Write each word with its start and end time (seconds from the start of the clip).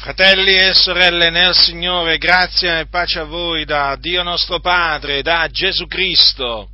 Fratelli 0.00 0.56
e 0.56 0.72
sorelle 0.72 1.28
nel 1.28 1.54
Signore, 1.54 2.16
grazia 2.16 2.78
e 2.78 2.86
pace 2.86 3.18
a 3.18 3.24
voi 3.24 3.66
da 3.66 3.96
Dio 3.96 4.22
nostro 4.22 4.58
Padre, 4.58 5.20
da 5.20 5.46
Gesù 5.50 5.86
Cristo, 5.86 6.70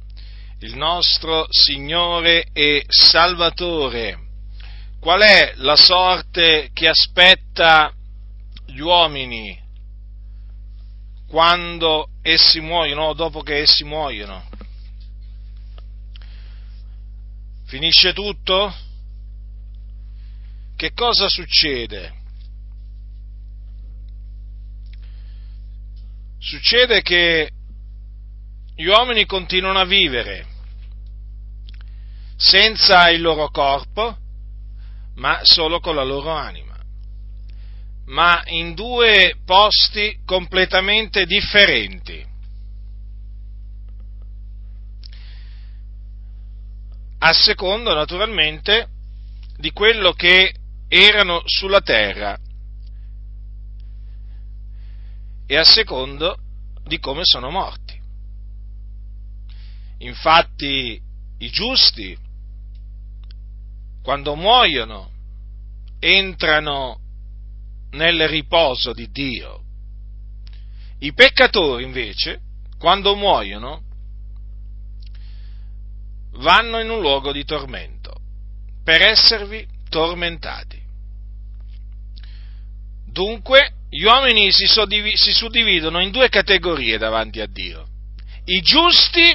il 0.60 0.76
nostro 0.76 1.44
Signore 1.50 2.46
e 2.52 2.84
Salvatore. 2.86 4.16
Qual 5.00 5.20
è 5.20 5.54
la 5.56 5.74
sorte 5.74 6.70
che 6.72 6.86
aspetta 6.86 7.92
gli 8.64 8.78
uomini 8.78 9.60
quando 11.26 12.10
essi 12.22 12.60
muoiono 12.60 13.06
o 13.06 13.14
dopo 13.14 13.42
che 13.42 13.56
essi 13.56 13.82
muoiono? 13.82 14.48
Finisce 17.66 18.12
tutto? 18.12 18.72
Che 20.76 20.92
cosa 20.92 21.28
succede? 21.28 22.15
Succede 26.46 27.02
che 27.02 27.50
gli 28.76 28.84
uomini 28.84 29.26
continuano 29.26 29.80
a 29.80 29.84
vivere 29.84 30.46
senza 32.36 33.10
il 33.10 33.20
loro 33.20 33.50
corpo, 33.50 34.16
ma 35.16 35.40
solo 35.42 35.80
con 35.80 35.96
la 35.96 36.04
loro 36.04 36.30
anima, 36.30 36.76
ma 38.06 38.42
in 38.46 38.74
due 38.74 39.38
posti 39.44 40.20
completamente 40.24 41.26
differenti. 41.26 42.24
A 47.18 47.32
secondo, 47.32 47.92
naturalmente, 47.92 48.88
di 49.56 49.72
quello 49.72 50.12
che 50.12 50.54
erano 50.86 51.42
sulla 51.44 51.80
terra 51.80 52.38
e 55.46 55.56
a 55.56 55.64
secondo 55.64 56.38
di 56.84 56.98
come 56.98 57.22
sono 57.24 57.50
morti. 57.50 57.98
Infatti 59.98 61.00
i 61.38 61.50
giusti, 61.50 62.16
quando 64.02 64.34
muoiono, 64.36 65.10
entrano 65.98 67.00
nel 67.90 68.28
riposo 68.28 68.92
di 68.92 69.10
Dio. 69.10 69.62
I 70.98 71.12
peccatori 71.12 71.84
invece, 71.84 72.40
quando 72.78 73.14
muoiono, 73.16 73.82
vanno 76.32 76.80
in 76.80 76.90
un 76.90 77.00
luogo 77.00 77.32
di 77.32 77.44
tormento 77.44 78.14
per 78.84 79.02
esservi 79.02 79.66
tormentati. 79.88 80.75
Dunque, 83.16 83.72
gli 83.88 84.04
uomini 84.04 84.52
si, 84.52 84.66
si 84.66 85.32
suddividono 85.32 86.02
in 86.02 86.10
due 86.10 86.28
categorie 86.28 86.98
davanti 86.98 87.40
a 87.40 87.46
Dio, 87.46 87.88
i 88.44 88.60
giusti 88.60 89.34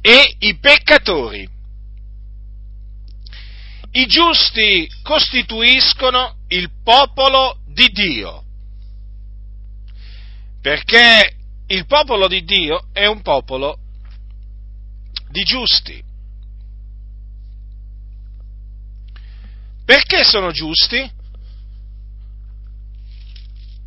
e 0.00 0.36
i 0.38 0.56
peccatori. 0.56 1.46
I 3.90 4.06
giusti 4.06 4.90
costituiscono 5.02 6.36
il 6.48 6.70
popolo 6.82 7.58
di 7.66 7.88
Dio, 7.88 8.44
perché 10.62 11.36
il 11.66 11.84
popolo 11.84 12.28
di 12.28 12.44
Dio 12.44 12.88
è 12.94 13.04
un 13.04 13.20
popolo 13.20 13.78
di 15.28 15.42
giusti. 15.42 16.02
Perché 19.84 20.24
sono 20.24 20.50
giusti? 20.50 21.15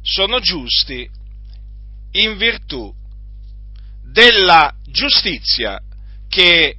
Sono 0.10 0.40
giusti 0.40 1.08
in 2.12 2.38
virtù 2.38 2.92
della 4.12 4.74
giustizia 4.88 5.80
che 6.28 6.76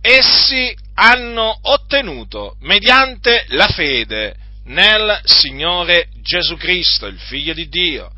essi 0.00 0.74
hanno 0.94 1.58
ottenuto 1.62 2.56
mediante 2.60 3.44
la 3.48 3.66
fede 3.66 4.36
nel 4.66 5.20
Signore 5.24 6.08
Gesù 6.22 6.56
Cristo, 6.56 7.06
il 7.06 7.18
Figlio 7.18 7.52
di 7.52 7.68
Dio, 7.68 8.12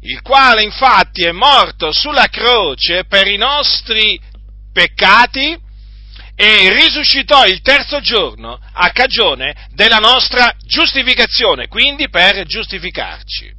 il 0.00 0.20
quale 0.22 0.62
infatti 0.62 1.24
è 1.24 1.32
morto 1.32 1.92
sulla 1.92 2.26
croce 2.26 3.04
per 3.04 3.26
i 3.26 3.36
nostri 3.36 4.20
peccati 4.72 5.56
e 6.40 6.72
risuscitò 6.72 7.46
il 7.46 7.60
terzo 7.62 8.00
giorno 8.00 8.60
a 8.72 8.90
cagione 8.90 9.68
della 9.72 9.96
nostra 9.96 10.54
giustificazione, 10.64 11.66
quindi 11.66 12.08
per 12.08 12.44
giustificarci. 12.44 13.57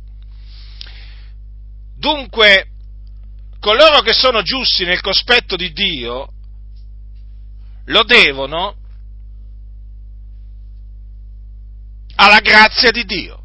Dunque, 2.00 2.70
coloro 3.60 4.00
che 4.00 4.14
sono 4.14 4.42
giusti 4.42 4.86
nel 4.86 5.02
cospetto 5.02 5.58
di 5.58 5.74
Dio 5.74 6.32
lo 7.88 8.04
devono 8.04 8.76
alla 12.16 12.40
grazia 12.40 12.92
di 12.92 13.04
Dio. 13.04 13.44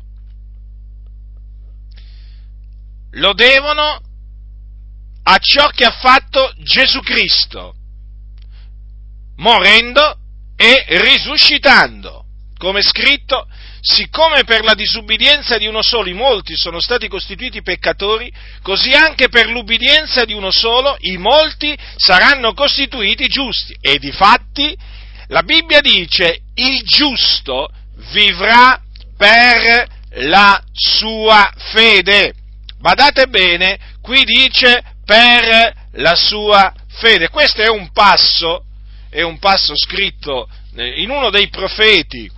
Lo 3.14 3.32
devono 3.32 4.00
a 5.24 5.38
ciò 5.38 5.68
che 5.70 5.84
ha 5.84 5.90
fatto 5.90 6.54
Gesù 6.58 7.00
Cristo, 7.00 7.74
morendo 9.36 10.16
e 10.54 10.84
risuscitando, 11.00 12.24
come 12.56 12.82
scritto, 12.82 13.48
siccome 13.86 14.44
per 14.44 14.64
la 14.64 14.72
disubbidienza 14.72 15.58
di 15.58 15.66
uno 15.66 15.82
solo 15.82 16.08
i 16.08 16.14
molti 16.14 16.56
sono 16.56 16.80
stati 16.80 17.06
costituiti 17.06 17.60
peccatori, 17.60 18.32
così 18.62 18.92
anche 18.92 19.28
per 19.28 19.46
l'ubbidienza 19.48 20.24
di 20.24 20.32
uno 20.32 20.50
solo 20.50 20.96
i 21.00 21.18
molti 21.18 21.76
saranno 21.96 22.54
costituiti 22.54 23.26
giusti. 23.26 23.76
E 23.82 23.98
di 23.98 24.10
fatti 24.10 24.74
la 25.26 25.42
Bibbia 25.42 25.82
dice 25.82 26.40
il 26.54 26.82
giusto 26.82 27.68
vivrà 28.10 28.80
per 29.18 29.86
la 30.12 30.58
sua 30.72 31.52
fede. 31.54 32.32
Badate 32.78 33.26
bene, 33.26 33.78
qui 34.00 34.24
dice 34.24 34.82
per 35.04 35.74
la 35.92 36.14
sua 36.14 36.72
fede. 36.88 37.28
Questo 37.28 37.60
è 37.60 37.68
un 37.68 37.92
passo, 37.92 38.64
è 39.10 39.20
un 39.20 39.38
passo 39.38 39.76
scritto 39.76 40.48
in 40.76 41.10
uno 41.10 41.28
dei 41.28 41.50
profeti 41.50 42.30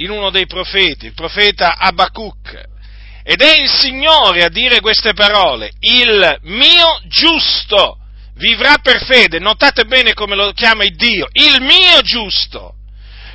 in 0.00 0.10
uno 0.10 0.30
dei 0.30 0.46
profeti, 0.46 1.06
il 1.06 1.14
profeta 1.14 1.76
Abacuc. 1.76 2.68
Ed 3.22 3.42
è 3.42 3.60
il 3.60 3.68
Signore 3.68 4.44
a 4.44 4.48
dire 4.48 4.80
queste 4.80 5.12
parole, 5.12 5.70
il 5.80 6.38
mio 6.42 7.00
giusto 7.06 7.98
vivrà 8.36 8.78
per 8.82 9.04
fede, 9.04 9.38
notate 9.38 9.84
bene 9.84 10.14
come 10.14 10.34
lo 10.34 10.52
chiama 10.52 10.84
il 10.84 10.96
Dio, 10.96 11.28
il 11.32 11.60
mio 11.60 12.00
giusto. 12.02 12.74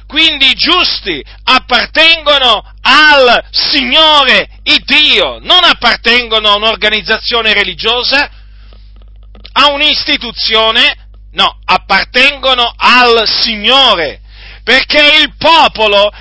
Quindi 0.07 0.49
i 0.49 0.55
giusti 0.55 1.23
appartengono 1.43 2.73
al 2.81 3.43
Signore, 3.51 4.49
il 4.63 4.83
Dio, 4.83 5.39
non 5.41 5.63
appartengono 5.63 6.49
a 6.49 6.55
un'organizzazione 6.55 7.53
religiosa, 7.53 8.29
a 9.53 9.71
un'istituzione, 9.71 11.07
no, 11.31 11.59
appartengono 11.65 12.71
al 12.75 13.27
Signore, 13.27 14.21
perché 14.63 15.21
il 15.21 15.35
popolo 15.37 16.11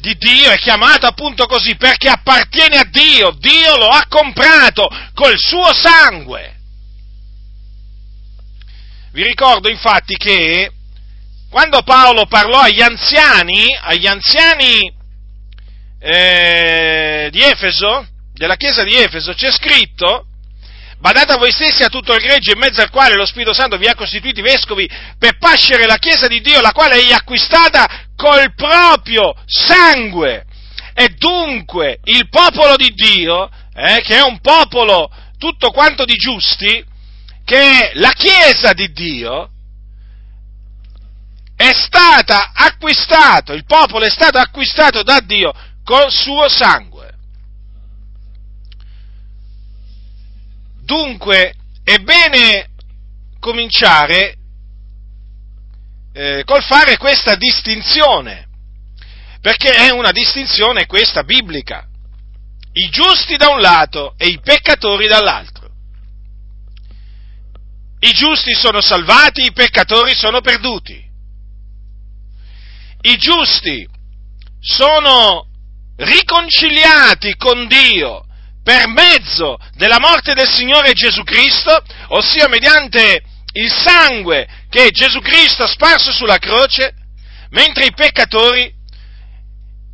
di 0.00 0.16
Dio 0.16 0.50
è 0.50 0.56
chiamato 0.56 1.06
appunto 1.06 1.46
così 1.46 1.76
perché 1.76 2.08
appartiene 2.08 2.78
a 2.78 2.84
Dio, 2.84 3.32
Dio 3.38 3.76
lo 3.76 3.88
ha 3.88 4.06
comprato 4.08 4.88
col 5.12 5.38
suo 5.38 5.72
sangue. 5.74 6.56
Vi 9.12 9.22
ricordo 9.22 9.68
infatti 9.68 10.16
che 10.16 10.72
quando 11.50 11.82
Paolo 11.82 12.26
parlò 12.26 12.60
agli 12.60 12.80
anziani, 12.80 13.76
agli 13.78 14.06
anziani 14.06 14.90
eh, 15.98 17.28
di 17.30 17.42
Efeso, 17.42 18.06
della 18.32 18.56
chiesa 18.56 18.82
di 18.84 18.94
Efeso, 18.94 19.34
c'è 19.34 19.50
scritto 19.50 20.24
Badate 21.00 21.32
a 21.32 21.38
voi 21.38 21.50
stessi 21.50 21.82
a 21.82 21.88
tutto 21.88 22.12
il 22.12 22.20
gregge 22.20 22.52
in 22.52 22.58
mezzo 22.58 22.82
al 22.82 22.90
quale 22.90 23.14
lo 23.14 23.24
Spirito 23.24 23.54
Santo 23.54 23.78
vi 23.78 23.86
ha 23.86 23.94
costituiti 23.94 24.42
vescovi 24.42 24.88
per 25.18 25.38
pascere 25.38 25.86
la 25.86 25.96
Chiesa 25.96 26.28
di 26.28 26.42
Dio, 26.42 26.60
la 26.60 26.72
quale 26.72 26.96
egli 26.96 27.10
ha 27.10 27.16
acquistata 27.16 27.88
col 28.20 28.52
proprio 28.54 29.34
sangue. 29.46 30.44
E 30.92 31.08
dunque 31.16 32.00
il 32.04 32.28
popolo 32.28 32.76
di 32.76 32.92
Dio, 32.92 33.48
eh, 33.72 34.02
che 34.02 34.18
è 34.18 34.22
un 34.22 34.40
popolo 34.40 35.10
tutto 35.38 35.70
quanto 35.70 36.04
di 36.04 36.14
giusti, 36.14 36.84
che 37.46 37.56
è 37.56 37.90
la 37.94 38.12
Chiesa 38.12 38.74
di 38.74 38.92
Dio, 38.92 39.50
è 41.56 41.72
stata 41.72 42.52
acquistato, 42.54 43.54
il 43.54 43.64
popolo 43.64 44.04
è 44.04 44.10
stato 44.10 44.36
acquistato 44.36 45.02
da 45.02 45.20
Dio 45.20 45.52
col 45.82 46.10
suo 46.10 46.46
sangue. 46.48 47.14
Dunque 50.82 51.54
è 51.82 51.96
bene 51.98 52.68
cominciare 53.38 54.39
eh, 56.12 56.42
col 56.44 56.62
fare 56.62 56.96
questa 56.96 57.34
distinzione, 57.34 58.48
perché 59.40 59.70
è 59.70 59.90
una 59.90 60.10
distinzione 60.10 60.86
questa 60.86 61.22
biblica. 61.22 61.86
I 62.72 62.88
giusti 62.88 63.36
da 63.36 63.48
un 63.48 63.60
lato 63.60 64.14
e 64.16 64.28
i 64.28 64.40
peccatori 64.40 65.06
dall'altro. 65.08 65.68
I 68.00 68.12
giusti 68.12 68.54
sono 68.54 68.80
salvati, 68.80 69.44
i 69.44 69.52
peccatori 69.52 70.14
sono 70.14 70.40
perduti. 70.40 71.08
I 73.02 73.16
giusti 73.16 73.86
sono 74.60 75.46
riconciliati 75.96 77.34
con 77.36 77.66
Dio 77.66 78.24
per 78.62 78.88
mezzo 78.88 79.58
della 79.74 79.98
morte 79.98 80.34
del 80.34 80.48
Signore 80.48 80.92
Gesù 80.92 81.22
Cristo, 81.24 81.82
ossia 82.08 82.48
mediante 82.48 83.22
il 83.52 83.70
sangue 83.70 84.46
che 84.68 84.90
Gesù 84.90 85.20
Cristo 85.20 85.64
ha 85.64 85.68
sparso 85.68 86.12
sulla 86.12 86.38
croce, 86.38 86.94
mentre 87.50 87.86
i 87.86 87.92
peccatori 87.92 88.72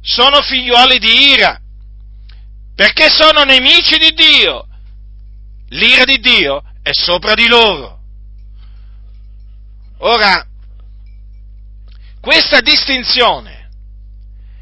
sono 0.02 0.42
figliuoli 0.42 0.98
di 0.98 1.32
ira, 1.32 1.58
perché 2.74 3.08
sono 3.08 3.44
nemici 3.44 3.96
di 3.98 4.12
Dio. 4.12 4.66
L'ira 5.70 6.04
di 6.04 6.18
Dio 6.18 6.62
è 6.82 6.92
sopra 6.92 7.34
di 7.34 7.48
loro. 7.48 7.98
Ora, 9.98 10.46
questa 12.20 12.60
distinzione 12.60 13.70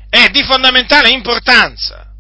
è 0.09 0.29
di 0.29 0.43
fondamentale 0.45 1.11
importanza 1.11 2.13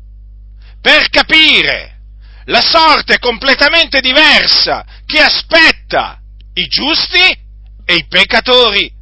per 0.80 1.08
capire 1.08 2.00
la 2.46 2.60
sorte 2.60 3.18
completamente 3.18 4.00
diversa 4.00 4.84
che 5.06 5.20
aspetta 5.20 6.18
i 6.54 6.66
giusti 6.66 7.38
e 7.84 7.94
i 7.94 8.06
peccatori. 8.06 8.92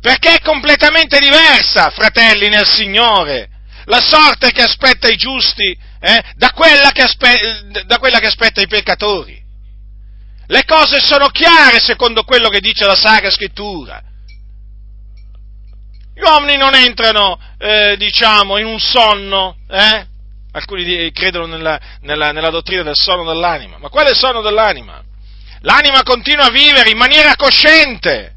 Perché 0.00 0.36
è 0.36 0.40
completamente 0.40 1.18
diversa, 1.18 1.90
fratelli 1.90 2.48
nel 2.48 2.66
Signore, 2.66 3.48
la 3.84 4.00
sorte 4.00 4.50
che 4.50 4.62
aspetta 4.62 5.08
i 5.08 5.16
giusti 5.16 5.76
eh, 6.00 6.22
da, 6.36 6.52
quella 6.52 6.90
aspe- 6.94 7.82
da 7.84 7.98
quella 7.98 8.18
che 8.18 8.26
aspetta 8.26 8.62
i 8.62 8.66
peccatori. 8.66 9.38
Le 10.46 10.64
cose 10.64 11.00
sono 11.00 11.28
chiare 11.28 11.78
secondo 11.80 12.24
quello 12.24 12.48
che 12.48 12.60
dice 12.60 12.86
la 12.86 12.94
Sacra 12.94 13.30
Scrittura. 13.30 14.02
Gli 16.14 16.22
uomini 16.22 16.56
non 16.56 16.74
entrano, 16.74 17.38
eh, 17.58 17.96
diciamo, 17.96 18.58
in 18.58 18.66
un 18.66 18.80
sonno, 18.80 19.58
eh? 19.68 20.06
Alcuni 20.52 21.12
credono 21.12 21.46
nella, 21.46 21.78
nella, 22.00 22.32
nella 22.32 22.50
dottrina 22.50 22.82
del 22.82 22.96
sonno 22.96 23.24
dell'anima. 23.24 23.78
Ma 23.78 23.88
qual 23.88 24.06
è 24.06 24.10
il 24.10 24.16
sonno 24.16 24.40
dell'anima? 24.40 25.02
L'anima 25.62 26.02
continua 26.02 26.46
a 26.46 26.50
vivere 26.50 26.90
in 26.90 26.96
maniera 26.96 27.36
cosciente. 27.36 28.34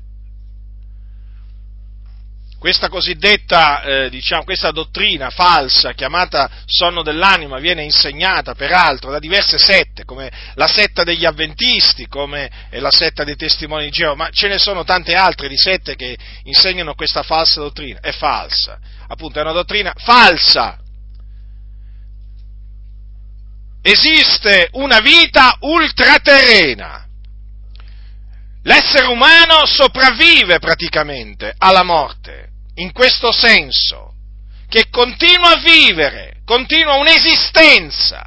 Questa 2.63 2.87
cosiddetta, 2.87 3.81
eh, 3.81 4.09
diciamo, 4.09 4.45
questa 4.45 4.71
dottrina 4.71 5.29
falsa 5.29 5.91
chiamata 5.91 6.49
sonno 6.65 7.03
dell'anima 7.03 7.59
viene 7.59 7.83
insegnata 7.83 8.55
peraltro 8.55 9.11
da 9.11 9.19
diverse 9.19 9.57
sette, 9.57 10.05
come 10.05 10.31
la 10.55 10.67
setta 10.67 11.03
degli 11.03 11.25
avventisti, 11.25 12.07
come 12.07 12.49
la 12.69 12.89
setta 12.89 13.25
dei 13.25 13.35
testimoni 13.35 13.85
di 13.85 13.91
Geova, 13.91 14.15
ma 14.15 14.29
ce 14.29 14.47
ne 14.47 14.59
sono 14.59 14.85
tante 14.85 15.13
altre 15.13 15.49
di 15.49 15.57
sette 15.57 15.95
che 15.95 16.17
insegnano 16.43 16.93
questa 16.93 17.21
falsa 17.21 17.59
dottrina. 17.59 17.99
È 17.99 18.13
falsa, 18.13 18.79
appunto, 19.07 19.39
è 19.39 19.41
una 19.41 19.51
dottrina 19.51 19.93
falsa, 19.97 20.79
esiste 23.81 24.69
una 24.71 25.01
vita 25.01 25.57
ultraterrena. 25.59 27.02
L'essere 28.63 29.07
umano 29.07 29.65
sopravvive 29.65 30.59
praticamente 30.59 31.53
alla 31.57 31.83
morte, 31.83 32.49
in 32.75 32.91
questo 32.93 33.31
senso, 33.31 34.13
che 34.69 34.89
continua 34.89 35.51
a 35.51 35.59
vivere, 35.59 36.37
continua 36.45 36.93
un'esistenza 36.95 38.25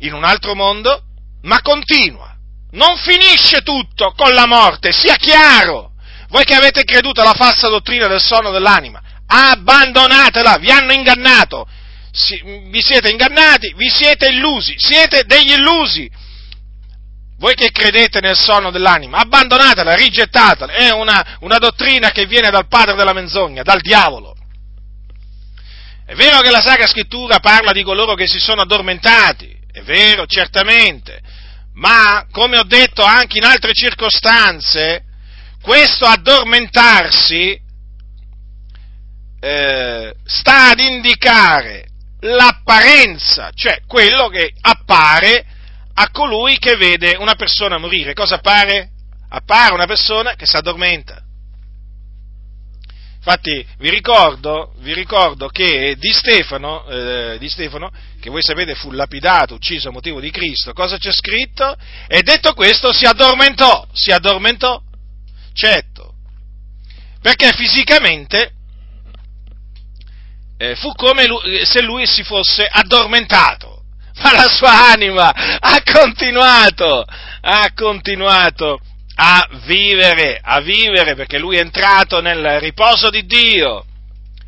in 0.00 0.14
un 0.14 0.24
altro 0.24 0.54
mondo, 0.54 1.02
ma 1.42 1.60
continua. 1.60 2.34
Non 2.70 2.96
finisce 2.96 3.60
tutto 3.62 4.12
con 4.16 4.32
la 4.32 4.46
morte, 4.46 4.92
sia 4.92 5.16
chiaro. 5.16 5.92
Voi 6.28 6.44
che 6.44 6.54
avete 6.54 6.84
creduto 6.84 7.20
alla 7.20 7.34
falsa 7.34 7.68
dottrina 7.68 8.06
del 8.06 8.20
sonno 8.20 8.50
dell'anima, 8.50 9.00
abbandonatela, 9.26 10.56
vi 10.58 10.70
hanno 10.70 10.92
ingannato, 10.92 11.66
vi 12.68 12.82
siete 12.82 13.10
ingannati, 13.10 13.72
vi 13.76 13.88
siete 13.88 14.28
illusi, 14.28 14.74
siete 14.78 15.24
degli 15.24 15.52
illusi. 15.52 16.10
Voi 17.38 17.54
che 17.54 17.70
credete 17.70 18.20
nel 18.20 18.36
sonno 18.36 18.72
dell'anima, 18.72 19.18
abbandonatela, 19.18 19.94
rigettatela, 19.94 20.72
è 20.72 20.90
una, 20.90 21.36
una 21.40 21.58
dottrina 21.58 22.10
che 22.10 22.26
viene 22.26 22.50
dal 22.50 22.66
padre 22.66 22.96
della 22.96 23.12
menzogna, 23.12 23.62
dal 23.62 23.80
diavolo. 23.80 24.34
È 26.04 26.14
vero 26.14 26.40
che 26.40 26.50
la 26.50 26.60
Sacra 26.60 26.88
Scrittura 26.88 27.38
parla 27.38 27.70
di 27.70 27.84
coloro 27.84 28.14
che 28.14 28.26
si 28.26 28.40
sono 28.40 28.62
addormentati, 28.62 29.56
è 29.70 29.82
vero, 29.82 30.26
certamente, 30.26 31.20
ma 31.74 32.26
come 32.32 32.58
ho 32.58 32.64
detto 32.64 33.04
anche 33.04 33.38
in 33.38 33.44
altre 33.44 33.72
circostanze, 33.72 35.04
questo 35.62 36.06
addormentarsi 36.06 37.60
eh, 39.40 40.14
sta 40.24 40.70
ad 40.70 40.80
indicare 40.80 41.84
l'apparenza, 42.20 43.50
cioè 43.54 43.82
quello 43.86 44.26
che 44.26 44.52
appare 44.60 45.44
a 46.00 46.10
colui 46.10 46.58
che 46.58 46.76
vede 46.76 47.16
una 47.18 47.34
persona 47.34 47.76
morire. 47.76 48.14
Cosa 48.14 48.36
appare? 48.36 48.90
Appare 49.30 49.74
una 49.74 49.86
persona 49.86 50.34
che 50.36 50.46
si 50.46 50.56
addormenta. 50.56 51.22
Infatti 53.16 53.66
vi 53.78 53.90
ricordo, 53.90 54.74
vi 54.78 54.94
ricordo 54.94 55.48
che 55.48 55.96
di 55.98 56.12
Stefano, 56.12 56.86
eh, 56.86 57.36
di 57.38 57.48
Stefano, 57.48 57.90
che 58.20 58.30
voi 58.30 58.42
sapete 58.42 58.76
fu 58.76 58.92
lapidato, 58.92 59.54
ucciso 59.54 59.88
a 59.88 59.92
motivo 59.92 60.20
di 60.20 60.30
Cristo, 60.30 60.72
cosa 60.72 60.96
c'è 60.98 61.12
scritto? 61.12 61.76
E 62.06 62.22
detto 62.22 62.54
questo 62.54 62.92
si 62.92 63.04
addormentò, 63.04 63.86
si 63.92 64.12
addormentò, 64.12 64.80
certo, 65.52 66.14
perché 67.20 67.52
fisicamente 67.52 68.52
eh, 70.56 70.76
fu 70.76 70.92
come 70.92 71.26
lui, 71.26 71.66
se 71.66 71.82
lui 71.82 72.06
si 72.06 72.22
fosse 72.22 72.66
addormentato, 72.70 73.77
ma 74.20 74.32
la 74.32 74.48
sua 74.48 74.90
anima 74.92 75.32
ha 75.58 75.82
continuato, 75.82 77.04
ha 77.40 77.72
continuato 77.74 78.80
a 79.16 79.48
vivere, 79.64 80.38
a 80.42 80.60
vivere 80.60 81.14
perché 81.14 81.38
lui 81.38 81.56
è 81.56 81.60
entrato 81.60 82.20
nel 82.20 82.60
riposo 82.60 83.10
di 83.10 83.26
Dio, 83.26 83.84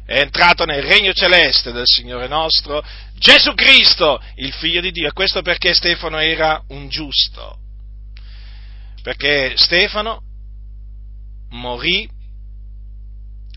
è 0.07 0.21
entrato 0.21 0.65
nel 0.65 0.83
regno 0.83 1.13
celeste 1.13 1.73
del 1.73 1.87
Signore 1.87 2.29
nostro 2.29 2.83
Gesù 3.21 3.53
Cristo, 3.55 4.21
il 4.37 4.53
figlio 4.53 4.81
di 4.81 4.93
Dio, 4.93 5.09
e 5.09 5.13
questo 5.13 5.43
perché 5.43 5.75
Stefano 5.75 6.19
era 6.19 6.63
un 6.69 6.89
giusto, 6.89 7.59
perché 9.03 9.53
Stefano 9.57 10.23
morì 11.51 12.09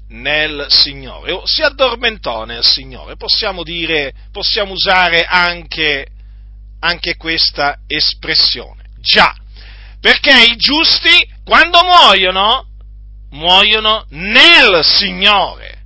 nel 0.10 0.67
Signore, 0.69 1.31
o 1.31 1.43
si 1.45 1.62
addormentò 1.62 2.45
nel 2.45 2.63
Signore, 2.63 3.15
possiamo 3.15 3.63
dire, 3.63 4.13
possiamo 4.31 4.74
usare 4.74 5.25
anche, 5.25 6.07
anche 6.79 7.15
questa 7.15 7.79
espressione. 7.88 8.91
Già, 9.00 9.36
perché 10.00 10.31
i 10.31 10.55
giusti, 10.55 11.27
quando 11.43 11.83
muoiono, 11.83 12.67
muoiono 13.31 14.05
nel 14.10 14.83
Signore. 14.83 15.81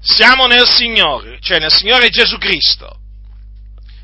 Siamo 0.00 0.46
nel 0.46 0.68
Signore, 0.68 1.38
cioè 1.40 1.58
nel 1.58 1.72
Signore 1.72 2.10
Gesù 2.10 2.38
Cristo, 2.38 3.00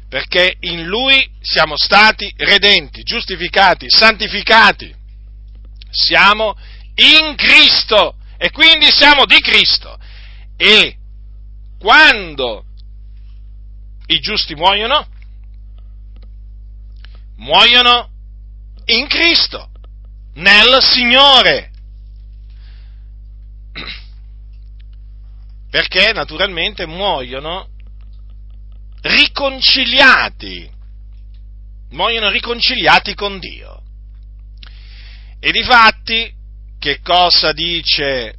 perché 0.09 0.57
in 0.61 0.85
Lui 0.85 1.31
siamo 1.41 1.77
stati 1.77 2.33
redenti, 2.37 3.03
giustificati, 3.03 3.87
santificati. 3.89 4.93
Siamo 5.91 6.57
in 6.95 7.35
Cristo 7.37 8.17
e 8.37 8.51
quindi 8.51 8.91
siamo 8.91 9.25
di 9.25 9.41
Cristo. 9.41 9.99
E 10.57 10.97
quando 11.79 12.65
i 14.07 14.21
giusti 14.21 14.55
muoiono, 14.55 15.07
muoiono 17.37 18.11
in 18.87 19.07
Cristo, 19.07 19.71
nel 20.35 20.79
Signore. 20.81 21.71
Perché 25.71 26.13
naturalmente 26.13 26.87
muoiono 26.87 27.69
riconciliati, 29.03 30.71
muoiono 31.91 32.29
riconciliati 32.29 33.15
con 33.15 33.39
Dio. 33.39 33.83
E 35.41 35.51
difatti 35.51 36.41
che 36.83 36.99
cosa 37.01 37.53
dice, 37.53 38.35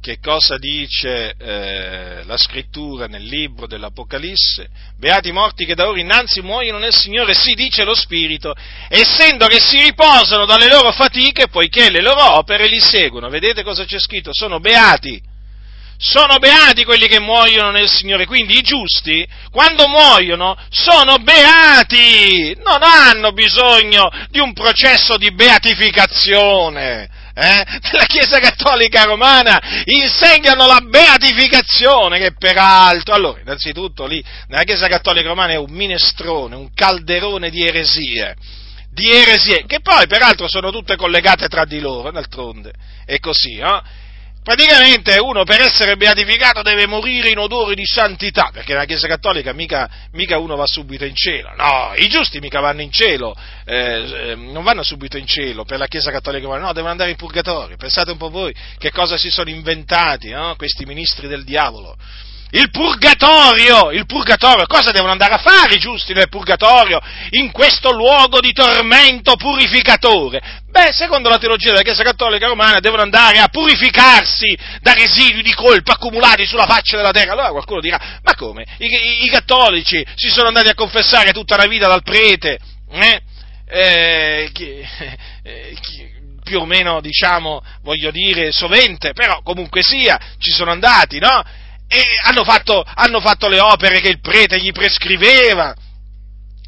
che 0.00 0.20
cosa 0.20 0.56
dice 0.56 1.34
eh, 1.36 2.22
la 2.22 2.36
scrittura 2.36 3.06
nel 3.08 3.24
libro 3.24 3.66
dell'Apocalisse? 3.66 4.68
Beati 4.96 5.30
i 5.30 5.32
morti 5.32 5.64
che 5.64 5.74
da 5.74 5.88
ora 5.88 5.98
innanzi 5.98 6.40
muoiono 6.40 6.78
nel 6.78 6.94
Signore, 6.94 7.34
si 7.34 7.54
dice 7.54 7.82
lo 7.82 7.96
Spirito, 7.96 8.54
essendo 8.88 9.48
che 9.48 9.58
si 9.58 9.82
riposano 9.82 10.46
dalle 10.46 10.68
loro 10.68 10.92
fatiche, 10.92 11.48
poiché 11.48 11.90
le 11.90 12.00
loro 12.00 12.36
opere 12.36 12.68
li 12.68 12.78
seguono. 12.78 13.28
Vedete 13.30 13.64
cosa 13.64 13.84
c'è 13.84 13.98
scritto? 13.98 14.30
Sono 14.32 14.60
beati 14.60 15.20
sono 16.00 16.38
beati 16.38 16.84
quelli 16.84 17.08
che 17.08 17.18
muoiono 17.18 17.72
nel 17.72 17.88
Signore, 17.88 18.24
quindi 18.24 18.58
i 18.58 18.62
giusti, 18.62 19.26
quando 19.50 19.88
muoiono, 19.88 20.56
sono 20.70 21.18
beati, 21.18 22.56
non 22.64 22.84
hanno 22.84 23.32
bisogno 23.32 24.08
di 24.30 24.38
un 24.38 24.52
processo 24.52 25.16
di 25.16 25.32
beatificazione. 25.32 27.10
Eh? 27.40 27.64
La 27.92 28.04
Chiesa 28.04 28.40
Cattolica 28.40 29.04
Romana 29.04 29.60
insegnano 29.84 30.66
la 30.66 30.80
beatificazione, 30.80 32.18
che 32.18 32.32
peraltro, 32.32 33.14
allora, 33.14 33.40
innanzitutto 33.40 34.06
lì, 34.06 34.22
nella 34.48 34.64
Chiesa 34.64 34.88
Cattolica 34.88 35.28
Romana 35.28 35.52
è 35.52 35.56
un 35.56 35.70
minestrone, 35.70 36.56
un 36.56 36.72
calderone 36.74 37.48
di 37.50 37.64
eresie 37.64 38.34
di 38.90 39.12
eresie, 39.12 39.64
che 39.64 39.80
poi 39.80 40.08
peraltro 40.08 40.48
sono 40.48 40.72
tutte 40.72 40.96
collegate 40.96 41.46
tra 41.46 41.64
di 41.64 41.78
loro, 41.78 42.10
d'altronde, 42.10 42.72
è 43.04 43.20
così, 43.20 43.54
no? 43.56 43.80
Praticamente 44.48 45.18
uno 45.18 45.44
per 45.44 45.60
essere 45.60 45.98
beatificato 45.98 46.62
deve 46.62 46.86
morire 46.86 47.28
in 47.28 47.36
odore 47.36 47.74
di 47.74 47.84
santità, 47.84 48.48
perché 48.50 48.72
nella 48.72 48.86
Chiesa 48.86 49.06
Cattolica 49.06 49.52
mica, 49.52 49.90
mica 50.12 50.38
uno 50.38 50.56
va 50.56 50.64
subito 50.64 51.04
in 51.04 51.14
cielo, 51.14 51.52
no, 51.54 51.92
i 51.96 52.08
giusti 52.08 52.40
mica 52.40 52.58
vanno 52.58 52.80
in 52.80 52.90
cielo, 52.90 53.36
eh, 53.66 54.34
non 54.38 54.64
vanno 54.64 54.82
subito 54.82 55.18
in 55.18 55.26
cielo 55.26 55.66
per 55.66 55.76
la 55.76 55.86
Chiesa 55.86 56.10
Cattolica, 56.10 56.46
no, 56.46 56.72
devono 56.72 56.92
andare 56.92 57.10
in 57.10 57.16
purgatorio, 57.16 57.76
pensate 57.76 58.10
un 58.10 58.16
po' 58.16 58.30
voi 58.30 58.54
che 58.78 58.90
cosa 58.90 59.18
si 59.18 59.28
sono 59.28 59.50
inventati 59.50 60.30
no? 60.30 60.54
questi 60.56 60.86
ministri 60.86 61.28
del 61.28 61.44
diavolo. 61.44 61.94
Il 62.50 62.70
purgatorio, 62.70 63.90
il 63.90 64.06
purgatorio, 64.06 64.66
cosa 64.66 64.90
devono 64.90 65.12
andare 65.12 65.34
a 65.34 65.38
fare 65.38 65.74
i 65.74 65.78
giusti 65.78 66.14
nel 66.14 66.30
purgatorio, 66.30 66.98
in 67.30 67.50
questo 67.50 67.92
luogo 67.92 68.40
di 68.40 68.52
tormento 68.52 69.36
purificatore? 69.36 70.40
Beh, 70.70 70.92
secondo 70.92 71.28
la 71.28 71.36
teologia 71.38 71.70
della 71.70 71.82
Chiesa 71.82 72.02
Cattolica 72.02 72.46
Romana 72.46 72.80
devono 72.80 73.02
andare 73.02 73.38
a 73.38 73.48
purificarsi 73.48 74.56
da 74.80 74.94
residui 74.94 75.42
di 75.42 75.52
colpa 75.52 75.92
accumulati 75.92 76.46
sulla 76.46 76.64
faccia 76.64 76.96
della 76.96 77.10
terra. 77.10 77.32
Allora 77.32 77.50
qualcuno 77.50 77.80
dirà, 77.80 78.18
ma 78.22 78.34
come? 78.34 78.64
I, 78.78 78.86
i, 78.86 79.24
i 79.24 79.28
cattolici 79.28 80.02
si 80.14 80.30
sono 80.30 80.48
andati 80.48 80.68
a 80.68 80.74
confessare 80.74 81.32
tutta 81.32 81.56
la 81.56 81.66
vita 81.66 81.86
dal 81.86 82.02
prete, 82.02 82.58
eh? 82.90 83.20
Eh, 83.70 84.50
chi, 84.54 84.80
eh, 85.42 85.76
chi, 85.82 86.08
più 86.42 86.60
o 86.60 86.64
meno, 86.64 87.02
diciamo, 87.02 87.62
voglio 87.82 88.10
dire, 88.10 88.52
sovente, 88.52 89.12
però 89.12 89.42
comunque 89.42 89.82
sia, 89.82 90.18
ci 90.38 90.50
sono 90.50 90.70
andati, 90.70 91.18
no? 91.18 91.44
E 91.88 92.04
hanno 92.22 92.44
fatto, 92.44 92.84
hanno 92.94 93.20
fatto 93.20 93.48
le 93.48 93.60
opere 93.60 94.00
che 94.00 94.08
il 94.08 94.20
prete 94.20 94.60
gli 94.60 94.72
prescriveva. 94.72 95.74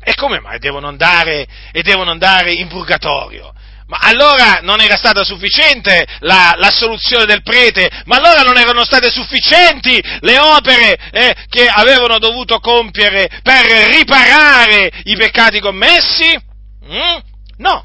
E 0.02 0.14
come 0.14 0.40
mai 0.40 0.58
devono 0.58 0.88
andare, 0.88 1.46
e 1.72 1.82
devono 1.82 2.10
andare 2.10 2.52
in 2.52 2.68
purgatorio? 2.68 3.52
Ma 3.86 3.98
allora 4.02 4.60
non 4.62 4.80
era 4.80 4.96
stata 4.96 5.24
sufficiente 5.24 6.06
la, 6.20 6.54
la, 6.56 6.70
soluzione 6.70 7.26
del 7.26 7.42
prete, 7.42 7.90
ma 8.04 8.16
allora 8.16 8.42
non 8.42 8.56
erano 8.56 8.84
state 8.84 9.10
sufficienti 9.10 10.00
le 10.20 10.38
opere 10.38 10.96
eh, 11.10 11.34
che 11.48 11.66
avevano 11.66 12.18
dovuto 12.18 12.60
compiere 12.60 13.28
per 13.42 13.66
riparare 13.90 14.90
i 15.04 15.16
peccati 15.16 15.58
commessi? 15.58 16.38
Mm? 16.86 17.18
No, 17.56 17.84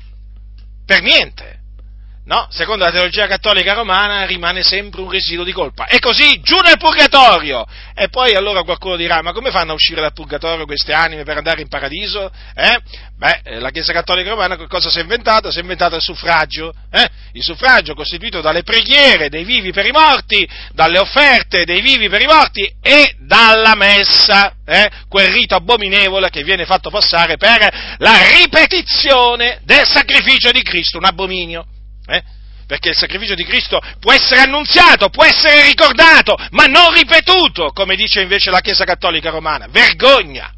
per 0.86 1.02
niente. 1.02 1.55
No, 2.28 2.48
secondo 2.50 2.84
la 2.84 2.90
teologia 2.90 3.28
cattolica 3.28 3.74
romana 3.74 4.26
rimane 4.26 4.64
sempre 4.64 5.02
un 5.02 5.12
residuo 5.12 5.44
di 5.44 5.52
colpa. 5.52 5.86
E 5.86 6.00
così 6.00 6.40
giù 6.42 6.58
nel 6.58 6.80
purgatorio. 6.80 7.64
E 7.94 8.10
poi 8.10 8.34
allora 8.34 8.64
qualcuno 8.64 8.96
dirà, 8.96 9.22
ma 9.22 9.32
come 9.32 9.52
fanno 9.52 9.72
a 9.72 9.76
uscire 9.76 10.02
dal 10.02 10.12
purgatorio 10.12 10.66
queste 10.66 10.92
anime 10.92 11.24
per 11.24 11.38
andare 11.38 11.62
in 11.62 11.68
paradiso? 11.68 12.32
Eh? 12.56 12.80
Beh, 13.16 13.42
eh, 13.44 13.60
la 13.60 13.70
Chiesa 13.70 13.94
cattolica 13.94 14.32
romana 14.32 14.58
cosa 14.66 14.90
si 14.90 14.98
è 14.98 15.02
inventata? 15.02 15.52
Si 15.52 15.60
è 15.60 15.62
inventato 15.62 15.98
il 15.98 16.02
suffragio. 16.02 16.74
Eh? 16.90 17.08
Il 17.34 17.44
suffragio 17.44 17.94
costituito 17.94 18.42
dalle 18.42 18.64
preghiere 18.64 19.30
dei 19.30 19.44
vivi 19.44 19.72
per 19.72 19.86
i 19.86 19.92
morti, 19.92 20.50
dalle 20.74 20.98
offerte 20.98 21.64
dei 21.64 21.82
vivi 21.82 22.10
per 22.10 22.22
i 22.24 22.26
morti 22.26 22.68
e 22.82 23.18
dalla 23.20 23.76
messa. 23.76 24.56
Eh? 24.66 24.90
Quel 25.08 25.28
rito 25.28 25.54
abominevole 25.54 26.32
che 26.32 26.42
viene 26.42 26.66
fatto 26.66 26.90
passare 26.90 27.38
per 27.38 27.96
la 28.00 28.18
ripetizione 28.36 29.60
del 29.64 29.86
sacrificio 29.86 30.50
di 30.50 30.64
Cristo, 30.64 30.98
un 30.98 31.06
abominio. 31.06 31.68
Eh? 32.08 32.24
Perché 32.68 32.90
il 32.90 32.96
sacrificio 32.96 33.36
di 33.36 33.44
Cristo 33.44 33.80
può 34.00 34.12
essere 34.12 34.42
annunziato, 34.42 35.10
può 35.10 35.24
essere 35.24 35.64
ricordato, 35.64 36.36
ma 36.52 36.66
non 36.66 36.94
ripetuto, 36.94 37.72
come 37.72 37.96
dice 37.96 38.22
invece 38.22 38.50
la 38.50 38.62
Chiesa 38.62 38.86
Cattolica 38.86 39.30
Romana. 39.30 39.68
Vergogna, 39.70 40.52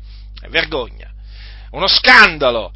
vergogna, 0.50 1.12
uno 1.72 1.88
scandalo 1.88 2.72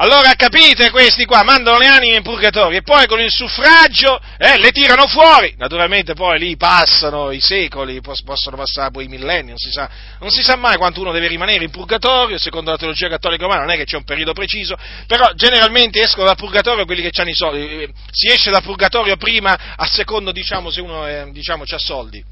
allora 0.00 0.32
capite 0.32 0.90
questi 0.90 1.26
qua, 1.26 1.42
mandano 1.42 1.76
le 1.76 1.86
anime 1.86 2.16
in 2.16 2.22
purgatorio 2.22 2.78
e 2.78 2.82
poi 2.82 3.06
con 3.06 3.20
il 3.20 3.30
suffragio 3.30 4.18
eh, 4.38 4.58
le 4.58 4.70
tirano 4.70 5.06
fuori. 5.06 5.54
Naturalmente 5.58 6.14
poi 6.14 6.38
lì 6.38 6.56
passano 6.56 7.30
i 7.30 7.40
secoli, 7.40 8.00
possono 8.00 8.56
passare 8.56 8.90
poi 8.90 9.04
i 9.04 9.08
millenni, 9.08 9.48
non 9.48 9.58
si, 9.58 9.70
sa, 9.70 9.90
non 10.20 10.30
si 10.30 10.42
sa 10.42 10.56
mai 10.56 10.78
quanto 10.78 11.02
uno 11.02 11.12
deve 11.12 11.28
rimanere 11.28 11.64
in 11.64 11.70
purgatorio, 11.70 12.38
secondo 12.38 12.70
la 12.70 12.78
teologia 12.78 13.10
cattolica 13.10 13.42
romana 13.42 13.60
non 13.60 13.74
è 13.74 13.76
che 13.76 13.84
c'è 13.84 13.96
un 13.96 14.04
periodo 14.04 14.32
preciso, 14.32 14.74
però 15.06 15.32
generalmente 15.34 16.00
escono 16.00 16.24
dal 16.24 16.36
purgatorio 16.36 16.86
quelli 16.86 17.02
che 17.02 17.20
hanno 17.20 17.28
i 17.28 17.34
soldi, 17.34 17.82
eh, 17.82 17.92
si 18.10 18.28
esce 18.32 18.50
dal 18.50 18.62
purgatorio 18.62 19.18
prima 19.18 19.74
a 19.76 19.84
secondo 19.84 20.32
diciamo 20.32 20.70
se 20.70 20.80
uno 20.80 21.06
eh, 21.06 21.28
diciamo, 21.30 21.64
ha 21.64 21.78
soldi 21.78 22.24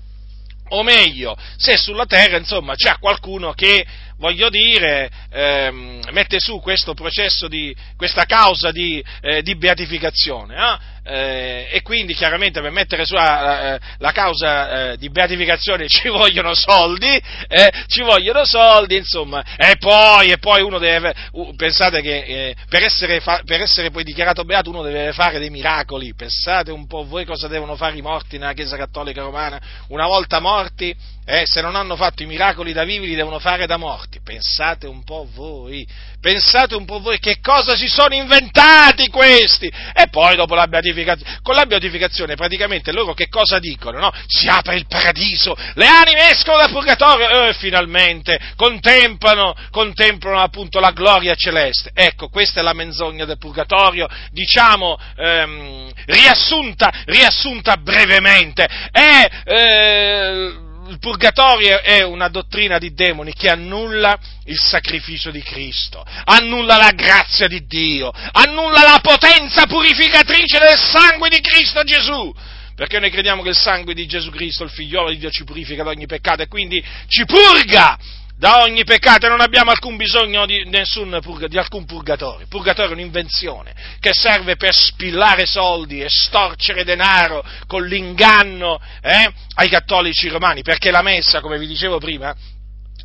o 0.71 0.83
meglio, 0.83 1.37
se 1.57 1.77
sulla 1.77 2.07
terra 2.07 2.37
insomma 2.37 2.75
c'è 2.75 2.99
qualcuno 2.99 3.53
che, 3.53 3.87
voglio 4.19 4.49
dire, 4.51 5.11
ehm, 5.31 6.01
mette 6.11 6.39
su 6.41 6.61
questo 6.61 6.95
processo 6.95 7.49
di, 7.49 7.75
questa 7.97 8.25
causa 8.25 8.71
di, 8.71 9.03
eh, 9.21 9.43
di 9.43 9.57
beatificazione, 9.57 10.55
eh? 10.55 10.97
eh, 11.09 11.69
e 11.71 11.83
quindi 11.83 12.13
chiaramente 12.15 12.61
per 12.61 12.71
mettere 12.71 13.07
su 13.07 13.15
la, 13.15 13.75
eh, 13.75 13.81
la 13.99 14.13
causa 14.13 14.93
eh, 14.93 14.97
di 14.99 15.09
beatificazione 15.09 15.87
ci 15.89 16.09
vogliono 16.09 16.55
soldi, 16.55 17.21
eh, 17.49 17.73
ci 17.87 18.03
vogliono 18.03 18.45
soldi, 18.45 18.97
insomma, 18.97 19.43
e 19.57 19.77
poi, 19.79 20.31
e 20.31 20.39
poi 20.39 20.63
uno 20.63 20.79
deve, 20.79 21.15
uh, 21.33 21.55
pensate 21.57 22.03
che 22.03 22.19
eh, 22.19 22.57
per 22.69 22.83
essere, 22.83 23.21
fa, 23.21 23.41
per, 23.45 23.61
essere, 23.63 23.91
poi 23.91 24.05
dichiarato 24.05 24.45
beato 24.45 24.71
uno 24.71 24.83
deve 24.83 25.13
fare 25.13 25.39
dei 25.39 25.51
miracoli, 25.51 26.15
pensate 26.15 26.71
un 26.71 26.87
po' 26.87 27.07
voi 27.07 27.25
cosa 27.25 27.49
devono 27.49 27.77
fare 27.77 27.97
i 27.97 28.03
morti 28.03 28.37
nella 28.37 28.53
Chiesa 28.53 28.77
Cattolica 28.77 29.23
Romana, 29.23 29.61
una 29.89 30.07
volta 30.07 30.41
morti 30.41 30.95
eh, 31.31 31.43
se 31.45 31.61
non 31.61 31.77
hanno 31.77 31.95
fatto 31.95 32.23
i 32.23 32.27
miracoli 32.27 32.73
da 32.73 32.85
vivi 32.85 33.07
li 33.07 33.15
devono 33.15 33.39
fare 33.39 33.67
da 33.67 33.77
morti. 33.77 34.08
Pensate 34.29 34.87
un 34.87 35.05
po' 35.05 35.27
voi, 35.33 35.87
pensate 36.21 36.75
un 36.75 36.85
po' 36.85 37.01
voi 37.01 37.19
che 37.19 37.39
cosa 37.41 37.77
si 37.77 37.89
sono 37.89 38.15
inventati 38.15 39.09
questi. 39.09 39.71
E 39.95 40.09
poi 40.11 40.37
dopo 40.37 40.55
la 40.55 40.67
beatificazione, 40.67 41.39
con 41.43 41.55
la 41.55 41.65
beatificazione 41.65 42.35
praticamente 42.35 42.93
loro 42.93 43.15
che 43.15 43.29
cosa 43.29 43.59
dicono? 43.59 43.99
No? 43.99 44.13
Si 44.27 44.47
apre 44.47 44.77
il 44.77 44.87
paradiso, 44.87 45.57
le 45.75 45.87
anime 45.87 46.31
escono 46.31 46.59
dal 46.59 46.71
purgatorio 46.71 47.29
e 47.29 47.49
eh, 47.49 47.55
finalmente 47.55 48.39
contemplano, 48.57 49.55
contemplano 49.71 50.41
appunto 50.41 50.79
la 50.79 50.91
gloria 50.91 51.35
celeste. 51.35 51.91
Ecco, 51.95 52.29
questa 52.29 52.61
è 52.61 52.63
la 52.63 52.75
menzogna 52.75 53.25
del 53.25 53.39
purgatorio, 53.39 54.09
diciamo 54.31 54.99
ehm, 55.17 55.91
riassunta, 56.07 56.93
riassunta 57.07 57.77
brevemente. 57.77 58.69
È, 58.91 59.31
eh, 59.45 60.67
il 60.89 60.99
purgatorio 60.99 61.81
è 61.83 62.03
una 62.03 62.29
dottrina 62.29 62.79
di 62.79 62.93
demoni 62.93 63.33
che 63.33 63.49
annulla 63.49 64.19
il 64.45 64.59
sacrificio 64.59 65.31
di 65.31 65.43
Cristo, 65.43 66.05
annulla 66.25 66.77
la 66.77 66.93
grazia 66.93 67.47
di 67.47 67.67
Dio, 67.67 68.11
annulla 68.33 68.83
la 68.83 69.01
potenza 69.03 69.67
purificatrice 69.67 70.59
del 70.59 70.79
sangue 70.79 71.29
di 71.29 71.41
Cristo 71.41 71.83
Gesù. 71.83 72.35
Perché 72.75 73.01
noi 73.01 73.11
crediamo 73.11 73.43
che 73.43 73.49
il 73.49 73.57
sangue 73.57 73.93
di 73.93 74.07
Gesù 74.07 74.31
Cristo, 74.31 74.63
il 74.63 74.71
figliolo 74.71 75.11
di 75.11 75.19
Dio, 75.19 75.31
ci 75.31 75.43
purifica 75.43 75.83
da 75.83 75.91
ogni 75.91 76.07
peccato 76.07 76.43
e 76.43 76.47
quindi 76.47 76.83
ci 77.09 77.25
purga 77.25 77.99
da 78.39 78.63
ogni 78.63 78.85
peccato 78.85 79.27
e 79.27 79.29
non 79.29 79.41
abbiamo 79.41 79.73
alcun 79.73 79.97
bisogno 79.97 80.47
di, 80.47 80.65
nessun, 80.69 81.21
di 81.49 81.59
alcun 81.59 81.85
purgatorio. 81.85 82.43
Il 82.43 82.49
purgatorio 82.49 82.93
è 82.93 82.95
un'invenzione 82.95 83.75
che 83.99 84.13
serve 84.13 84.55
per 84.55 84.73
spillare 84.73 85.45
soldi 85.45 86.01
e 86.01 86.07
storcere 86.09 86.85
denaro 86.85 87.45
con 87.67 87.85
l'inganno 87.85 88.81
eh, 89.03 89.33
ai 89.55 89.69
cattolici 89.69 90.29
romani, 90.29 90.63
perché 90.63 90.93
la 90.93 91.03
messa, 91.03 91.41
come 91.41 91.59
vi 91.59 91.67
dicevo 91.67 91.99
prima, 91.99 92.33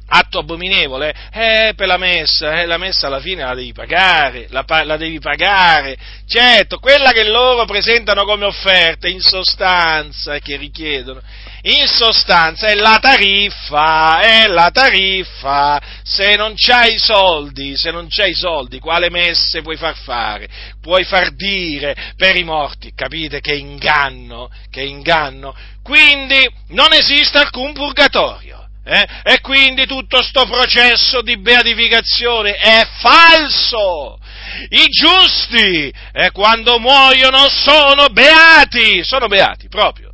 atto 0.05 0.39
abominevole, 0.39 1.15
eh, 1.31 1.73
per 1.75 1.87
la 1.87 1.97
messa, 1.97 2.61
eh, 2.61 2.67
la 2.67 2.77
messa 2.77 3.07
alla 3.07 3.19
fine 3.19 3.43
la 3.43 3.55
devi 3.55 3.73
pagare, 3.73 4.45
la, 4.49 4.63
la, 4.83 4.97
devi 4.97 5.19
pagare, 5.19 5.97
certo, 6.27 6.77
quella 6.77 7.11
che 7.11 7.23
loro 7.23 7.65
presentano 7.65 8.23
come 8.23 8.45
offerta, 8.45 9.07
in 9.07 9.21
sostanza, 9.21 10.37
che 10.37 10.57
richiedono, 10.57 11.21
in 11.65 11.87
sostanza 11.87 12.67
è 12.67 12.75
la 12.75 12.99
tariffa, 12.99 14.19
è 14.19 14.47
la 14.47 14.69
tariffa, 14.69 15.81
se 16.03 16.35
non 16.35 16.53
c'hai 16.55 16.95
i 16.95 16.97
soldi, 16.97 17.77
se 17.77 17.89
non 17.89 18.07
c'hai 18.09 18.31
i 18.31 18.35
soldi, 18.35 18.79
quale 18.79 19.09
messe 19.09 19.61
puoi 19.61 19.77
far 19.77 19.95
fare? 19.95 20.49
Puoi 20.81 21.05
far 21.05 21.31
dire 21.31 21.95
per 22.17 22.35
i 22.35 22.43
morti, 22.43 22.91
capite 22.93 23.39
che 23.39 23.53
inganno, 23.53 24.49
che 24.69 24.81
inganno? 24.81 25.55
Quindi 25.81 26.45
non 26.69 26.91
esiste 26.91 27.37
alcun 27.37 27.71
purgatorio. 27.71 28.67
Eh? 28.85 29.07
E 29.23 29.39
quindi 29.39 29.85
tutto 29.85 30.17
questo 30.17 30.45
processo 30.45 31.21
di 31.21 31.39
beatificazione 31.39 32.55
è 32.55 32.85
falso. 32.99 34.19
I 34.67 34.87
giusti, 34.89 35.93
eh, 36.11 36.31
quando 36.31 36.77
muoiono, 36.79 37.47
sono 37.47 38.07
beati, 38.07 39.01
sono 39.05 39.27
beati 39.27 39.69
proprio 39.69 40.12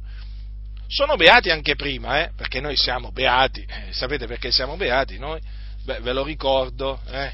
sono 0.89 1.15
beati 1.15 1.51
anche 1.51 1.75
prima, 1.75 2.23
eh, 2.23 2.31
perché 2.35 2.59
noi 2.59 2.75
siamo 2.75 3.11
beati, 3.11 3.61
eh, 3.61 3.93
sapete 3.93 4.25
perché 4.25 4.51
siamo 4.51 4.75
beati 4.75 5.19
noi? 5.19 5.39
Beh, 5.83 5.99
ve 5.99 6.13
lo 6.13 6.23
ricordo, 6.23 6.99
eh, 7.11 7.31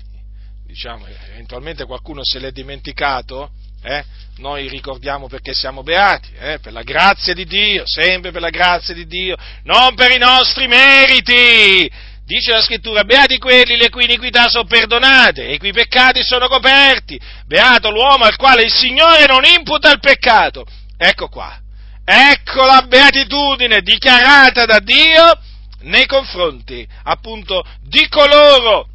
diciamo, 0.68 1.06
eventualmente 1.32 1.86
qualcuno 1.86 2.20
se 2.24 2.40
l'è 2.40 2.52
dimenticato, 2.52 3.50
eh, 3.82 4.04
noi 4.38 4.68
ricordiamo 4.68 5.30
perché 5.30 5.54
siamo 5.54 5.84
beati, 5.84 6.30
eh, 6.38 6.60
per 6.60 6.74
la 6.74 6.82
grazia 6.82 7.34
di 7.34 7.46
Dio, 7.46 7.84
sempre 7.86 8.32
per 8.32 8.42
la 8.42 8.50
grazia 8.50 8.94
di 8.94 9.08
Dio, 9.08 9.38
non 9.64 9.96
per 9.96 10.12
i 10.12 10.18
nostri 10.18 10.68
meriti. 10.68 11.90
Dice 12.26 12.52
la 12.52 12.62
scrittura, 12.62 13.04
beati 13.04 13.38
quelli 13.38 13.78
le 13.78 13.90
cui 13.90 14.04
iniquità 14.04 14.50
sono 14.50 14.66
perdonate 14.66 15.48
e 15.48 15.54
i 15.54 15.58
cui 15.60 15.72
peccati 15.72 16.24
sono 16.24 16.48
coperti. 16.48 17.20
Beato 17.46 17.92
l'uomo 17.92 18.26
al 18.26 18.36
quale 18.36 18.64
il 18.64 18.74
Signore 18.74 19.28
non 19.28 19.46
imputa 19.46 19.92
il 19.92 20.00
peccato. 20.00 20.66
Ecco 20.98 21.28
qua. 21.28 21.60
Ecco 22.06 22.66
la 22.66 22.84
beatitudine 22.88 23.82
dichiarata 23.82 24.66
da 24.66 24.80
Dio 24.80 25.40
nei 25.82 26.06
confronti 26.06 26.88
appunto 27.04 27.66
di 27.82 28.08
coloro 28.10 28.88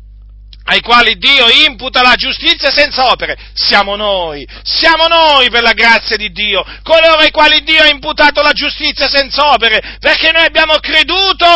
ai 0.64 0.80
quali 0.80 1.16
Dio 1.16 1.48
imputa 1.66 2.02
la 2.02 2.14
giustizia 2.14 2.70
senza 2.70 3.10
opere, 3.10 3.36
siamo 3.54 3.96
noi, 3.96 4.46
siamo 4.62 5.08
noi 5.08 5.50
per 5.50 5.62
la 5.62 5.72
grazia 5.72 6.16
di 6.16 6.30
Dio, 6.30 6.64
coloro 6.84 7.16
ai 7.16 7.32
quali 7.32 7.62
Dio 7.64 7.82
ha 7.82 7.88
imputato 7.88 8.40
la 8.42 8.52
giustizia 8.52 9.08
senza 9.08 9.50
opere, 9.52 9.96
perché 9.98 10.30
noi 10.30 10.44
abbiamo 10.44 10.74
creduto 10.74 11.46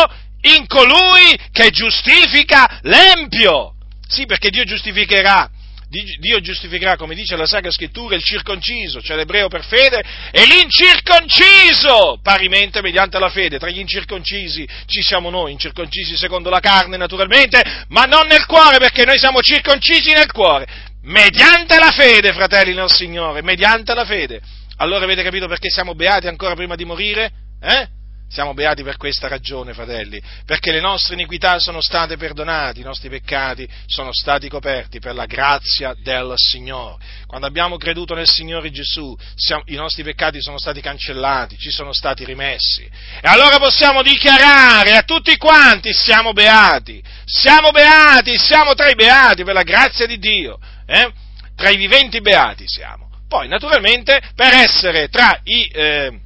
in 0.41 0.67
colui 0.67 1.39
che 1.53 1.69
giustifica 1.69 2.79
l'empio. 2.81 3.75
Sì, 4.05 4.25
perché 4.25 4.49
Dio 4.49 4.65
giustificherà 4.65 5.49
Dio 5.87 6.39
giustificherà, 6.41 6.97
come 6.97 7.15
dice 7.15 7.35
la 7.35 7.45
Sacra 7.45 7.71
Scrittura, 7.71 8.15
il 8.15 8.23
circonciso, 8.23 9.01
cioè 9.01 9.15
l'ebreo 9.15 9.47
per 9.47 9.63
fede, 9.63 10.03
e 10.31 10.45
l'incirconciso, 10.45 12.19
parimente 12.21 12.81
mediante 12.81 13.19
la 13.19 13.29
fede. 13.29 13.59
Tra 13.59 13.69
gli 13.69 13.79
incirconcisi 13.79 14.67
ci 14.87 15.01
siamo 15.01 15.29
noi, 15.29 15.51
incirconcisi 15.51 16.17
secondo 16.17 16.49
la 16.49 16.59
carne 16.59 16.97
naturalmente, 16.97 17.85
ma 17.89 18.03
non 18.05 18.27
nel 18.27 18.45
cuore, 18.45 18.77
perché 18.77 19.05
noi 19.05 19.19
siamo 19.19 19.41
circoncisi 19.41 20.11
nel 20.11 20.31
cuore, 20.31 20.65
mediante 21.03 21.77
la 21.77 21.91
fede, 21.91 22.33
fratelli 22.33 22.73
nel 22.73 22.91
Signore, 22.91 23.41
mediante 23.41 23.93
la 23.93 24.05
fede. 24.05 24.41
Allora 24.77 25.05
avete 25.05 25.23
capito 25.23 25.47
perché 25.47 25.69
siamo 25.69 25.93
beati 25.93 26.27
ancora 26.27 26.55
prima 26.55 26.75
di 26.75 26.83
morire? 26.83 27.31
Eh? 27.61 27.87
Siamo 28.27 28.53
beati 28.53 28.83
per 28.83 28.97
questa 28.97 29.27
ragione, 29.27 29.73
fratelli, 29.73 30.21
perché 30.45 30.71
le 30.71 30.81
nostre 30.81 31.13
iniquità 31.13 31.59
sono 31.59 31.79
state 31.79 32.17
perdonate, 32.17 32.79
i 32.79 32.83
nostri 32.83 33.07
peccati 33.07 33.67
sono 33.85 34.11
stati 34.11 34.49
coperti 34.49 34.99
per 34.99 35.13
la 35.13 35.25
grazia 35.25 35.95
del 36.01 36.33
Signore. 36.35 36.97
Quando 37.27 37.47
abbiamo 37.47 37.77
creduto 37.77 38.13
nel 38.13 38.27
Signore 38.27 38.71
Gesù, 38.71 39.15
siamo, 39.35 39.63
i 39.67 39.75
nostri 39.75 40.03
peccati 40.03 40.41
sono 40.41 40.57
stati 40.57 40.81
cancellati, 40.81 41.57
ci 41.57 41.69
sono 41.69 41.93
stati 41.93 42.25
rimessi. 42.25 42.83
E 42.83 43.27
allora 43.27 43.57
possiamo 43.57 44.01
dichiarare 44.01 44.95
a 44.95 45.03
tutti 45.03 45.37
quanti 45.37 45.93
siamo 45.93 46.33
beati, 46.33 47.01
siamo 47.25 47.71
beati, 47.71 48.37
siamo 48.37 48.73
tra 48.73 48.89
i 48.89 48.95
beati 48.95 49.43
per 49.43 49.53
la 49.53 49.63
grazia 49.63 50.07
di 50.07 50.17
Dio, 50.17 50.59
eh? 50.85 51.13
tra 51.55 51.69
i 51.69 51.77
viventi 51.77 52.19
beati 52.21 52.65
siamo. 52.67 53.09
Poi, 53.29 53.47
naturalmente, 53.47 54.19
per 54.35 54.53
essere 54.53 55.07
tra 55.09 55.39
i... 55.43 55.67
Eh, 55.67 56.19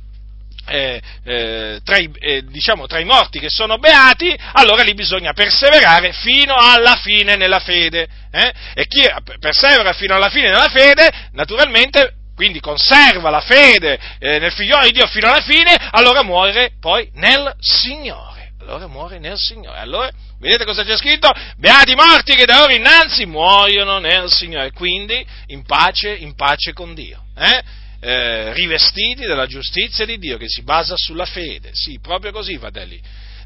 eh, 0.69 1.01
eh, 1.23 1.79
tra, 1.83 1.97
i, 1.97 2.09
eh, 2.19 2.43
diciamo, 2.45 2.85
tra, 2.87 2.99
i, 2.99 3.05
morti 3.05 3.39
che 3.39 3.49
sono 3.49 3.77
beati, 3.77 4.37
allora 4.53 4.83
lì 4.83 4.93
bisogna 4.93 5.33
perseverare 5.33 6.13
fino 6.13 6.55
alla 6.55 6.95
fine 6.95 7.35
nella 7.35 7.59
fede. 7.59 8.07
Eh? 8.31 8.53
E 8.75 8.87
chi 8.87 9.01
persevera 9.39 9.93
fino 9.93 10.15
alla 10.15 10.29
fine 10.29 10.49
nella 10.49 10.69
fede, 10.69 11.09
naturalmente, 11.31 12.13
quindi 12.35 12.59
conserva 12.59 13.29
la 13.29 13.41
fede 13.41 13.99
eh, 14.19 14.39
nel 14.39 14.53
figliolo 14.53 14.85
di 14.85 14.91
Dio 14.91 15.07
fino 15.07 15.27
alla 15.27 15.41
fine, 15.41 15.75
allora 15.91 16.23
muore 16.23 16.71
poi 16.79 17.09
nel 17.15 17.53
Signore. 17.59 18.53
Allora 18.61 18.87
muore 18.87 19.17
nel 19.17 19.37
Signore. 19.37 19.79
Allora, 19.79 20.09
vedete 20.39 20.63
cosa 20.63 20.83
c'è 20.83 20.95
scritto? 20.95 21.31
Beati 21.57 21.95
morti 21.95 22.35
che 22.35 22.45
da 22.45 22.61
ora 22.61 22.73
innanzi 22.73 23.25
muoiono 23.25 23.97
nel 23.97 24.31
Signore. 24.31 24.71
Quindi 24.71 25.25
in 25.47 25.65
pace, 25.65 26.13
in 26.13 26.35
pace 26.35 26.71
con 26.71 26.93
Dio. 26.93 27.23
Eh? 27.35 27.61
Eh, 28.01 28.53
rivestiti 28.53 29.25
della 29.25 29.45
giustizia 29.45 30.05
di 30.05 30.17
Dio 30.17 30.37
che 30.37 30.47
si 30.47 30.61
basa 30.63 30.95
sulla 30.95 31.25
fede. 31.25 31.71
Sì, 31.73 31.99
proprio 31.99 32.31
così, 32.31 32.57
fratelli. 32.57 32.99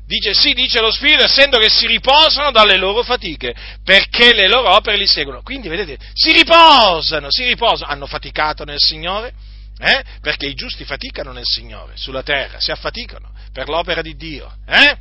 Dice 0.06 0.34
sì, 0.34 0.54
dice 0.54 0.82
lo 0.82 0.92
Spirito, 0.92 1.24
essendo 1.24 1.58
che 1.58 1.70
si 1.70 1.88
riposano 1.88 2.52
dalle 2.52 2.78
loro 2.78 3.04
fatiche, 3.04 3.56
perché 3.84 4.34
le 4.34 4.50
loro 4.50 4.76
opere 4.76 4.98
li 4.98 5.08
seguono. 5.08 5.42
Quindi, 5.42 5.70
vedete, 5.70 5.98
si 6.14 6.34
riposano, 6.34 7.28
si 7.30 7.46
riposano. 7.46 7.92
Hanno 7.92 8.06
faticato 8.06 8.66
nel 8.66 8.80
Signore, 8.80 9.34
eh? 9.80 10.04
perché 10.22 10.46
i 10.46 10.54
giusti 10.54 10.84
faticano 10.84 11.32
nel 11.32 11.46
Signore, 11.46 11.94
sulla 11.96 12.22
terra, 12.22 12.60
si 12.60 12.72
affaticano 12.72 13.32
per 13.54 13.70
l'opera 13.70 14.02
di 14.02 14.16
Dio. 14.16 14.54
Eh? 14.68 14.98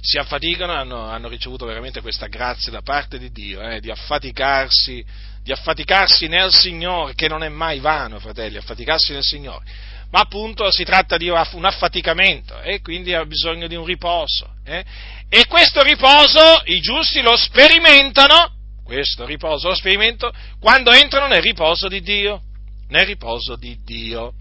Si 0.00 0.18
affaticano, 0.18 0.72
hanno, 0.72 1.08
hanno, 1.08 1.28
ricevuto 1.28 1.64
veramente 1.64 2.00
questa 2.00 2.26
grazia 2.26 2.70
da 2.70 2.82
parte 2.82 3.18
di 3.18 3.30
Dio, 3.30 3.60
eh? 3.62 3.80
di 3.80 3.90
affaticarsi 3.90 5.04
di 5.48 5.54
affaticarsi 5.54 6.28
nel 6.28 6.52
Signore, 6.52 7.14
che 7.14 7.26
non 7.26 7.42
è 7.42 7.48
mai 7.48 7.80
vano, 7.80 8.18
fratelli, 8.18 8.58
affaticarsi 8.58 9.12
nel 9.12 9.22
Signore, 9.22 9.64
ma 10.10 10.20
appunto 10.20 10.70
si 10.70 10.84
tratta 10.84 11.16
di 11.16 11.30
un 11.30 11.64
affaticamento 11.64 12.60
e 12.60 12.82
quindi 12.82 13.14
ha 13.14 13.24
bisogno 13.24 13.66
di 13.66 13.74
un 13.74 13.86
riposo. 13.86 14.56
Eh? 14.62 14.84
E 15.26 15.46
questo 15.46 15.82
riposo 15.82 16.60
i 16.64 16.80
giusti 16.80 17.22
lo 17.22 17.34
sperimentano, 17.34 18.56
questo 18.84 19.24
riposo 19.24 19.68
lo 19.68 19.74
sperimento, 19.74 20.30
quando 20.60 20.92
entrano 20.92 21.28
nel 21.28 21.40
riposo 21.40 21.88
di 21.88 22.02
Dio, 22.02 22.42
nel 22.88 23.06
riposo 23.06 23.56
di 23.56 23.78
Dio. 23.82 24.34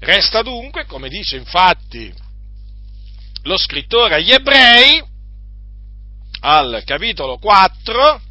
Resta 0.00 0.42
dunque, 0.42 0.84
come 0.84 1.08
dice 1.08 1.36
infatti 1.36 2.12
lo 3.44 3.56
scrittore 3.56 4.16
agli 4.16 4.32
ebrei, 4.32 5.00
al 6.40 6.82
capitolo 6.84 7.38
4, 7.38 8.29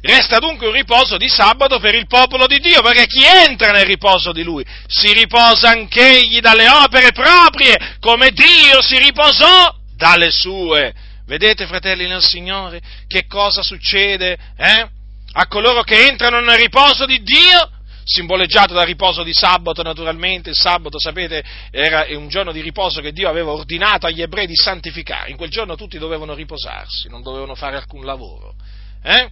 Resta 0.00 0.38
dunque 0.38 0.68
un 0.68 0.72
riposo 0.72 1.16
di 1.16 1.28
sabato 1.28 1.80
per 1.80 1.94
il 1.94 2.06
popolo 2.06 2.46
di 2.46 2.58
Dio, 2.58 2.82
perché 2.82 3.06
chi 3.06 3.24
entra 3.24 3.72
nel 3.72 3.84
riposo 3.84 4.32
di 4.32 4.42
lui 4.42 4.64
si 4.86 5.12
riposa 5.12 5.70
anch'egli 5.70 6.40
dalle 6.40 6.68
opere 6.68 7.10
proprie, 7.12 7.96
come 7.98 8.30
Dio 8.30 8.80
si 8.80 8.96
riposò 8.98 9.74
dalle 9.96 10.30
sue. 10.30 10.94
Vedete, 11.26 11.66
fratelli 11.66 12.06
nel 12.06 12.22
Signore, 12.22 12.80
che 13.06 13.26
cosa 13.26 13.62
succede 13.62 14.38
eh? 14.56 14.88
a 15.32 15.46
coloro 15.46 15.82
che 15.82 16.06
entrano 16.06 16.40
nel 16.40 16.58
riposo 16.58 17.04
di 17.04 17.22
Dio? 17.22 17.72
simboleggiato 18.08 18.72
dal 18.72 18.86
riposo 18.86 19.22
di 19.22 19.34
sabato 19.34 19.82
naturalmente, 19.82 20.48
il 20.48 20.56
sabato 20.56 20.98
sapete 20.98 21.44
era 21.70 22.06
un 22.08 22.28
giorno 22.28 22.52
di 22.52 22.62
riposo 22.62 23.02
che 23.02 23.12
Dio 23.12 23.28
aveva 23.28 23.50
ordinato 23.50 24.06
agli 24.06 24.22
ebrei 24.22 24.46
di 24.46 24.56
santificare, 24.56 25.30
in 25.30 25.36
quel 25.36 25.50
giorno 25.50 25.76
tutti 25.76 25.98
dovevano 25.98 26.32
riposarsi, 26.32 27.10
non 27.10 27.20
dovevano 27.20 27.54
fare 27.54 27.76
alcun 27.76 28.06
lavoro. 28.06 28.54
Eh? 29.02 29.28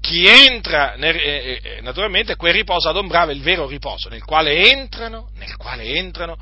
Chi 0.00 0.26
entra, 0.26 0.94
nel, 0.96 1.14
eh, 1.16 1.60
eh, 1.62 1.80
naturalmente 1.82 2.36
quel 2.36 2.54
riposo 2.54 2.88
adombrava 2.88 3.32
il 3.32 3.42
vero 3.42 3.66
riposo, 3.66 4.08
nel 4.08 4.24
quale 4.24 4.70
entrano, 4.70 5.30
nel 5.34 5.56
quale 5.56 5.84
entrano 5.84 6.36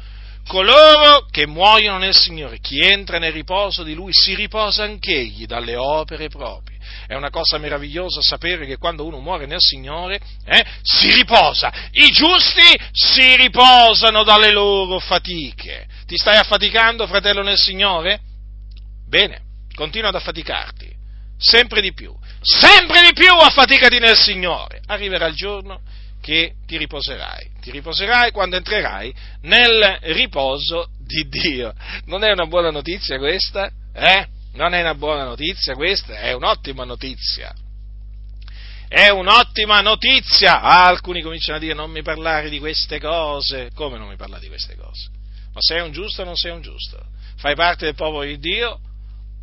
coloro 0.49 1.27
che 1.31 1.47
muoiono 1.47 1.99
nel 1.99 2.14
Signore. 2.14 2.59
Chi 2.59 2.81
entra 2.81 3.18
nel 3.18 3.33
riposo 3.33 3.85
di 3.85 3.94
Lui 3.94 4.12
si 4.12 4.35
riposa 4.35 4.83
anch'egli 4.83 5.47
dalle 5.47 5.77
opere 5.77 6.29
proprie. 6.29 6.79
È 7.07 7.14
una 7.14 7.31
cosa 7.31 7.59
meravigliosa 7.59 8.23
sapere 8.23 8.66
che 8.66 8.79
quando 8.79 9.05
uno 9.05 9.21
muore 9.21 9.47
nel 9.47 9.61
Signore 9.61 10.18
eh, 10.47 10.64
si 10.83 11.12
riposa. 11.12 11.71
I 11.92 12.11
giusti 12.11 12.81
si 12.92 13.37
riposano 13.37 14.25
dalle 14.25 14.51
loro 14.51 14.99
fatiche. 14.99 15.87
Ti 16.07 16.16
stai 16.16 16.38
affaticando, 16.38 17.07
fratello 17.07 17.42
nel 17.42 17.59
Signore? 17.59 18.21
Bene, 19.07 19.42
continua 19.75 20.09
ad 20.09 20.14
affaticarti, 20.14 20.90
sempre 21.37 21.81
di 21.83 21.92
più 21.92 22.18
sempre 22.40 23.03
di 23.03 23.12
più 23.12 23.33
affaticati 23.33 23.98
nel 23.98 24.16
Signore. 24.16 24.81
Arriverà 24.87 25.27
il 25.27 25.35
giorno 25.35 25.81
che 26.20 26.55
ti 26.66 26.77
riposerai. 26.77 27.51
Ti 27.61 27.70
riposerai 27.70 28.31
quando 28.33 28.57
entrerai 28.57 29.14
nel 29.42 29.98
riposo 30.03 30.90
di 30.98 31.29
Dio. 31.29 31.74
Non 32.07 32.24
è 32.24 32.31
una 32.31 32.46
buona 32.46 32.70
notizia 32.70 33.18
questa? 33.18 33.70
Eh? 33.92 34.27
Non 34.55 34.74
è 34.74 34.81
una 34.81 34.94
buona 34.94 35.24
notizia 35.24 35.74
questa? 35.74 36.18
È 36.18 36.33
un'ottima 36.33 36.85
notizia. 36.85 37.55
È 38.88 39.09
un'ottima 39.11 39.81
notizia. 39.81 40.61
Ah, 40.61 40.87
alcuni 40.87 41.20
cominciano 41.20 41.59
a 41.59 41.61
dire 41.61 41.74
non 41.74 41.90
mi 41.90 42.03
parlare 42.03 42.48
di 42.48 42.59
queste 42.59 42.98
cose. 42.98 43.70
Come 43.74 43.98
non 43.98 44.09
mi 44.09 44.16
parlare 44.16 44.42
di 44.42 44.48
queste 44.48 44.77
cose? 44.77 45.11
Ma 45.53 45.61
sei 45.61 45.81
un 45.81 45.92
giusto 45.92 46.22
o 46.22 46.24
non 46.24 46.37
sei 46.37 46.53
un 46.53 46.62
giusto? 46.62 46.98
Fai 47.37 47.55
parte 47.55 47.85
del 47.85 47.94
popolo 47.94 48.24
di 48.24 48.38
Dio 48.38 48.81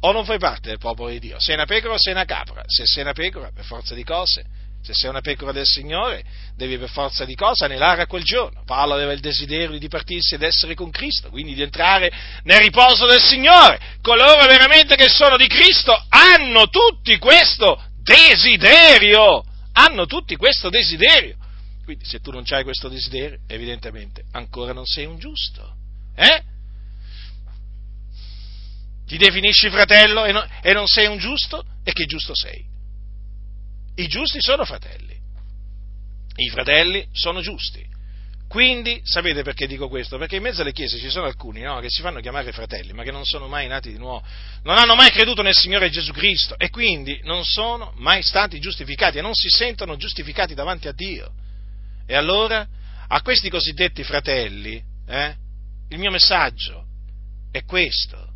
o 0.05 0.11
non 0.11 0.23
fai 0.23 0.37
parte 0.37 0.69
del 0.69 0.77
popolo 0.77 1.09
di 1.09 1.19
Dio? 1.19 1.39
Sei 1.39 1.55
una 1.55 1.65
pecora 1.65 1.95
o 1.95 1.97
sei 1.99 2.13
una 2.13 2.25
capra? 2.25 2.63
Se 2.67 2.85
sei 2.85 3.01
una 3.01 3.13
pecora, 3.13 3.49
per 3.53 3.65
forza 3.65 3.95
di 3.95 4.03
cose, 4.03 4.45
se 4.83 4.93
sei 4.93 5.09
una 5.09 5.21
pecora 5.21 5.51
del 5.51 5.65
Signore, 5.65 6.23
devi 6.55 6.77
per 6.77 6.89
forza 6.89 7.25
di 7.25 7.33
cose 7.33 7.65
anelare 7.65 8.03
a 8.03 8.07
quel 8.07 8.23
giorno. 8.23 8.61
Paolo 8.65 8.93
aveva 8.93 9.13
il 9.13 9.19
desiderio 9.19 9.71
di 9.71 9.79
dipartirsi 9.79 10.35
ed 10.35 10.43
essere 10.43 10.75
con 10.75 10.91
Cristo, 10.91 11.29
quindi 11.29 11.55
di 11.55 11.63
entrare 11.63 12.11
nel 12.43 12.59
riposo 12.59 13.07
del 13.07 13.21
Signore. 13.21 13.79
Coloro 14.03 14.45
veramente 14.45 14.95
che 14.95 15.09
sono 15.09 15.37
di 15.37 15.47
Cristo 15.47 15.91
hanno 16.09 16.67
tutti 16.67 17.17
questo 17.17 17.81
desiderio. 18.03 19.43
Hanno 19.73 20.05
tutti 20.05 20.35
questo 20.35 20.69
desiderio. 20.69 21.35
Quindi 21.83 22.05
se 22.05 22.19
tu 22.19 22.29
non 22.29 22.43
hai 22.49 22.63
questo 22.63 22.87
desiderio, 22.87 23.39
evidentemente 23.47 24.23
ancora 24.33 24.71
non 24.71 24.85
sei 24.85 25.05
un 25.05 25.17
giusto. 25.17 25.73
Eh? 26.15 26.53
Ti 29.05 29.17
definisci 29.17 29.69
fratello 29.69 30.25
e, 30.25 30.31
no, 30.31 30.45
e 30.61 30.73
non 30.73 30.87
sei 30.87 31.07
un 31.07 31.17
giusto? 31.17 31.63
E 31.83 31.91
che 31.91 32.05
giusto 32.05 32.35
sei? 32.35 32.63
I 33.95 34.07
giusti 34.07 34.41
sono 34.41 34.65
fratelli. 34.65 35.15
I 36.37 36.49
fratelli 36.49 37.07
sono 37.11 37.41
giusti. 37.41 37.93
Quindi, 38.47 39.01
sapete 39.03 39.41
perché 39.41 39.67
dico 39.67 39.87
questo? 39.89 40.17
Perché 40.17 40.37
in 40.37 40.43
mezzo 40.43 40.61
alle 40.61 40.71
chiese 40.71 40.97
ci 40.97 41.09
sono 41.09 41.25
alcuni 41.25 41.61
no, 41.61 41.79
che 41.79 41.89
si 41.89 42.01
fanno 42.01 42.19
chiamare 42.19 42.51
fratelli, 42.51 42.93
ma 42.93 43.03
che 43.03 43.11
non 43.11 43.25
sono 43.25 43.47
mai 43.47 43.67
nati 43.67 43.91
di 43.91 43.97
nuovo, 43.97 44.25
non 44.63 44.77
hanno 44.77 44.95
mai 44.95 45.11
creduto 45.11 45.41
nel 45.41 45.55
Signore 45.55 45.89
Gesù 45.89 46.11
Cristo 46.11 46.57
e 46.57 46.69
quindi 46.69 47.19
non 47.23 47.43
sono 47.43 47.93
mai 47.97 48.21
stati 48.21 48.59
giustificati 48.59 49.17
e 49.17 49.21
non 49.21 49.33
si 49.33 49.49
sentono 49.49 49.97
giustificati 49.97 50.53
davanti 50.53 50.87
a 50.87 50.93
Dio. 50.93 51.31
E 52.05 52.15
allora, 52.15 52.65
a 53.07 53.21
questi 53.21 53.49
cosiddetti 53.49 54.03
fratelli, 54.03 54.81
eh, 55.07 55.35
il 55.89 55.97
mio 55.97 56.11
messaggio 56.11 56.85
è 57.51 57.63
questo. 57.65 58.34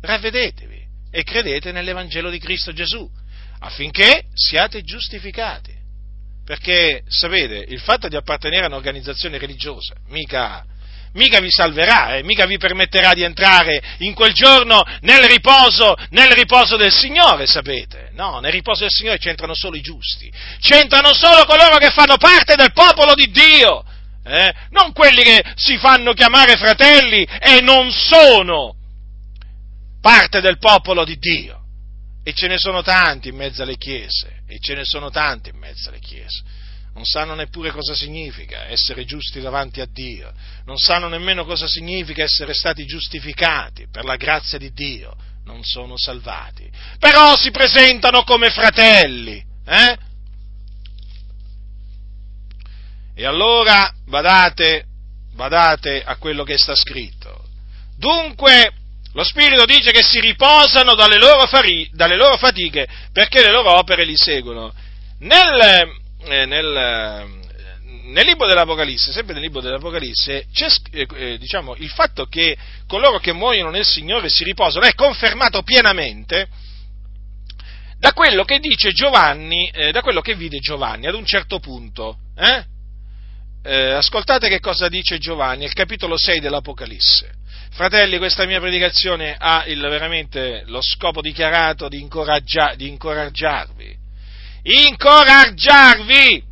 Ravvedetevi 0.00 0.80
e 1.10 1.24
credete 1.24 1.72
nell'Evangelo 1.72 2.30
di 2.30 2.38
Cristo 2.38 2.72
Gesù, 2.72 3.08
affinché 3.60 4.24
siate 4.32 4.82
giustificati. 4.82 5.78
Perché, 6.44 7.02
sapete, 7.08 7.64
il 7.68 7.80
fatto 7.80 8.08
di 8.08 8.16
appartenere 8.16 8.64
a 8.64 8.68
un'organizzazione 8.68 9.38
religiosa 9.38 9.94
mica, 10.08 10.64
mica 11.12 11.40
vi 11.40 11.50
salverà, 11.50 12.16
eh, 12.16 12.22
mica 12.22 12.46
vi 12.46 12.58
permetterà 12.58 13.12
di 13.14 13.22
entrare 13.22 13.80
in 13.98 14.14
quel 14.14 14.32
giorno 14.32 14.82
nel 15.00 15.22
riposo, 15.24 15.94
nel 16.10 16.30
riposo 16.30 16.76
del 16.76 16.92
Signore, 16.92 17.46
sapete. 17.46 18.10
No, 18.14 18.40
nel 18.40 18.52
riposo 18.52 18.80
del 18.80 18.90
Signore 18.90 19.18
c'entrano 19.18 19.54
solo 19.54 19.76
i 19.76 19.80
giusti, 19.80 20.32
c'entrano 20.60 21.12
solo 21.14 21.44
coloro 21.44 21.76
che 21.76 21.90
fanno 21.90 22.16
parte 22.16 22.54
del 22.54 22.72
popolo 22.72 23.14
di 23.14 23.30
Dio, 23.30 23.84
eh? 24.24 24.52
non 24.70 24.92
quelli 24.92 25.22
che 25.22 25.42
si 25.54 25.78
fanno 25.78 26.12
chiamare 26.12 26.56
fratelli 26.56 27.22
e 27.22 27.60
non 27.60 27.90
sono 27.92 28.74
parte 30.00 30.40
del 30.40 30.58
popolo 30.58 31.04
di 31.04 31.16
Dio. 31.18 31.58
E 32.22 32.32
ce 32.34 32.48
ne 32.48 32.58
sono 32.58 32.82
tanti 32.82 33.28
in 33.28 33.36
mezzo 33.36 33.62
alle 33.62 33.76
chiese, 33.76 34.42
e 34.46 34.58
ce 34.60 34.74
ne 34.74 34.84
sono 34.84 35.10
tanti 35.10 35.48
in 35.50 35.56
mezzo 35.56 35.88
alle 35.88 36.00
chiese. 36.00 36.42
Non 36.92 37.04
sanno 37.04 37.34
neppure 37.34 37.70
cosa 37.70 37.94
significa 37.94 38.66
essere 38.66 39.04
giusti 39.04 39.40
davanti 39.40 39.80
a 39.80 39.88
Dio, 39.90 40.32
non 40.66 40.76
sanno 40.76 41.08
nemmeno 41.08 41.44
cosa 41.44 41.66
significa 41.66 42.22
essere 42.22 42.52
stati 42.52 42.84
giustificati 42.84 43.86
per 43.90 44.04
la 44.04 44.16
grazia 44.16 44.58
di 44.58 44.72
Dio, 44.72 45.16
non 45.44 45.62
sono 45.64 45.96
salvati. 45.96 46.70
Però 46.98 47.36
si 47.36 47.50
presentano 47.50 48.22
come 48.24 48.50
fratelli, 48.50 49.42
eh? 49.64 49.98
E 53.14 53.24
allora 53.24 53.92
badate, 54.06 54.84
badate 55.34 56.02
a 56.02 56.16
quello 56.16 56.44
che 56.44 56.58
sta 56.58 56.74
scritto. 56.74 57.48
Dunque, 57.96 58.72
lo 59.12 59.24
Spirito 59.24 59.64
dice 59.64 59.90
che 59.90 60.02
si 60.02 60.20
riposano 60.20 60.94
dalle 60.94 61.18
loro, 61.18 61.46
fari, 61.46 61.88
dalle 61.92 62.16
loro 62.16 62.36
fatiche 62.36 62.86
perché 63.12 63.40
le 63.40 63.50
loro 63.50 63.76
opere 63.76 64.04
li 64.04 64.16
seguono. 64.16 64.72
Nel, 65.20 65.60
eh, 66.26 66.46
nel, 66.46 66.76
eh, 66.76 67.26
nel, 68.04 68.24
libro 68.24 68.46
dell'Apocalisse, 68.46 69.10
sempre 69.10 69.34
nel 69.34 69.42
libro 69.42 69.60
dell'Apocalisse, 69.60 70.46
c'è 70.52 70.68
eh, 70.92 71.06
eh, 71.16 71.38
diciamo, 71.38 71.74
il 71.76 71.90
fatto 71.90 72.26
che 72.26 72.56
coloro 72.86 73.18
che 73.18 73.32
muoiono 73.32 73.70
nel 73.70 73.84
Signore 73.84 74.28
si 74.28 74.44
riposano 74.44 74.86
è 74.86 74.94
confermato 74.94 75.62
pienamente 75.62 76.48
da 77.98 78.12
quello 78.12 78.44
che 78.44 78.60
dice 78.60 78.92
Giovanni, 78.92 79.68
eh, 79.70 79.90
da 79.90 80.02
quello 80.02 80.20
che 80.20 80.34
vide 80.34 80.58
Giovanni 80.60 81.06
ad 81.06 81.14
un 81.14 81.26
certo 81.26 81.58
punto. 81.58 82.18
Eh, 83.62 83.90
ascoltate 83.92 84.48
che 84.48 84.60
cosa 84.60 84.88
dice 84.88 85.18
Giovanni, 85.18 85.64
il 85.64 85.74
capitolo 85.74 86.16
6 86.16 86.40
dell'Apocalisse. 86.40 87.39
Fratelli, 87.72 88.18
questa 88.18 88.46
mia 88.46 88.60
predicazione 88.60 89.36
ha 89.38 89.64
il, 89.66 89.80
veramente 89.80 90.64
lo 90.66 90.80
scopo 90.82 91.20
dichiarato 91.20 91.88
di, 91.88 92.00
incoraggia, 92.00 92.74
di 92.74 92.88
incoraggiarvi. 92.88 93.96
Incoraggiarvi 94.62 96.44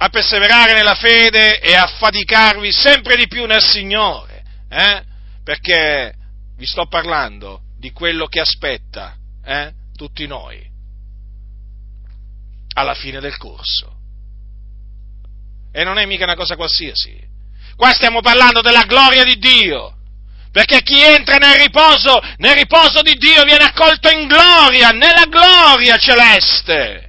a 0.00 0.08
perseverare 0.08 0.74
nella 0.74 0.94
fede 0.94 1.60
e 1.60 1.74
a 1.74 1.86
faticarvi 1.86 2.70
sempre 2.72 3.16
di 3.16 3.26
più 3.26 3.46
nel 3.46 3.62
Signore, 3.62 4.42
eh? 4.70 5.02
perché 5.42 6.14
vi 6.56 6.66
sto 6.66 6.86
parlando 6.86 7.62
di 7.76 7.90
quello 7.90 8.26
che 8.26 8.40
aspetta 8.40 9.16
eh? 9.44 9.72
tutti 9.96 10.26
noi 10.26 10.64
alla 12.74 12.94
fine 12.94 13.18
del 13.20 13.36
corso. 13.36 13.96
E 15.72 15.84
non 15.84 15.98
è 15.98 16.06
mica 16.06 16.24
una 16.24 16.36
cosa 16.36 16.54
qualsiasi. 16.54 17.26
Qua 17.76 17.92
stiamo 17.92 18.20
parlando 18.20 18.60
della 18.60 18.84
gloria 18.84 19.24
di 19.24 19.36
Dio 19.36 19.97
perché 20.50 20.82
chi 20.82 21.02
entra 21.02 21.36
nel 21.36 21.58
riposo, 21.58 22.20
nel 22.38 22.54
riposo 22.54 23.02
di 23.02 23.14
Dio 23.14 23.44
viene 23.44 23.64
accolto 23.64 24.08
in 24.10 24.26
gloria, 24.26 24.90
nella 24.90 25.26
gloria 25.28 25.96
celeste. 25.96 27.08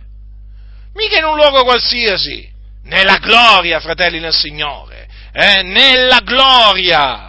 Mica 0.93 1.17
in 1.17 1.25
un 1.25 1.35
luogo 1.35 1.63
qualsiasi, 1.63 2.49
nella 2.83 3.17
gloria, 3.17 3.79
fratelli 3.79 4.19
nel 4.19 4.33
Signore, 4.33 5.07
eh, 5.31 5.61
nella 5.63 6.19
gloria 6.23 7.28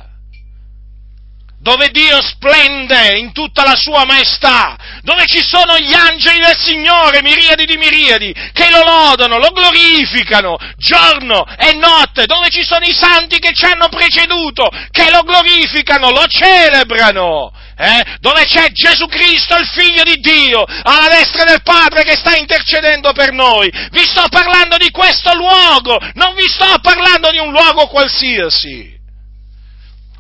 dove 1.61 1.91
Dio 1.91 2.23
splende 2.23 3.19
in 3.19 3.33
tutta 3.33 3.63
la 3.65 3.77
sua 3.77 4.07
maestà, 4.07 4.77
dove 5.03 5.27
ci 5.27 5.43
sono 5.43 5.79
gli 5.79 5.93
angeli 5.93 6.41
del 6.41 6.57
Signore, 6.59 7.21
miriadi 7.21 7.67
di 7.67 7.77
miriadi, 7.77 8.33
che 8.53 8.71
lo 8.71 8.83
lodano, 8.83 9.37
lo 9.37 9.51
glorificano, 9.51 10.57
giorno 10.79 11.45
e 11.59 11.75
notte, 11.75 12.25
dove 12.25 12.49
ci 12.49 12.65
sono 12.65 12.87
i 12.87 12.95
santi 12.95 13.39
che 13.39 13.53
ci 13.53 13.67
hanno 13.67 13.89
preceduto, 13.89 14.71
che 14.91 15.11
lo 15.11 15.23
glorificano, 15.23 16.11
lo 16.11 16.25
celebrano, 16.27 17.53
eh? 17.77 18.05
dove 18.21 18.47
c'è 18.47 18.71
Gesù 18.73 19.07
Cristo, 19.07 19.57
il 19.57 19.67
Figlio 19.67 20.03
di 20.03 20.17
Dio, 20.17 20.65
alla 20.65 21.09
destra 21.09 21.45
del 21.45 21.63
Padre 21.63 22.05
che 22.05 22.17
sta 22.17 22.37
intercedendo 22.37 23.13
per 23.13 23.33
noi. 23.33 23.71
Vi 23.91 24.07
sto 24.07 24.25
parlando 24.31 24.79
di 24.79 24.91
questo 24.91 25.35
luogo, 25.35 25.99
non 26.15 26.35
vi 26.35 26.49
sto 26.49 26.79
parlando 26.81 27.31
di 27.31 27.39
un 27.39 27.51
luogo 27.51 27.87
qualsiasi. 27.87 29.00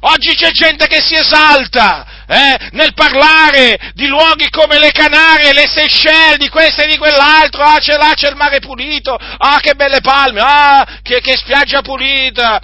Oggi 0.02 0.34
c'è 0.34 0.50
gente 0.50 0.86
che 0.86 1.02
si 1.02 1.14
esalta 1.14 2.06
eh, 2.26 2.68
nel 2.72 2.94
parlare 2.94 3.92
di 3.92 4.06
luoghi 4.06 4.48
come 4.48 4.78
le 4.78 4.92
Canarie, 4.92 5.52
le 5.52 5.66
Seychelles, 5.66 6.38
di 6.38 6.48
questo 6.48 6.82
e 6.82 6.86
di 6.86 6.96
quell'altro, 6.96 7.62
ah 7.62 7.78
c'è 7.78 7.96
là, 7.96 8.12
c'è 8.14 8.30
il 8.30 8.36
mare 8.36 8.60
pulito, 8.60 9.14
ah 9.14 9.60
che 9.60 9.74
belle 9.74 10.00
palme, 10.00 10.40
ah 10.42 10.86
che, 11.02 11.20
che 11.20 11.36
spiaggia 11.36 11.82
pulita. 11.82 12.60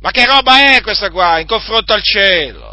Ma 0.00 0.10
che 0.10 0.24
roba 0.24 0.74
è 0.74 0.80
questa 0.82 1.10
qua 1.10 1.38
in 1.38 1.46
confronto 1.46 1.92
al 1.92 2.02
cielo? 2.02 2.71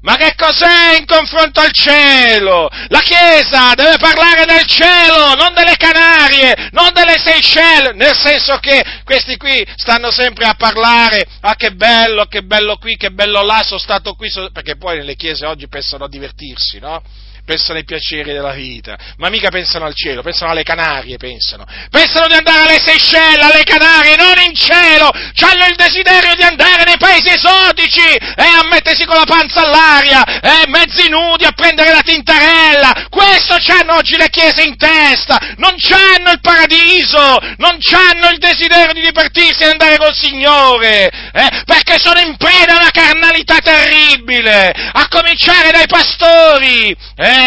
Ma 0.00 0.14
che 0.16 0.34
cos'è 0.36 0.96
in 0.98 1.06
confronto 1.06 1.60
al 1.60 1.72
cielo? 1.72 2.68
La 2.88 3.00
Chiesa 3.00 3.74
deve 3.74 3.96
parlare 3.98 4.44
del 4.44 4.64
cielo, 4.64 5.34
non 5.34 5.52
delle 5.54 5.76
Canarie, 5.76 6.68
non 6.72 6.92
delle 6.92 7.18
Seychelles, 7.18 7.94
nel 7.94 8.16
senso 8.16 8.58
che 8.58 8.84
questi 9.04 9.36
qui 9.36 9.66
stanno 9.74 10.10
sempre 10.10 10.44
a 10.44 10.54
parlare, 10.54 11.26
ah 11.40 11.56
che 11.56 11.72
bello, 11.72 12.26
che 12.26 12.42
bello 12.42 12.76
qui, 12.76 12.96
che 12.96 13.10
bello 13.10 13.42
là, 13.42 13.62
sono 13.64 13.80
stato 13.80 14.14
qui, 14.14 14.30
perché 14.52 14.76
poi 14.76 14.98
nelle 14.98 15.16
chiese 15.16 15.46
oggi 15.46 15.68
pensano 15.68 16.04
a 16.04 16.08
divertirsi, 16.08 16.78
no? 16.78 17.02
Pensano 17.48 17.78
ai 17.78 17.84
piaceri 17.84 18.30
della 18.30 18.52
vita, 18.52 18.98
ma 19.16 19.30
mica 19.30 19.48
pensano 19.48 19.86
al 19.86 19.94
cielo, 19.94 20.20
pensano 20.20 20.50
alle 20.50 20.64
Canarie, 20.64 21.16
pensano. 21.16 21.64
Pensano 21.88 22.26
di 22.26 22.34
andare 22.34 22.68
alle 22.68 22.78
Seychelles, 22.84 23.42
alle 23.42 23.64
Canarie, 23.64 24.16
non 24.16 24.34
in 24.44 24.54
cielo! 24.54 25.08
Hanno 25.08 25.64
il 25.64 25.76
desiderio 25.76 26.34
di 26.34 26.42
andare 26.42 26.84
nei 26.84 26.98
paesi 26.98 27.30
esotici 27.30 28.04
e 28.04 28.44
a 28.44 28.68
mettersi 28.68 29.06
con 29.06 29.16
la 29.16 29.24
panza 29.24 29.64
all'aria, 29.64 30.22
e 30.24 30.68
mezzi 30.68 31.08
nudi 31.08 31.46
a 31.46 31.52
prendere 31.52 31.90
la 31.90 32.02
tintarella. 32.02 33.06
Questo 33.08 33.56
c'hanno 33.60 33.94
oggi 33.94 34.18
le 34.18 34.28
chiese 34.28 34.62
in 34.64 34.76
testa, 34.76 35.38
non 35.56 35.72
c'hanno 35.78 36.32
il 36.32 36.40
paradiso, 36.42 37.38
non 37.56 37.78
c'hanno 37.80 38.28
il 38.28 38.36
desiderio 38.36 38.92
di 38.92 39.00
divertirsi 39.00 39.62
e 39.62 39.70
andare 39.70 39.96
col 39.96 40.14
Signore, 40.14 41.08
eh? 41.32 41.62
perché 41.64 41.96
sono 41.98 42.20
in 42.20 42.36
preda 42.36 42.74
a 42.74 42.80
una 42.82 42.90
carnalità 42.90 43.56
terribile, 43.62 44.68
a 44.92 45.08
cominciare 45.08 45.70
dai 45.70 45.86
pastori, 45.86 46.94
eh? 47.16 47.37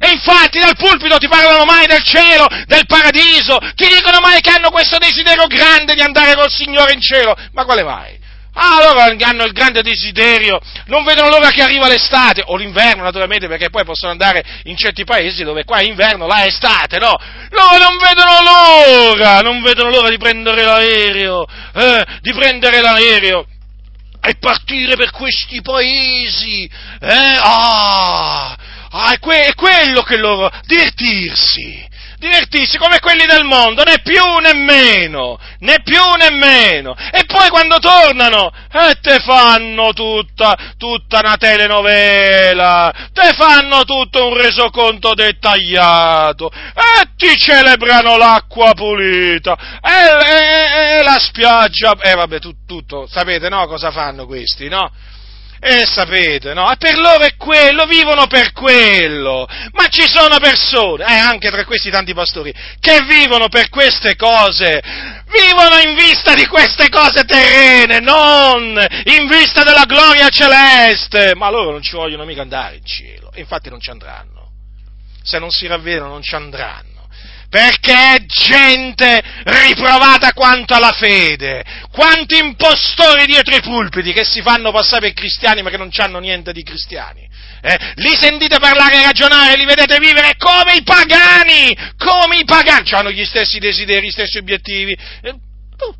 E 0.00 0.10
infatti 0.12 0.60
dal 0.60 0.76
pulpito 0.76 1.18
ti 1.18 1.26
parlano 1.26 1.64
mai 1.64 1.86
del 1.86 2.02
cielo, 2.02 2.46
del 2.66 2.86
paradiso, 2.86 3.58
ti 3.74 3.88
dicono 3.88 4.20
mai 4.20 4.40
che 4.40 4.50
hanno 4.50 4.70
questo 4.70 4.96
desiderio 4.98 5.46
grande 5.46 5.94
di 5.94 6.00
andare 6.00 6.34
col 6.34 6.50
Signore 6.50 6.92
in 6.92 7.00
cielo. 7.00 7.36
Ma 7.52 7.64
quale 7.64 7.82
mai? 7.82 8.16
Ah, 8.60 8.82
loro 8.82 9.00
hanno 9.00 9.44
il 9.44 9.52
grande 9.52 9.82
desiderio, 9.82 10.58
non 10.86 11.04
vedono 11.04 11.28
l'ora 11.28 11.50
che 11.50 11.62
arriva 11.62 11.86
l'estate, 11.86 12.42
o 12.44 12.56
l'inverno 12.56 13.04
naturalmente, 13.04 13.46
perché 13.46 13.70
poi 13.70 13.84
possono 13.84 14.10
andare 14.10 14.42
in 14.64 14.76
certi 14.76 15.04
paesi 15.04 15.44
dove 15.44 15.62
qua 15.64 15.78
è 15.78 15.84
inverno, 15.84 16.26
là 16.26 16.42
è 16.42 16.46
estate, 16.46 16.98
no? 16.98 17.16
Loro 17.50 17.78
non 17.78 17.98
vedono 17.98 18.42
l'ora, 18.42 19.40
non 19.42 19.62
vedono 19.62 19.90
l'ora 19.90 20.08
di 20.08 20.18
prendere 20.18 20.62
l'aereo, 20.62 21.46
eh, 21.74 22.04
di 22.20 22.32
prendere 22.32 22.80
l'aereo 22.80 23.46
e 24.20 24.34
partire 24.40 24.96
per 24.96 25.12
questi 25.12 25.62
paesi, 25.62 26.68
eh? 27.00 27.38
Ah! 27.40 28.56
È, 28.90 29.18
que- 29.18 29.46
è 29.46 29.54
quello 29.54 30.02
che 30.02 30.16
loro... 30.16 30.50
divertirsi, 30.66 31.86
divertirsi 32.18 32.78
come 32.78 32.98
quelli 32.98 33.26
del 33.26 33.44
mondo, 33.44 33.84
né 33.84 34.00
più 34.02 34.22
né 34.40 34.52
meno, 34.54 35.38
né 35.60 35.80
più 35.82 36.02
né 36.18 36.30
meno. 36.30 36.96
E 37.12 37.24
poi 37.26 37.48
quando 37.48 37.78
tornano, 37.78 38.50
eh, 38.72 38.98
te 39.00 39.20
fanno 39.20 39.92
tutta, 39.92 40.74
tutta 40.76 41.20
una 41.20 41.36
telenovela, 41.36 42.92
te 43.12 43.34
fanno 43.34 43.84
tutto 43.84 44.26
un 44.26 44.36
resoconto 44.36 45.14
dettagliato, 45.14 46.50
e 46.50 47.08
ti 47.16 47.36
celebrano 47.36 48.16
l'acqua 48.16 48.72
pulita, 48.74 49.56
e, 49.80 50.26
e, 50.26 50.98
e 50.98 51.02
la 51.02 51.18
spiaggia, 51.18 51.94
e 52.00 52.14
vabbè, 52.14 52.40
tu, 52.40 52.52
tutto, 52.66 53.06
sapete 53.06 53.48
no 53.48 53.66
cosa 53.66 53.90
fanno 53.92 54.26
questi, 54.26 54.68
no? 54.68 54.90
E 55.60 55.84
sapete, 55.86 56.54
no? 56.54 56.70
E 56.70 56.76
per 56.76 56.96
loro 56.96 57.24
è 57.24 57.34
quello, 57.36 57.84
vivono 57.86 58.26
per 58.26 58.52
quello. 58.52 59.46
Ma 59.72 59.88
ci 59.88 60.06
sono 60.06 60.38
persone, 60.38 61.04
eh, 61.04 61.18
anche 61.18 61.50
tra 61.50 61.64
questi 61.64 61.90
tanti 61.90 62.14
pastori, 62.14 62.54
che 62.78 63.02
vivono 63.02 63.48
per 63.48 63.68
queste 63.68 64.14
cose. 64.14 64.80
Vivono 65.26 65.78
in 65.84 65.94
vista 65.94 66.34
di 66.34 66.46
queste 66.46 66.88
cose 66.88 67.24
terrene, 67.24 67.98
non 68.00 68.78
in 69.04 69.26
vista 69.26 69.64
della 69.64 69.84
gloria 69.84 70.28
celeste. 70.28 71.34
Ma 71.34 71.50
loro 71.50 71.72
non 71.72 71.82
ci 71.82 71.96
vogliono 71.96 72.24
mica 72.24 72.42
andare 72.42 72.76
in 72.76 72.84
cielo. 72.84 73.32
Infatti 73.34 73.68
non 73.68 73.80
ci 73.80 73.90
andranno. 73.90 74.50
Se 75.22 75.38
non 75.38 75.50
si 75.50 75.66
ravvedono 75.66 76.10
non 76.10 76.22
ci 76.22 76.34
andranno 76.34 76.97
perché 77.48 78.14
è 78.14 78.24
gente 78.26 79.22
riprovata 79.44 80.32
quanto 80.32 80.74
alla 80.74 80.92
fede, 80.92 81.64
quanti 81.90 82.36
impostori 82.36 83.26
dietro 83.26 83.56
i 83.56 83.62
pulpiti 83.62 84.12
che 84.12 84.24
si 84.24 84.42
fanno 84.42 84.70
passare 84.70 85.00
per 85.00 85.12
cristiani 85.14 85.62
ma 85.62 85.70
che 85.70 85.78
non 85.78 85.90
hanno 85.96 86.18
niente 86.18 86.52
di 86.52 86.62
cristiani. 86.62 87.26
Eh? 87.60 87.92
Li 87.96 88.14
sentite 88.14 88.58
parlare 88.58 89.00
e 89.00 89.04
ragionare, 89.04 89.56
li 89.56 89.64
vedete 89.64 89.98
vivere 89.98 90.36
come 90.36 90.74
i 90.76 90.82
pagani, 90.82 91.76
come 91.96 92.38
i 92.38 92.44
pagani, 92.44 92.88
hanno 92.90 93.10
gli 93.10 93.24
stessi 93.24 93.58
desideri, 93.58 94.06
gli 94.06 94.12
stessi 94.12 94.38
obiettivi. 94.38 94.92
Eh, 95.22 95.30
oh. 95.30 95.94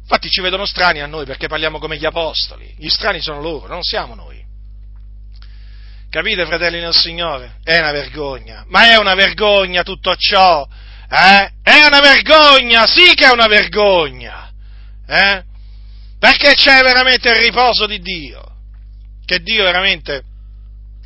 Infatti 0.00 0.30
ci 0.30 0.40
vedono 0.40 0.64
strani 0.66 1.00
a 1.00 1.06
noi 1.06 1.26
perché 1.26 1.46
parliamo 1.46 1.78
come 1.78 1.98
gli 1.98 2.06
apostoli, 2.06 2.74
gli 2.78 2.88
strani 2.88 3.20
sono 3.20 3.40
loro, 3.40 3.66
non 3.66 3.82
siamo 3.82 4.14
noi. 4.14 4.45
Capite, 6.10 6.46
fratelli 6.46 6.80
nel 6.80 6.94
Signore? 6.94 7.56
È 7.62 7.78
una 7.78 7.92
vergogna, 7.92 8.64
ma 8.68 8.90
è 8.90 8.96
una 8.96 9.14
vergogna 9.14 9.82
tutto 9.82 10.14
ciò, 10.16 10.66
eh? 11.08 11.52
È 11.62 11.84
una 11.84 12.00
vergogna, 12.00 12.86
sì 12.86 13.14
che 13.14 13.26
è 13.26 13.32
una 13.32 13.46
vergogna, 13.46 14.50
eh? 15.06 15.44
Perché 16.18 16.54
c'è 16.54 16.82
veramente 16.82 17.28
il 17.28 17.36
riposo 17.36 17.86
di 17.86 18.00
Dio, 18.00 18.42
che 19.24 19.40
Dio 19.40 19.64
veramente 19.64 20.22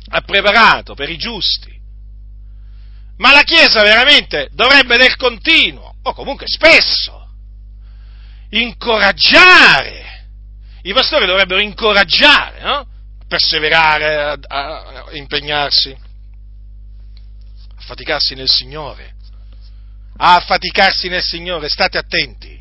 ha 0.09 0.21
preparato 0.21 0.93
per 0.93 1.09
i 1.09 1.17
giusti. 1.17 1.69
Ma 3.17 3.33
la 3.33 3.43
Chiesa 3.43 3.83
veramente 3.83 4.49
dovrebbe 4.51 4.97
del 4.97 5.15
continuo, 5.15 5.95
o 6.03 6.13
comunque 6.13 6.47
spesso, 6.47 7.27
incoraggiare, 8.51 10.27
i 10.83 10.93
pastori 10.93 11.25
dovrebbero 11.25 11.59
incoraggiare, 11.59 12.61
no? 12.61 12.87
Perseverare, 13.31 14.15
a, 14.15 14.37
a, 14.45 15.05
impegnarsi, 15.11 15.95
a 17.77 17.81
faticarsi 17.81 18.35
nel 18.35 18.49
Signore, 18.49 19.15
a 20.17 20.37
faticarsi 20.41 21.07
nel 21.07 21.23
Signore, 21.23 21.69
state 21.69 21.97
attenti. 21.97 22.59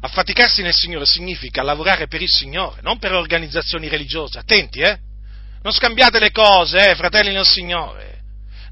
Affaticarsi 0.00 0.62
nel 0.62 0.72
Signore 0.72 1.04
significa 1.04 1.62
lavorare 1.62 2.06
per 2.06 2.22
il 2.22 2.30
Signore, 2.30 2.80
non 2.80 2.98
per 2.98 3.12
organizzazioni 3.12 3.88
religiose. 3.88 4.38
Attenti, 4.38 4.80
eh? 4.80 4.98
Non 5.62 5.72
scambiate 5.74 6.18
le 6.18 6.30
cose, 6.30 6.92
eh, 6.92 6.94
fratelli 6.94 7.34
nel 7.34 7.44
Signore. 7.44 8.22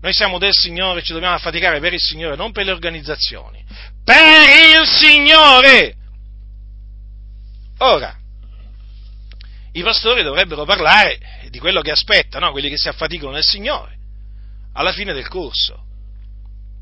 Noi 0.00 0.14
siamo 0.14 0.38
del 0.38 0.54
Signore, 0.54 1.02
ci 1.02 1.12
dobbiamo 1.12 1.34
affaticare 1.34 1.78
per 1.78 1.92
il 1.92 2.00
Signore, 2.00 2.36
non 2.36 2.52
per 2.52 2.64
le 2.64 2.72
organizzazioni. 2.72 3.62
Per 4.02 4.80
il 4.80 4.86
Signore! 4.86 5.94
Ora, 7.78 8.16
i 9.74 9.82
pastori 9.82 10.22
dovrebbero 10.22 10.64
parlare 10.64 11.18
di 11.50 11.58
quello 11.58 11.80
che 11.80 11.90
aspettano, 11.90 12.50
quelli 12.50 12.68
che 12.68 12.76
si 12.76 12.88
affaticano 12.88 13.32
nel 13.32 13.44
Signore, 13.44 13.96
alla 14.72 14.92
fine 14.92 15.12
del 15.12 15.28
corso. 15.28 15.82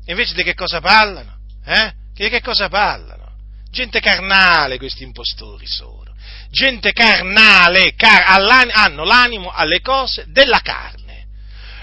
E 0.05 0.11
invece 0.11 0.33
di 0.33 0.43
che 0.43 0.53
cosa 0.53 0.79
parlano? 0.79 1.37
Eh? 1.65 1.93
Di 2.13 2.29
che 2.29 2.41
cosa 2.41 2.69
parlano? 2.69 3.31
Gente 3.71 3.99
carnale 3.99 4.77
questi 4.77 5.03
impostori 5.03 5.65
sono. 5.65 6.13
Gente 6.51 6.91
carnale, 6.93 7.95
car- 7.95 8.25
hanno 8.27 9.03
l'animo 9.03 9.49
alle 9.49 9.81
cose 9.81 10.25
della 10.27 10.59
carne 10.59 11.03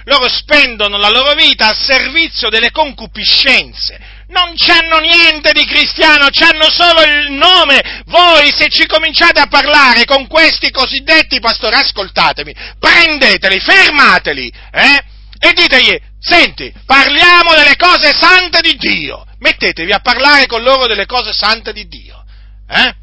loro 0.05 0.29
spendono 0.29 0.97
la 0.97 1.11
loro 1.11 1.35
vita 1.35 1.69
al 1.69 1.77
servizio 1.77 2.49
delle 2.49 2.71
concupiscenze. 2.71 4.19
Non 4.31 4.55
c'hanno 4.55 4.99
niente 4.99 5.53
di 5.53 5.65
cristiano, 5.65 6.29
c'hanno 6.31 6.71
solo 6.71 7.03
il 7.03 7.33
nome. 7.33 8.03
Voi 8.07 8.53
se 8.55 8.69
ci 8.69 8.87
cominciate 8.87 9.41
a 9.41 9.49
parlare 9.49 10.05
con 10.05 10.29
questi 10.29 10.71
cosiddetti 10.71 11.41
pastori, 11.41 11.75
ascoltatemi, 11.75 12.55
prendeteli, 12.79 13.59
fermateli, 13.59 14.53
eh? 14.73 15.05
E 15.43 15.53
ditegli, 15.53 15.99
senti, 16.21 16.73
parliamo 16.87 17.55
delle 17.55 17.77
cose 17.77 18.13
sante 18.13 18.61
di 18.61 18.77
Dio. 18.77 19.27
Mettetevi 19.39 19.93
a 19.93 20.01
parlare 20.01 20.47
con 20.47 20.63
loro 20.63 20.87
delle 20.87 21.07
cose 21.07 21.33
sante 21.33 21.73
di 21.73 21.89
Dio. 21.89 22.25
Eh? 22.69 22.95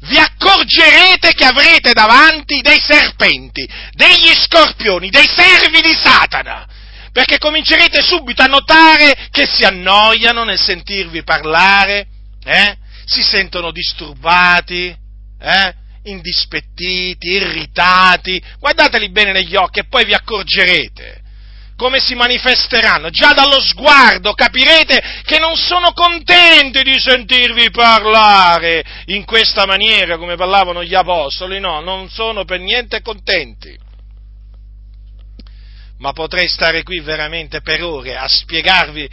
vi 0.00 0.18
accorgerete 0.18 1.32
che 1.32 1.44
avrete 1.44 1.92
davanti 1.92 2.60
dei 2.60 2.80
serpenti, 2.80 3.68
degli 3.92 4.32
scorpioni, 4.34 5.08
dei 5.10 5.26
servi 5.26 5.80
di 5.80 5.94
Satana, 5.94 6.66
perché 7.16 7.38
comincerete 7.38 8.02
subito 8.02 8.42
a 8.42 8.46
notare 8.46 9.28
che 9.30 9.46
si 9.46 9.64
annoiano 9.64 10.44
nel 10.44 10.60
sentirvi 10.60 11.22
parlare, 11.22 12.08
eh? 12.44 12.76
si 13.06 13.22
sentono 13.22 13.70
disturbati, 13.70 14.94
eh? 15.40 15.74
indispettiti, 16.02 17.28
irritati, 17.28 18.42
guardateli 18.58 19.08
bene 19.08 19.32
negli 19.32 19.56
occhi 19.56 19.78
e 19.78 19.86
poi 19.88 20.04
vi 20.04 20.12
accorgerete 20.12 21.22
come 21.74 22.00
si 22.00 22.14
manifesteranno. 22.14 23.08
Già 23.08 23.32
dallo 23.32 23.62
sguardo 23.62 24.34
capirete 24.34 25.22
che 25.24 25.38
non 25.38 25.56
sono 25.56 25.92
contenti 25.92 26.82
di 26.82 26.98
sentirvi 26.98 27.70
parlare 27.70 28.84
in 29.06 29.24
questa 29.24 29.64
maniera 29.64 30.18
come 30.18 30.36
parlavano 30.36 30.84
gli 30.84 30.94
apostoli, 30.94 31.60
no, 31.60 31.80
non 31.80 32.10
sono 32.10 32.44
per 32.44 32.60
niente 32.60 33.00
contenti. 33.00 33.84
Ma 35.98 36.12
potrei 36.12 36.48
stare 36.48 36.82
qui 36.82 37.00
veramente 37.00 37.62
per 37.62 37.82
ore 37.82 38.16
a 38.16 38.28
spiegarvi 38.28 39.02
eh, 39.04 39.10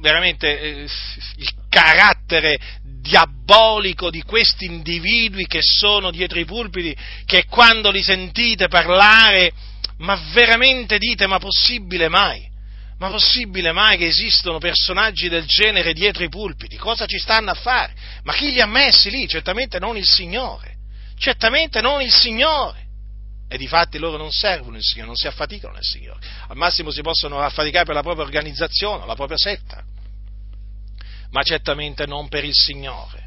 veramente 0.00 0.60
eh, 0.60 0.88
il 1.36 1.52
carattere 1.68 2.58
diabolico 3.00 4.10
di 4.10 4.22
questi 4.22 4.66
individui 4.66 5.46
che 5.46 5.60
sono 5.62 6.10
dietro 6.10 6.38
i 6.38 6.44
pulpiti, 6.44 6.96
che 7.24 7.44
quando 7.46 7.90
li 7.90 8.02
sentite 8.02 8.68
parlare 8.68 9.52
ma 9.98 10.20
veramente 10.32 10.98
dite, 10.98 11.26
ma 11.26 11.38
possibile 11.38 12.08
mai? 12.08 12.54
Ma 12.98 13.10
possibile 13.10 13.72
mai 13.72 13.98
che 13.98 14.06
esistano 14.06 14.58
personaggi 14.58 15.28
del 15.28 15.44
genere 15.44 15.92
dietro 15.92 16.24
i 16.24 16.28
pulpiti? 16.28 16.76
Cosa 16.76 17.06
ci 17.06 17.18
stanno 17.18 17.50
a 17.50 17.54
fare? 17.54 17.94
Ma 18.22 18.32
chi 18.32 18.50
li 18.52 18.60
ha 18.60 18.66
messi 18.66 19.10
lì? 19.10 19.28
Certamente 19.28 19.78
non 19.78 19.96
il 19.96 20.06
Signore. 20.06 20.76
Certamente 21.18 21.80
non 21.80 22.00
il 22.00 22.12
Signore. 22.12 22.85
E 23.48 23.56
di 23.58 23.68
fatti 23.68 23.98
loro 23.98 24.16
non 24.16 24.32
servono 24.32 24.76
il 24.76 24.82
Signore, 24.82 25.06
non 25.06 25.16
si 25.16 25.26
affaticano 25.26 25.74
nel 25.74 25.84
Signore. 25.84 26.20
Al 26.48 26.56
massimo 26.56 26.90
si 26.90 27.00
possono 27.00 27.40
affaticare 27.40 27.84
per 27.84 27.94
la 27.94 28.02
propria 28.02 28.24
organizzazione, 28.24 29.06
la 29.06 29.14
propria 29.14 29.38
setta. 29.38 29.84
Ma 31.30 31.42
certamente 31.42 32.06
non 32.06 32.28
per 32.28 32.44
il 32.44 32.54
Signore. 32.54 33.25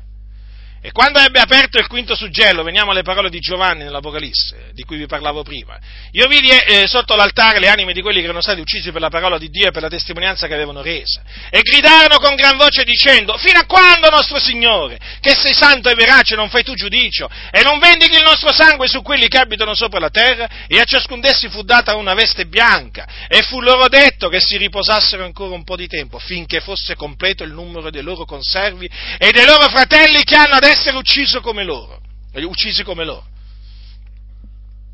E 0.81 0.93
quando 0.93 1.19
ebbe 1.19 1.41
aperto 1.41 1.77
il 1.77 1.87
quinto 1.87 2.15
suggello, 2.15 2.63
veniamo 2.63 2.91
alle 2.91 3.01
parole 3.01 3.29
di 3.29 3.39
Giovanni 3.39 3.83
nell'Apocalisse, 3.83 4.71
di 4.71 4.83
cui 4.83 4.95
vi 4.95 5.07
parlavo 5.07 5.43
prima, 5.43 5.77
io 6.11 6.25
vidi 6.27 6.47
eh, 6.49 6.87
sotto 6.87 7.15
l'altare 7.15 7.59
le 7.59 7.67
anime 7.67 7.91
di 7.91 8.01
quelli 8.01 8.19
che 8.19 8.25
erano 8.25 8.39
stati 8.39 8.61
uccisi 8.61 8.89
per 8.93 9.01
la 9.01 9.09
parola 9.09 9.37
di 9.37 9.49
Dio 9.49 9.67
e 9.67 9.71
per 9.71 9.81
la 9.81 9.89
testimonianza 9.89 10.47
che 10.47 10.53
avevano 10.53 10.81
resa, 10.81 11.21
e 11.49 11.59
gridarono 11.59 12.17
con 12.19 12.33
gran 12.35 12.55
voce 12.55 12.85
dicendo, 12.85 13.37
fino 13.37 13.59
a 13.59 13.65
quando 13.65 14.09
nostro 14.09 14.39
Signore, 14.39 14.97
che 15.19 15.35
sei 15.35 15.53
santo 15.53 15.89
e 15.89 15.95
verace, 15.95 16.35
non 16.35 16.47
fai 16.49 16.63
tu 16.63 16.73
giudicio, 16.73 17.29
e 17.51 17.61
non 17.61 17.77
vendichi 17.79 18.15
il 18.15 18.23
nostro 18.23 18.53
sangue 18.53 18.87
su 18.87 19.01
quelli 19.01 19.27
che 19.27 19.37
abitano 19.37 19.75
sopra 19.75 19.99
la 19.99 20.09
terra? 20.09 20.47
E 20.65 20.79
a 20.79 20.85
ciascun 20.85 21.19
d'essi 21.19 21.49
fu 21.49 21.63
data 21.63 21.95
una 21.95 22.13
veste 22.13 22.45
bianca, 22.45 23.05
e 23.27 23.41
fu 23.41 23.59
loro 23.59 23.89
detto 23.89 24.29
che 24.29 24.39
si 24.39 24.55
riposassero 24.55 25.25
ancora 25.25 25.53
un 25.53 25.65
po' 25.65 25.75
di 25.75 25.87
tempo, 25.87 26.19
finché 26.19 26.61
fosse 26.61 26.95
completo 26.95 27.43
il 27.43 27.51
numero 27.51 27.89
dei 27.89 28.01
loro 28.01 28.23
conservi 28.23 28.89
e 29.17 29.31
dei 29.31 29.45
loro 29.45 29.67
fratelli 29.67 30.23
che 30.23 30.35
hanno 30.35 30.55
adesso 30.55 30.67
essere 30.69 30.97
ucciso 30.97 31.41
come 31.41 31.63
loro, 31.63 32.01
eh, 32.31 32.43
uccisi 32.43 32.83
come 32.83 33.03
loro. 33.03 33.27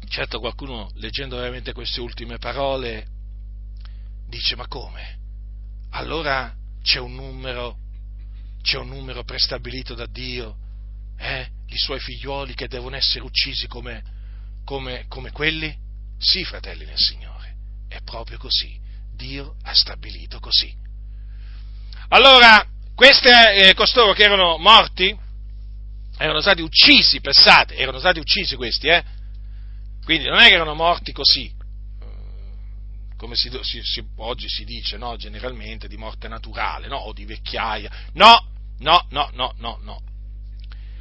Certo 0.08 0.40
qualcuno 0.40 0.92
leggendo 0.96 1.36
veramente 1.36 1.74
queste 1.74 2.00
ultime 2.00 2.38
parole 2.38 3.08
dice 4.28 4.56
ma 4.56 4.68
come? 4.68 5.18
Allora 5.92 6.54
c'è 6.84 7.00
un 7.00 7.16
numero, 7.16 7.78
c'è 8.62 8.78
un 8.78 8.90
numero 8.90 9.24
prestabilito 9.24 9.94
da 9.94 10.06
Dio, 10.06 10.56
eh? 11.18 11.50
i 11.68 11.78
suoi 11.78 12.00
figlioli 12.00 12.54
che 12.54 12.68
devono 12.68 12.96
essere 12.96 13.24
uccisi 13.24 13.68
come, 13.68 14.04
come, 14.64 15.06
come 15.08 15.32
quelli? 15.32 15.76
Sì, 16.18 16.44
fratelli 16.44 16.86
nel 16.86 16.98
Signore, 16.98 17.56
è 17.88 18.02
proprio 18.04 18.38
così. 18.38 18.80
Dio 19.16 19.56
ha 19.64 19.74
stabilito 19.74 20.40
così. 20.40 20.74
Allora, 22.10 22.66
queste, 22.94 23.70
eh, 23.70 23.74
costoro 23.74 24.14
che 24.14 24.24
erano 24.24 24.58
morti, 24.58 25.18
erano 26.18 26.42
stati 26.42 26.62
uccisi, 26.62 27.20
pensate, 27.20 27.76
erano 27.76 28.00
stati 28.00 28.20
uccisi 28.20 28.56
questi, 28.56 28.88
eh? 28.88 29.04
Quindi 30.04 30.28
non 30.28 30.40
è 30.40 30.48
che 30.48 30.54
erano 30.54 30.76
morti 30.76 31.12
così, 31.12 31.46
eh, 31.46 33.16
come 33.18 33.36
si, 33.36 33.50
si, 33.62 33.82
si, 33.84 34.04
oggi 34.18 34.48
si 34.48 34.64
dice, 34.64 34.98
no? 34.98 35.16
generalmente, 35.18 35.88
di 35.88 35.98
morte 35.98 36.28
naturale, 36.28 36.88
no? 36.88 36.98
o 36.98 37.14
di 37.14 37.26
vecchiaia. 37.26 37.92
No, 38.14 38.48
no, 38.80 39.08
no, 39.10 39.30
no, 39.34 39.54
no, 39.58 39.80
no. 39.82 40.02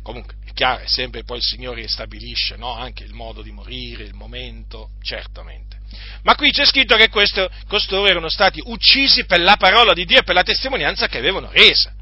Comunque, 0.02 0.36
è 0.44 0.52
chiaro, 0.52 0.82
è 0.82 0.86
sempre 0.86 1.22
poi 1.24 1.38
il 1.38 1.42
Signore 1.42 1.82
che 1.82 1.88
stabilisce 1.88 2.56
no? 2.56 2.74
anche 2.74 3.04
il 3.04 3.12
modo 3.12 3.42
di 3.42 3.52
morire, 3.52 4.04
il 4.04 4.14
momento, 4.14 4.90
certamente. 5.02 5.78
Ma 6.22 6.34
qui 6.34 6.50
c'è 6.50 6.64
scritto 6.64 6.96
che 6.96 7.08
questo, 7.08 7.48
costoro 7.68 8.08
erano 8.08 8.28
stati 8.28 8.60
uccisi 8.64 9.26
per 9.26 9.40
la 9.40 9.56
parola 9.56 9.92
di 9.92 10.04
Dio 10.04 10.18
e 10.18 10.22
per 10.22 10.34
la 10.34 10.42
testimonianza 10.42 11.08
che 11.08 11.18
avevano 11.18 11.50
resa. 11.52 11.94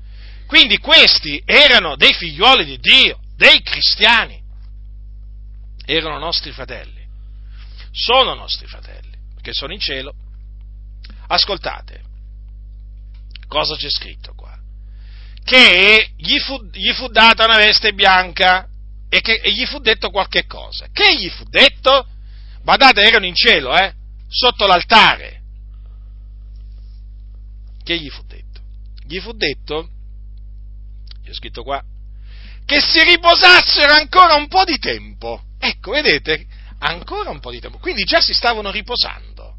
Quindi 0.53 0.77
questi 0.77 1.43
erano 1.47 1.97
dei 1.97 2.13
figlioli 2.13 2.67
di 2.67 2.79
Dio, 2.79 3.19
dei 3.37 3.63
cristiani 3.63 4.39
erano 5.87 6.19
nostri 6.19 6.53
fratelli, 6.53 7.09
sono 7.91 8.35
nostri 8.35 8.67
fratelli, 8.67 9.17
perché 9.33 9.55
sono 9.55 9.73
in 9.73 9.81
cielo. 9.81 10.13
Ascoltate, 11.29 12.03
cosa 13.49 13.77
c'è 13.77 13.89
scritto 13.89 14.35
qua? 14.35 14.55
Che 15.43 16.13
gli 16.19 16.39
fu, 16.41 16.63
gli 16.71 16.93
fu 16.93 17.09
data 17.09 17.47
una 17.47 17.57
veste 17.57 17.95
bianca 17.95 18.69
e 19.09 19.23
che 19.23 19.41
e 19.43 19.55
gli 19.55 19.65
fu 19.65 19.79
detto 19.79 20.11
qualche 20.11 20.45
cosa. 20.45 20.87
Che 20.93 21.17
gli 21.17 21.31
fu 21.31 21.45
detto? 21.45 22.07
Badate, 22.63 23.01
erano 23.01 23.25
in 23.25 23.35
cielo, 23.35 23.75
eh? 23.75 23.95
Sotto 24.29 24.67
l'altare. 24.67 25.41
Che 27.83 27.99
gli 27.99 28.11
fu 28.11 28.23
detto? 28.27 28.61
Gli 29.07 29.19
fu 29.19 29.33
detto, 29.33 29.89
c'è 31.25 31.33
scritto 31.33 31.63
qua, 31.63 31.83
che 32.65 32.81
si 32.81 33.03
riposassero 33.03 33.93
ancora 33.93 34.35
un 34.35 34.49
po' 34.49 34.65
di 34.65 34.79
tempo 34.79 35.43
Ecco, 35.65 35.93
vedete, 35.93 36.45
ancora 36.81 37.31
un 37.31 37.39
po' 37.39 37.53
di 37.53 37.61
tempo. 37.61 37.79
Quindi 37.79 38.03
già 38.03 38.21
si 38.21 38.35
stavano 38.35 38.73
riposando. 38.73 39.55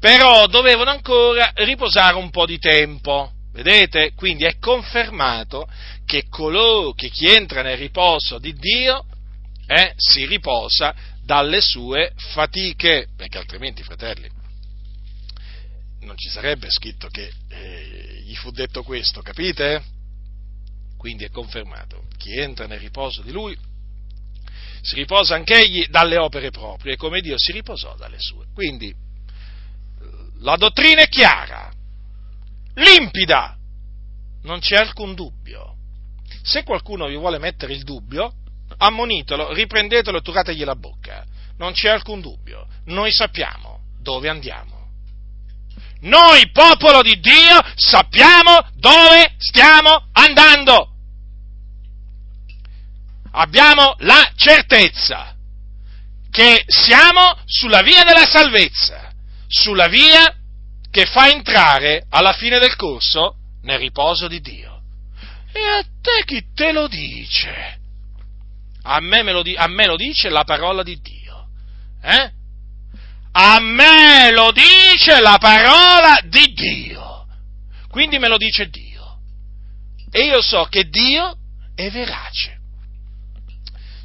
Però 0.00 0.46
dovevano 0.46 0.88
ancora 0.88 1.52
riposare 1.56 2.16
un 2.16 2.30
po' 2.30 2.46
di 2.46 2.58
tempo. 2.58 3.32
Vedete? 3.52 4.14
Quindi 4.14 4.44
è 4.44 4.58
confermato 4.58 5.68
che 6.06 6.28
coloro 6.30 6.94
che 6.94 7.10
chi 7.10 7.26
entra 7.26 7.60
nel 7.60 7.76
riposo 7.76 8.38
di 8.38 8.54
Dio 8.54 9.04
eh, 9.66 9.92
si 9.96 10.24
riposa 10.24 10.94
dalle 11.22 11.60
sue 11.60 12.14
fatiche, 12.32 13.08
perché 13.14 13.36
altrimenti, 13.36 13.82
fratelli, 13.82 14.30
non 16.00 16.16
ci 16.16 16.30
sarebbe 16.30 16.70
scritto 16.70 17.08
che 17.08 17.30
eh, 17.50 18.22
gli 18.24 18.34
fu 18.34 18.50
detto 18.50 18.82
questo, 18.82 19.20
capite? 19.20 19.95
Quindi 20.96 21.24
è 21.24 21.30
confermato, 21.30 22.04
chi 22.16 22.38
entra 22.38 22.66
nel 22.66 22.80
riposo 22.80 23.22
di 23.22 23.32
lui 23.32 23.56
si 24.80 24.94
riposa 24.94 25.34
anch'egli 25.34 25.86
dalle 25.88 26.16
opere 26.16 26.50
proprie, 26.50 26.96
come 26.96 27.20
Dio 27.20 27.34
si 27.36 27.52
riposò 27.52 27.96
dalle 27.96 28.18
sue. 28.18 28.46
Quindi 28.54 28.94
la 30.40 30.56
dottrina 30.56 31.02
è 31.02 31.08
chiara, 31.08 31.72
limpida, 32.74 33.56
non 34.42 34.60
c'è 34.60 34.76
alcun 34.76 35.14
dubbio. 35.14 35.74
Se 36.42 36.62
qualcuno 36.62 37.06
vi 37.06 37.16
vuole 37.16 37.38
mettere 37.38 37.72
il 37.72 37.82
dubbio, 37.82 38.32
ammonitelo, 38.76 39.52
riprendetelo 39.52 40.18
e 40.18 40.22
turategli 40.22 40.64
la 40.64 40.76
bocca. 40.76 41.24
Non 41.58 41.72
c'è 41.72 41.88
alcun 41.88 42.20
dubbio. 42.20 42.66
Noi 42.84 43.12
sappiamo 43.12 43.80
dove 44.00 44.28
andiamo. 44.28 44.75
Noi, 46.00 46.50
popolo 46.50 47.02
di 47.02 47.18
Dio, 47.20 47.60
sappiamo 47.74 48.68
dove 48.74 49.34
stiamo 49.38 50.08
andando 50.12 50.90
abbiamo 53.36 53.94
la 53.98 54.32
certezza 54.34 55.34
che 56.30 56.64
siamo 56.66 57.38
sulla 57.46 57.82
via 57.82 58.02
della 58.04 58.26
salvezza, 58.26 59.12
sulla 59.46 59.88
via 59.88 60.34
che 60.90 61.06
fa 61.06 61.30
entrare 61.30 62.06
alla 62.10 62.32
fine 62.32 62.58
del 62.58 62.76
corso 62.76 63.36
nel 63.62 63.78
riposo 63.78 64.28
di 64.28 64.40
Dio. 64.40 64.80
E 65.52 65.60
a 65.60 65.82
te 65.82 66.24
chi 66.24 66.44
te 66.54 66.72
lo 66.72 66.88
dice? 66.88 67.78
A 68.82 69.00
me, 69.00 69.22
lo, 69.22 69.42
a 69.56 69.66
me 69.66 69.86
lo 69.86 69.96
dice 69.96 70.28
la 70.28 70.44
parola 70.44 70.82
di 70.82 71.00
Dio. 71.00 71.48
Eh? 72.02 72.30
A 73.38 73.60
me 73.60 74.30
lo 74.32 74.50
dice 74.50 75.20
la 75.20 75.36
parola 75.38 76.20
di 76.24 76.52
Dio. 76.54 77.26
Quindi 77.88 78.18
me 78.18 78.28
lo 78.28 78.38
dice 78.38 78.68
Dio. 78.68 79.18
E 80.10 80.24
io 80.24 80.40
so 80.40 80.64
che 80.64 80.88
Dio 80.88 81.36
è 81.74 81.90
verace 81.90 82.56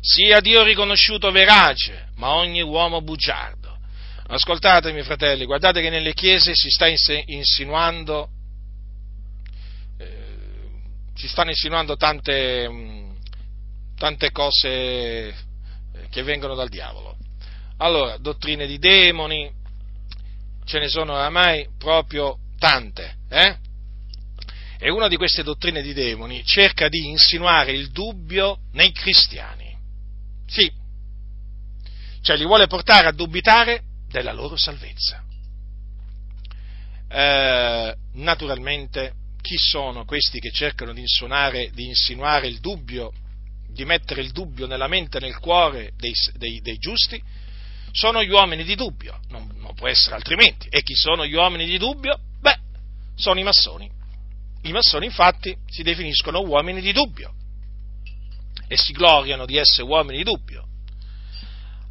sia 0.02 0.40
Dio 0.42 0.64
riconosciuto 0.64 1.32
verace, 1.32 2.10
ma 2.16 2.34
ogni 2.34 2.62
uomo 2.62 3.02
bugiardo. 3.02 3.78
Ascoltatemi, 4.28 5.04
fratelli, 5.04 5.46
guardate 5.46 5.82
che 5.82 5.90
nelle 5.90 6.14
chiese 6.14 6.54
si 6.56 6.70
sta 6.70 6.88
insinuando, 6.88 8.30
eh, 10.00 10.28
si 11.14 11.28
stanno 11.28 11.52
insinuando 11.52 11.96
tante, 11.98 12.70
tante 13.96 14.32
cose 14.32 14.70
eh, 14.70 15.36
che 16.10 16.24
vengono 16.24 16.56
dal 16.56 16.70
diavolo. 16.70 17.18
Allora, 17.82 18.18
dottrine 18.18 18.68
di 18.68 18.78
demoni, 18.78 19.52
ce 20.66 20.78
ne 20.78 20.88
sono 20.88 21.14
oramai 21.14 21.68
proprio 21.80 22.38
tante, 22.60 23.18
eh? 23.28 23.58
E 24.78 24.92
una 24.92 25.08
di 25.08 25.18
queste 25.18 25.42
dottrine 25.42 25.82
di 25.82 25.92
demoni 25.92 26.46
cerca 26.46 26.90
di 26.90 27.08
insinuare 27.08 27.72
il 27.72 27.90
dubbio 27.90 28.60
nei 28.74 28.92
cristiani. 28.92 29.76
Sì, 30.46 30.72
cioè 32.22 32.38
li 32.38 32.46
vuole 32.46 32.68
portare 32.68 33.08
a 33.08 33.14
dubitare 33.14 33.82
della 34.08 34.32
loro 34.32 34.58
salvezza. 34.58 35.24
Eh, 37.10 37.96
naturalmente, 38.14 39.14
chi 39.42 39.58
sono 39.58 40.06
questi 40.06 40.40
che 40.40 40.52
cercano 40.52 40.94
di, 40.94 41.04
di, 41.74 41.86
insinuare 41.88 42.46
il 42.46 42.60
dubbio, 42.60 43.12
di 43.68 43.86
mettere 43.86 44.22
il 44.22 44.32
dubbio 44.32 44.68
nella 44.68 44.88
mente 44.88 45.18
e 45.18 45.22
nel 45.22 45.40
cuore 45.40 45.94
dei, 45.98 46.14
dei, 46.38 46.62
dei 46.62 46.78
giusti? 46.78 47.40
Sono 47.92 48.24
gli 48.24 48.30
uomini 48.30 48.64
di 48.64 48.76
dubbio, 48.76 49.20
non, 49.30 49.52
non 49.58 49.74
può 49.74 49.88
essere 49.88 50.16
altrimenti. 50.16 50.68
E 50.70 50.82
chi 50.82 50.96
sono 50.96 51.26
gli 51.26 51.34
uomini 51.34 51.66
di 51.66 51.78
dubbio? 51.78 52.18
Beh, 52.40 52.58
sono 53.16 53.40
i 53.40 53.44
massoni. 53.44 53.90
I 54.64 54.72
massoni 54.72 55.06
infatti 55.06 55.56
si 55.68 55.84
definiscono 55.84 56.42
uomini 56.42 56.82
di 56.82 56.94
dubbio 56.94 57.34
e 58.68 58.78
si 58.78 58.94
gloriano 58.94 59.46
di 59.46 59.58
essere 59.58 59.84
uomini 59.84 60.18
di 60.18 60.24
dubbio. 60.24 60.66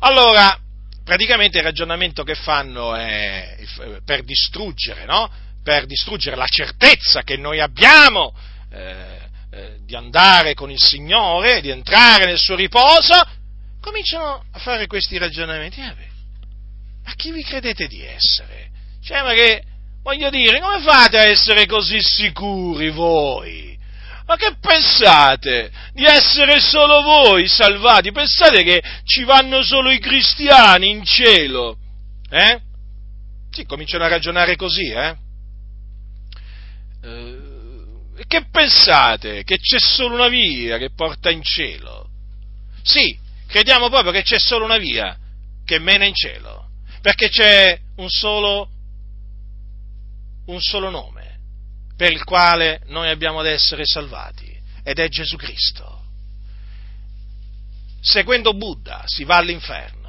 Allora, 0.00 0.56
praticamente 1.04 1.58
il 1.58 1.64
ragionamento 1.64 2.22
che 2.22 2.34
fanno 2.34 2.94
è 2.94 3.56
per 4.04 4.22
distruggere, 4.22 5.04
no? 5.04 5.30
Per 5.62 5.84
distruggere 5.84 6.36
la 6.36 6.46
certezza 6.46 7.22
che 7.22 7.36
noi 7.36 7.60
abbiamo 7.60 8.34
eh, 8.72 9.18
eh, 9.50 9.76
di 9.84 9.94
andare 9.94 10.54
con 10.54 10.70
il 10.70 10.80
Signore, 10.80 11.60
di 11.60 11.68
entrare 11.68 12.24
nel 12.24 12.38
suo 12.38 12.54
riposo, 12.54 13.20
cominciano 13.80 14.44
a 14.50 14.58
fare 14.58 14.86
questi 14.86 15.18
ragionamenti. 15.18 15.80
Eh 15.80 16.10
ma 17.04 17.14
chi 17.14 17.32
vi 17.32 17.42
credete 17.42 17.86
di 17.88 18.04
essere? 18.04 18.70
Cioè, 19.02 19.22
ma 19.22 19.32
che, 19.32 19.62
voglio 20.02 20.30
dire, 20.30 20.60
come 20.60 20.80
fate 20.80 21.18
a 21.18 21.26
essere 21.26 21.66
così 21.66 22.00
sicuri 22.00 22.90
voi? 22.90 23.78
Ma 24.26 24.36
che 24.36 24.54
pensate? 24.60 25.72
Di 25.92 26.04
essere 26.04 26.60
solo 26.60 27.02
voi 27.02 27.48
salvati? 27.48 28.12
Pensate 28.12 28.62
che 28.62 28.80
ci 29.02 29.24
vanno 29.24 29.62
solo 29.64 29.90
i 29.90 29.98
cristiani 29.98 30.88
in 30.88 31.04
cielo? 31.04 31.76
Eh? 32.30 32.60
Sì, 33.50 33.64
cominciano 33.64 34.04
a 34.04 34.08
ragionare 34.08 34.54
così, 34.54 34.88
eh? 34.88 35.16
eh? 37.02 37.38
Che 38.24 38.44
pensate? 38.52 39.42
Che 39.42 39.58
c'è 39.58 39.80
solo 39.80 40.14
una 40.14 40.28
via 40.28 40.78
che 40.78 40.90
porta 40.94 41.30
in 41.30 41.42
cielo? 41.42 42.08
Sì, 42.82 43.18
crediamo 43.50 43.88
proprio 43.88 44.12
che 44.12 44.22
c'è 44.22 44.38
solo 44.38 44.64
una 44.64 44.78
via 44.78 45.16
che 45.64 45.78
mena 45.80 46.04
in 46.04 46.14
cielo, 46.14 46.70
perché 47.02 47.28
c'è 47.28 47.78
un 47.96 48.08
solo, 48.08 48.68
un 50.46 50.60
solo 50.60 50.88
nome 50.88 51.38
per 51.96 52.12
il 52.12 52.24
quale 52.24 52.80
noi 52.86 53.10
abbiamo 53.10 53.40
ad 53.40 53.46
essere 53.46 53.84
salvati, 53.84 54.58
ed 54.82 54.98
è 54.98 55.08
Gesù 55.08 55.36
Cristo. 55.36 55.98
Seguendo 58.00 58.54
Buddha 58.54 59.02
si 59.04 59.24
va 59.24 59.36
all'inferno, 59.36 59.99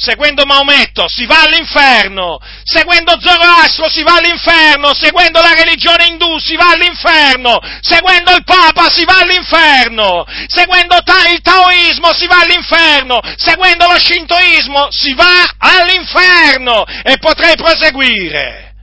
seguendo 0.00 0.46
Maometto 0.46 1.06
si 1.08 1.26
va 1.26 1.42
all'inferno, 1.42 2.40
seguendo 2.64 3.20
Zoroastro 3.20 3.88
si 3.90 4.02
va 4.02 4.16
all'inferno, 4.16 4.94
seguendo 4.94 5.40
la 5.42 5.52
religione 5.52 6.06
indù 6.06 6.38
si 6.38 6.56
va 6.56 6.70
all'inferno, 6.70 7.60
seguendo 7.82 8.34
il 8.34 8.42
Papa 8.44 8.88
si 8.90 9.04
va 9.04 9.18
all'inferno, 9.18 10.24
seguendo 10.46 10.96
il 10.96 11.40
Taoismo 11.42 12.12
si 12.14 12.26
va 12.26 12.40
all'inferno, 12.40 13.20
seguendo 13.36 13.86
lo 13.86 13.98
Shintoismo 13.98 14.90
si 14.90 15.12
va 15.14 15.54
all'inferno. 15.58 16.84
E 17.02 17.18
potrei 17.18 17.56
proseguire. 17.56 18.74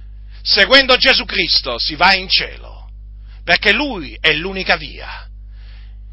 Seguendo 0.44 0.96
Gesù 0.98 1.26
Cristo 1.26 1.80
si 1.80 1.96
va 1.96 2.14
in 2.14 2.30
cielo, 2.30 2.90
perché 3.44 3.74
Lui 3.74 4.18
è 4.22 4.34
l'unica 4.34 4.78
via. 4.78 5.27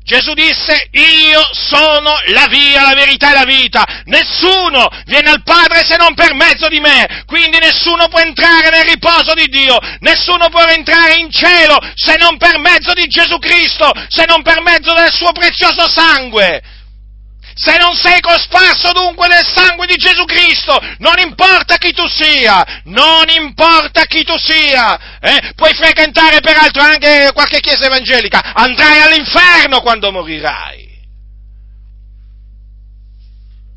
Gesù 0.05 0.35
disse, 0.35 0.89
io 0.91 1.49
sono 1.53 2.13
la 2.27 2.47
via, 2.47 2.83
la 2.83 2.93
verità 2.95 3.31
e 3.31 3.33
la 3.33 3.45
vita. 3.45 4.03
Nessuno 4.05 4.87
viene 5.07 5.31
al 5.31 5.43
Padre 5.43 5.83
se 5.83 5.97
non 5.97 6.13
per 6.13 6.35
mezzo 6.35 6.69
di 6.69 6.79
me. 6.79 7.25
Quindi 7.25 7.59
nessuno 7.59 8.09
può 8.09 8.21
entrare 8.21 8.69
nel 8.69 8.85
riposo 8.85 9.33
di 9.33 9.47
Dio. 9.47 9.79
Nessuno 10.01 10.51
può 10.51 10.63
entrare 10.67 11.15
in 11.15 11.31
cielo 11.31 11.79
se 11.95 12.17
non 12.19 12.37
per 12.37 12.59
mezzo 12.59 12.93
di 12.93 13.07
Gesù 13.07 13.39
Cristo, 13.39 13.91
se 14.09 14.25
non 14.27 14.43
per 14.43 14.61
mezzo 14.61 14.93
del 14.93 15.11
suo 15.11 15.33
prezioso 15.33 15.89
sangue. 15.89 16.61
Se 17.57 17.77
non 17.79 17.95
sei 17.95 18.21
cosparso 18.21 18.91
dunque 18.91 19.29
del 19.29 19.47
sangue 19.47 19.87
di 19.87 19.95
Gesù 19.95 20.25
Cristo, 20.25 20.77
non 20.99 21.21
importa 21.21 21.77
chi 21.77 21.93
tu 21.93 22.07
sia, 22.09 22.83
non 22.85 23.29
importa 23.29 24.05
chi 24.07 24.25
tu 24.25 24.37
sia, 24.37 25.19
eh? 25.21 25.53
puoi 25.55 25.73
frequentare 25.73 26.41
peraltro 26.41 26.83
anche 26.83 27.31
qualche 27.33 27.61
chiesa 27.61 27.87
evangelica, 27.87 28.53
andrai 28.55 29.03
all'inferno 29.03 29.81
quando 29.83 30.11
morirai. 30.11 30.83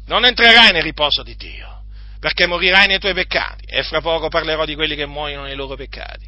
Non 0.07 0.25
entrerai 0.25 0.71
nel 0.71 0.81
riposo 0.81 1.21
di 1.21 1.35
Dio, 1.35 1.83
perché 2.19 2.47
morirai 2.47 2.87
nei 2.87 2.99
tuoi 2.99 3.13
peccati, 3.13 3.65
e 3.67 3.83
fra 3.83 4.01
poco 4.01 4.27
parlerò 4.27 4.65
di 4.65 4.73
quelli 4.73 4.95
che 4.95 5.05
muoiono 5.05 5.45
nei 5.45 5.55
loro 5.55 5.75
peccati. 5.75 6.27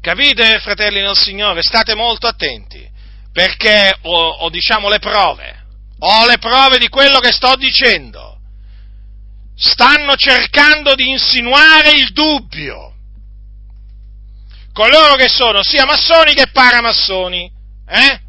Capite, 0.00 0.58
fratelli 0.60 1.02
nel 1.02 1.18
Signore? 1.18 1.60
State 1.60 1.94
molto 1.94 2.26
attenti 2.26 2.89
perché 3.32 3.96
ho, 4.02 4.28
ho 4.28 4.50
diciamo 4.50 4.88
le 4.88 4.98
prove, 4.98 5.64
ho 5.98 6.26
le 6.26 6.38
prove 6.38 6.78
di 6.78 6.88
quello 6.88 7.18
che 7.18 7.32
sto 7.32 7.56
dicendo. 7.56 8.38
Stanno 9.54 10.16
cercando 10.16 10.94
di 10.94 11.10
insinuare 11.10 11.90
il 11.90 12.12
dubbio. 12.12 12.94
Coloro 14.72 15.16
che 15.16 15.28
sono 15.28 15.62
sia 15.62 15.84
massoni 15.84 16.32
che 16.32 16.48
paramassoni, 16.50 17.50
eh? 17.86 18.20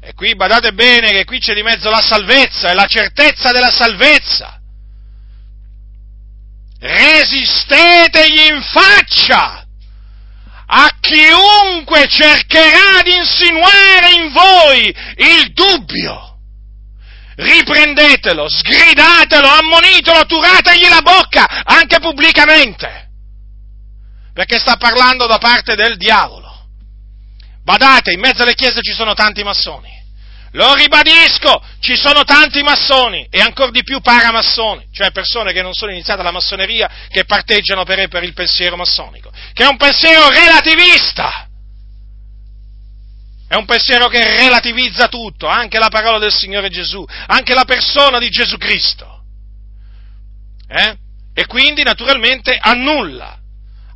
E 0.00 0.12
qui 0.12 0.36
badate 0.36 0.72
bene 0.72 1.10
che 1.10 1.24
qui 1.24 1.38
c'è 1.38 1.54
di 1.54 1.62
mezzo 1.62 1.88
la 1.88 2.02
salvezza 2.02 2.70
e 2.70 2.74
la 2.74 2.86
certezza 2.86 3.52
della 3.52 3.70
salvezza. 3.70 4.60
Resistetegli 6.78 8.52
in 8.52 8.62
faccia 8.62 9.63
a 10.66 10.96
chiunque 11.00 12.06
cercherà 12.08 13.02
di 13.02 13.14
insinuare 13.16 14.12
in 14.12 14.32
voi 14.32 14.96
il 15.16 15.52
dubbio. 15.52 16.38
Riprendetelo, 17.36 18.48
sgridatelo, 18.48 19.48
ammonitelo, 19.48 20.24
turategli 20.24 20.88
la 20.88 21.02
bocca, 21.02 21.64
anche 21.64 21.98
pubblicamente. 21.98 23.10
Perché 24.32 24.58
sta 24.58 24.76
parlando 24.76 25.26
da 25.26 25.38
parte 25.38 25.74
del 25.74 25.96
diavolo. 25.96 26.44
Badate, 27.62 28.12
in 28.12 28.20
mezzo 28.20 28.42
alle 28.42 28.54
chiese 28.54 28.82
ci 28.82 28.92
sono 28.92 29.14
tanti 29.14 29.42
massoni. 29.42 29.94
Lo 30.54 30.74
ribadisco, 30.74 31.60
ci 31.80 31.96
sono 31.96 32.22
tanti 32.22 32.62
massoni 32.62 33.26
e 33.28 33.40
ancora 33.40 33.72
di 33.72 33.82
più 33.82 34.00
paramassoni, 34.00 34.86
cioè 34.92 35.10
persone 35.10 35.52
che 35.52 35.62
non 35.62 35.72
sono 35.72 35.90
iniziate 35.90 36.20
alla 36.20 36.30
massoneria, 36.30 36.88
che 37.08 37.24
parteggiano 37.24 37.82
per, 37.82 38.06
per 38.06 38.22
il 38.22 38.34
pensiero 38.34 38.76
massonico, 38.76 39.32
che 39.54 39.62
è 39.62 39.66
un 39.66 39.78
pensiero 39.78 40.28
relativista. 40.28 41.48
È 43.48 43.54
un 43.54 43.64
pensiero 43.64 44.08
che 44.08 44.36
relativizza 44.36 45.08
tutto, 45.08 45.46
anche 45.46 45.78
la 45.78 45.88
parola 45.88 46.18
del 46.18 46.32
Signore 46.32 46.68
Gesù, 46.68 47.02
anche 47.26 47.54
la 47.54 47.64
persona 47.64 48.18
di 48.18 48.28
Gesù 48.28 48.58
Cristo. 48.58 49.22
Eh? 50.68 50.96
E 51.32 51.46
quindi 51.46 51.82
naturalmente 51.82 52.58
annulla, 52.60 53.38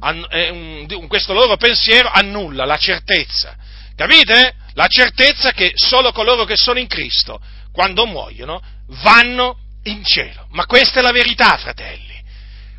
ann- 0.01 0.25
eh, 0.31 0.87
questo 1.07 1.35
loro 1.35 1.57
pensiero 1.57 2.09
annulla 2.09 2.65
la 2.65 2.79
certezza. 2.79 3.57
Capite? 3.95 4.55
la 4.79 4.87
certezza 4.87 5.51
che 5.51 5.73
solo 5.75 6.13
coloro 6.13 6.45
che 6.45 6.57
sono 6.57 6.79
in 6.79 6.87
Cristo, 6.87 7.41
quando 7.73 8.07
muoiono, 8.07 8.63
vanno 9.03 9.59
in 9.83 10.05
cielo. 10.05 10.47
Ma 10.51 10.67
questa 10.67 11.01
è 11.01 11.03
la 11.03 11.11
verità, 11.11 11.57
fratelli. 11.59 12.23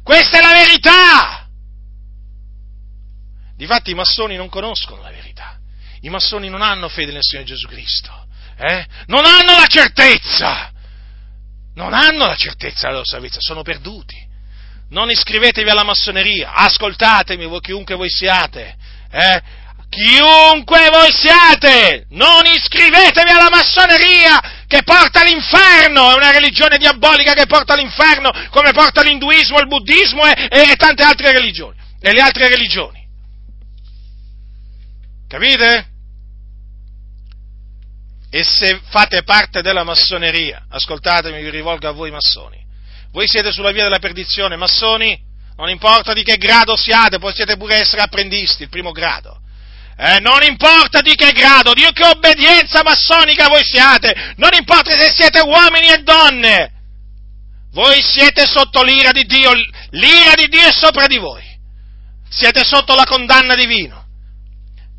Questa 0.01 0.37
è 0.37 0.41
la 0.41 0.53
verità! 0.53 1.48
Difatti 3.59 3.91
i 3.91 3.93
massoni 3.93 4.37
non 4.37 4.47
conoscono 4.47 5.01
la 5.01 5.09
verità. 5.09 5.57
I 5.99 6.09
massoni 6.09 6.47
non 6.47 6.61
hanno 6.61 6.87
fede 6.87 7.11
nel 7.11 7.23
Signore 7.23 7.45
Gesù 7.45 7.67
Cristo. 7.67 8.09
Eh? 8.57 8.85
Non 9.07 9.25
hanno 9.25 9.51
la 9.59 9.67
certezza. 9.67 10.71
Non 11.75 11.93
hanno 11.93 12.25
la 12.25 12.37
certezza 12.37 12.83
della 12.83 12.93
loro 12.93 13.05
salvezza, 13.05 13.41
sono 13.41 13.61
perduti. 13.61 14.15
Non 14.91 15.09
iscrivetevi 15.09 15.69
alla 15.69 15.83
massoneria, 15.83 16.53
ascoltatemi 16.53 17.47
voi 17.47 17.59
chiunque 17.59 17.95
voi 17.95 18.09
siate. 18.09 18.77
Eh? 19.11 19.41
chiunque 19.89 20.87
voi 20.91 21.11
siate, 21.11 22.05
non 22.11 22.45
iscrivetevi 22.45 23.31
alla 23.31 23.49
massoneria 23.49 24.39
che 24.67 24.83
porta 24.83 25.21
all'inferno, 25.21 26.11
è 26.11 26.15
una 26.15 26.31
religione 26.31 26.77
diabolica 26.77 27.33
che 27.33 27.47
porta 27.47 27.73
all'inferno, 27.73 28.31
come 28.51 28.71
porta 28.71 29.01
l'induismo, 29.01 29.59
il 29.59 29.67
buddismo 29.67 30.25
e, 30.27 30.47
e 30.47 30.75
tante 30.75 31.01
altre 31.01 31.31
religioni, 31.31 31.75
e 31.99 32.13
le 32.13 32.21
altre 32.21 32.47
religioni. 32.47 32.98
Capite? 35.29 35.87
E 38.31 38.43
se 38.43 38.81
fate 38.89 39.21
parte 39.21 39.61
della 39.61 39.83
massoneria, 39.83 40.65
ascoltatemi, 40.69 41.41
vi 41.43 41.51
rivolgo 41.51 41.87
a 41.87 41.91
voi 41.91 42.09
massoni, 42.09 42.57
voi 43.11 43.27
siete 43.27 43.51
sulla 43.51 43.71
via 43.71 43.83
della 43.83 43.99
perdizione, 43.99 44.55
massoni, 44.55 45.17
non 45.55 45.69
importa 45.69 46.13
di 46.13 46.23
che 46.23 46.37
grado 46.37 46.75
siate, 46.75 47.19
possiate 47.19 47.57
pure 47.57 47.75
essere 47.75 48.01
apprendisti, 48.01 48.63
il 48.63 48.69
primo 48.69 48.91
grado. 48.91 49.39
Eh, 49.97 50.19
non 50.19 50.41
importa 50.41 51.01
di 51.01 51.13
che 51.13 51.31
grado, 51.31 51.73
di 51.73 51.87
che 51.93 52.05
obbedienza 52.05 52.81
massonica 52.81 53.49
voi 53.49 53.63
siate, 53.63 54.33
non 54.37 54.49
importa 54.57 54.91
se 54.91 55.11
siete 55.15 55.41
uomini 55.41 55.89
e 55.89 56.01
donne, 56.01 56.71
voi 57.71 58.01
siete 58.01 58.47
sotto 58.47 58.81
l'ira 58.81 59.11
di 59.11 59.25
Dio, 59.25 59.51
l'ira 59.91 60.33
di 60.35 60.47
Dio 60.47 60.65
è 60.65 60.71
sopra 60.71 61.05
di 61.05 61.17
voi, 61.17 61.43
siete 62.29 62.63
sotto 62.63 62.95
la 62.95 63.05
condanna 63.05 63.53
divino, 63.53 63.98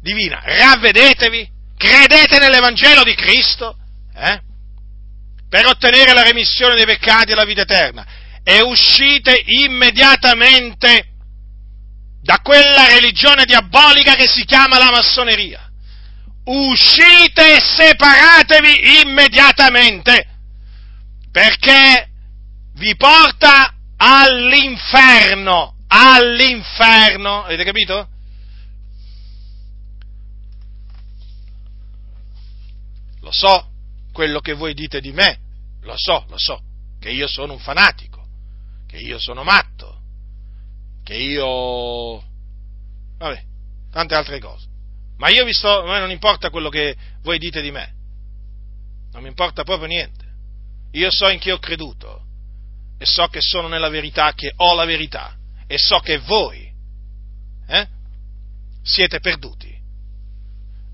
divina, 0.01 0.41
ravvedetevi, 0.43 1.49
credete 1.77 2.39
nell'Evangelo 2.39 3.03
di 3.03 3.15
Cristo, 3.15 3.77
eh, 4.15 4.41
per 5.49 5.67
ottenere 5.67 6.13
la 6.13 6.23
remissione 6.23 6.75
dei 6.75 6.87
peccati 6.87 7.33
e 7.33 7.35
la 7.35 7.45
vita 7.45 7.63
eterna, 7.63 8.07
e 8.43 8.61
uscite 8.63 9.43
immediatamente 9.45 11.07
da 12.23 12.39
quella 12.43 12.87
religione 12.87 13.45
diabolica 13.45 14.15
che 14.15 14.29
si 14.29 14.45
chiama 14.45 14.79
la 14.79 14.91
massoneria. 14.91 15.69
Uscite 16.45 17.57
e 17.57 17.61
separatevi 17.61 19.03
immediatamente, 19.03 20.27
perché 21.31 22.09
vi 22.75 22.97
porta 22.97 23.75
all'inferno, 23.97 25.77
all'inferno, 25.89 27.45
avete 27.45 27.65
capito? 27.65 28.09
Lo 33.31 33.37
so 33.37 33.71
quello 34.13 34.41
che 34.41 34.55
voi 34.55 34.75
dite 34.75 35.01
di 35.01 35.13
me, 35.13 35.39
lo 35.83 35.95
so, 35.97 36.25
lo 36.29 36.37
so, 36.37 36.61
che 36.99 37.11
io 37.11 37.29
sono 37.29 37.53
un 37.53 37.61
fanatico, 37.61 38.27
che 38.89 38.97
io 38.97 39.21
sono 39.21 39.45
matto, 39.45 40.01
che 41.05 41.15
io... 41.15 42.25
vabbè, 43.19 43.43
tante 43.93 44.15
altre 44.17 44.41
cose. 44.41 44.67
Ma 45.19 45.29
io 45.29 45.45
vi 45.45 45.53
sto, 45.53 45.83
a 45.83 45.93
me 45.93 46.01
non 46.01 46.11
importa 46.11 46.51
quello 46.51 46.71
che 46.71 46.97
voi 47.23 47.39
dite 47.39 47.63
di 47.63 47.71
me, 47.71 47.95
non 49.13 49.23
mi 49.23 49.29
importa 49.29 49.63
proprio 49.63 49.87
niente. 49.87 50.25
Io 50.93 51.13
so 51.13 51.29
in 51.29 51.39
chi 51.39 51.53
ho 51.53 51.59
creduto 51.61 52.25
e 52.99 53.07
so 53.07 53.29
che 53.29 53.41
sono 53.41 53.69
nella 53.69 53.91
verità, 53.91 54.33
che 54.33 54.53
ho 54.57 54.75
la 54.75 54.85
verità 54.85 55.39
e 55.69 55.79
so 55.79 56.01
che 56.01 56.19
voi 56.19 56.69
eh, 57.69 57.89
siete 58.83 59.21
perduti 59.21 59.73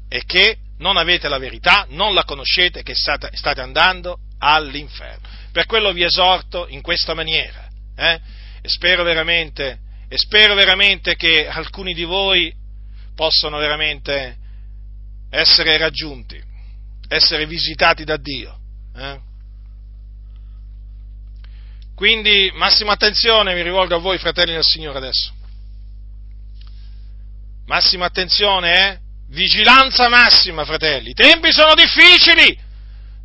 e 0.09 0.25
che 0.27 0.59
non 0.79 0.97
avete 0.97 1.29
la 1.29 1.39
verità, 1.39 1.87
non 1.91 2.15
la 2.15 2.25
conoscete, 2.25 2.83
che 2.83 2.95
state, 2.95 3.31
state 3.35 3.61
andando 3.61 4.19
all'inferno. 4.39 5.27
Per 5.53 5.67
quello 5.67 5.93
vi 5.93 6.03
esorto 6.03 6.67
in 6.69 6.83
questa 6.83 7.15
maniera 7.15 7.69
eh, 7.97 8.21
e 8.61 8.69
spero 8.69 9.03
veramente 9.03 9.81
e 10.09 10.19
spero 10.19 10.55
veramente 10.55 11.17
che 11.17 11.49
alcuni 11.49 11.93
di 11.93 12.05
voi 12.05 12.55
possano 13.15 13.59
veramente 13.59 14.37
essere 15.31 15.77
raggiunti, 15.79 16.41
essere 17.09 17.47
visitati 17.47 18.05
da 18.05 18.17
Dio. 18.17 18.59
Eh? 18.95 19.21
Quindi 21.95 22.53
massima 22.55 22.93
attenzione, 22.93 23.55
mi 23.55 23.63
rivolgo 23.63 23.97
a 23.97 23.99
voi 23.99 24.19
fratelli 24.19 24.53
del 24.53 24.63
Signore 24.63 24.99
adesso. 24.99 25.33
Massima 27.65 28.05
attenzione, 28.05 28.91
eh? 28.91 29.06
Vigilanza 29.29 30.09
massima, 30.09 30.65
fratelli. 30.65 31.11
I 31.11 31.15
tempi 31.15 31.53
sono 31.53 31.75
difficili. 31.75 32.57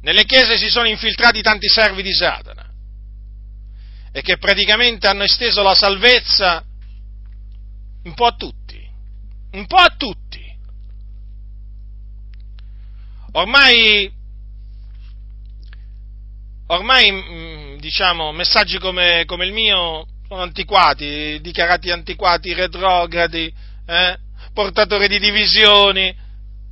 Nelle 0.02 0.26
chiese 0.26 0.58
si 0.58 0.70
sono 0.70 0.88
infiltrati 0.88 1.42
tanti 1.42 1.68
servi 1.70 2.02
di 2.02 2.14
Satana 2.14 2.70
e 4.12 4.22
che 4.22 4.38
praticamente 4.38 5.08
hanno 5.08 5.24
esteso 5.24 5.62
la 5.62 5.76
salvezza 5.76 6.64
un 8.04 8.14
po' 8.14 8.26
a 8.26 8.36
tutti. 8.36 8.90
Un 9.52 9.66
po' 9.68 9.78
a 9.78 9.94
tutti. 9.96 10.40
Ormai, 13.34 14.12
ormai 16.68 17.12
mm, 17.12 17.78
diciamo, 17.78 18.32
messaggi 18.32 18.78
come, 18.80 19.24
come 19.26 19.46
il 19.46 19.54
mio 19.54 20.08
sono 20.28 20.42
antiquati, 20.42 21.40
dichiarati 21.42 21.92
antiquati, 21.92 22.54
retrogradi, 22.54 23.54
eh? 23.86 24.18
Portatori 24.54 25.08
di 25.08 25.20
divisioni. 25.20 26.16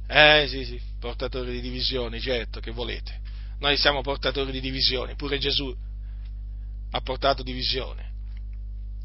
Eh 0.07 0.45
sì, 0.49 0.65
sì, 0.65 0.81
portatori 0.99 1.51
di 1.51 1.61
divisioni, 1.61 2.19
certo, 2.19 2.59
che 2.59 2.71
volete. 2.71 3.19
Noi 3.59 3.77
siamo 3.77 4.01
portatori 4.01 4.51
di 4.51 4.61
divisioni, 4.61 5.15
pure 5.15 5.37
Gesù 5.37 5.75
ha 6.91 7.01
portato 7.01 7.43
divisione. 7.43 8.07